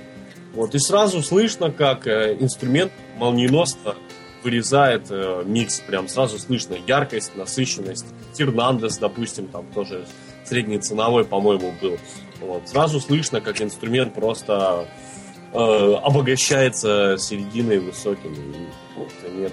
Вот, 0.53 0.75
и 0.75 0.79
сразу 0.81 1.23
слышно, 1.23 1.71
как 1.71 2.09
э, 2.09 2.37
инструмент 2.41 2.91
молниеносно 3.19 3.95
вырезает 4.43 5.07
э, 5.11 5.45
микс, 5.47 5.81
прям 5.81 6.09
сразу 6.09 6.41
слышно 6.41 6.77
яркость, 6.89 7.37
насыщенность. 7.37 8.07
Фернандес, 8.35 8.99
допустим, 8.99 9.47
там 9.47 9.65
тоже 9.73 10.07
средний 10.45 10.81
по-моему, 11.25 11.73
был. 11.81 11.99
Вот, 12.41 12.69
сразу 12.69 13.01
слышно, 13.01 13.41
как 13.41 13.63
инструмент 13.63 14.13
просто 14.15 14.87
э, 14.89 15.06
обогащается 15.57 17.17
серединой 17.19 17.79
высокими. 17.79 18.35
И, 18.35 18.67
вот, 18.97 19.09
и 19.27 19.31
нет. 19.31 19.53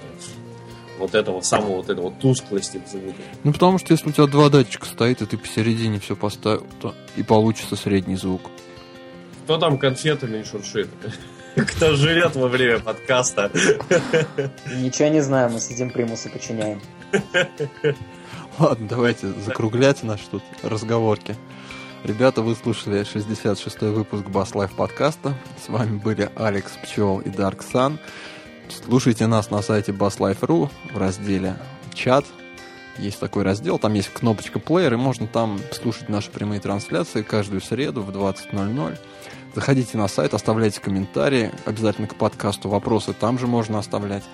вот 0.98 1.14
этого 1.14 1.40
самого 1.40 1.76
вот 1.76 1.90
этого 1.90 2.10
тусклости 2.12 2.80
звука. 2.90 3.22
Ну, 3.42 3.52
потому 3.52 3.78
что 3.78 3.92
если 3.92 4.08
у 4.08 4.12
тебя 4.12 4.26
два 4.26 4.48
датчика 4.48 4.86
стоит, 4.86 5.22
и 5.22 5.26
ты 5.26 5.36
посередине 5.36 5.98
все 6.00 6.16
поставил, 6.16 6.66
то 6.80 6.94
и 7.16 7.22
получится 7.22 7.76
средний 7.76 8.16
звук. 8.16 8.42
Кто 9.44 9.58
там 9.58 9.78
конфетами 9.78 10.42
шуршит? 10.42 10.88
Кто 11.54 11.94
живет 11.94 12.34
во 12.34 12.48
время 12.48 12.80
подкаста? 12.80 13.50
Ничего 14.76 15.08
не 15.08 15.20
знаю, 15.20 15.50
мы 15.50 15.60
сидим 15.60 15.90
примусы 15.90 16.28
подчиняем. 16.28 16.80
Ладно, 18.58 18.88
давайте 18.88 19.28
закруглять 19.28 20.02
наши 20.02 20.24
тут 20.30 20.42
разговорки. 20.62 21.36
Ребята, 22.04 22.42
вы 22.42 22.54
слушали 22.54 23.00
66-й 23.00 23.90
выпуск 23.90 24.26
Bass 24.26 24.52
Life 24.52 24.74
подкаста. 24.76 25.34
С 25.64 25.70
вами 25.70 25.96
были 25.96 26.30
Алекс 26.36 26.70
Пчел 26.82 27.20
и 27.20 27.30
Dark 27.30 27.64
Sun. 27.72 27.98
Слушайте 28.68 29.26
нас 29.26 29.50
на 29.50 29.62
сайте 29.62 29.92
basslife.ru 29.92 30.68
в 30.92 30.98
разделе 30.98 31.56
«Чат». 31.94 32.26
Есть 32.98 33.20
такой 33.20 33.42
раздел, 33.42 33.78
там 33.78 33.94
есть 33.94 34.10
кнопочка 34.10 34.58
«Плеер», 34.58 34.92
и 34.92 34.96
можно 34.98 35.26
там 35.26 35.58
слушать 35.72 36.10
наши 36.10 36.30
прямые 36.30 36.60
трансляции 36.60 37.22
каждую 37.22 37.62
среду 37.62 38.02
в 38.02 38.10
20.00. 38.10 38.98
Заходите 39.54 39.96
на 39.96 40.06
сайт, 40.06 40.34
оставляйте 40.34 40.82
комментарии, 40.82 41.52
обязательно 41.64 42.06
к 42.06 42.16
подкасту 42.16 42.68
вопросы 42.68 43.14
там 43.14 43.38
же 43.38 43.46
можно 43.46 43.78
оставлять. 43.78 44.24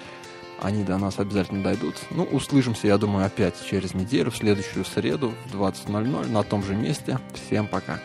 Они 0.61 0.84
до 0.84 0.98
нас 0.98 1.18
обязательно 1.18 1.62
дойдут. 1.62 1.96
Ну, 2.11 2.24
услышимся, 2.24 2.86
я 2.86 2.98
думаю, 2.98 3.24
опять 3.24 3.54
через 3.64 3.94
неделю, 3.94 4.30
в 4.30 4.36
следующую 4.36 4.84
среду 4.84 5.32
в 5.46 5.54
20.00 5.54 6.30
на 6.30 6.42
том 6.42 6.62
же 6.62 6.74
месте. 6.74 7.18
Всем 7.34 7.66
пока. 7.66 7.98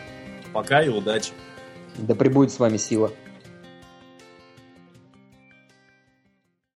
Пока 0.52 0.82
и 0.82 0.88
удачи. 0.88 1.32
Да 1.98 2.14
пребудет 2.14 2.52
с 2.52 2.58
вами 2.58 2.78
сила. 2.78 3.12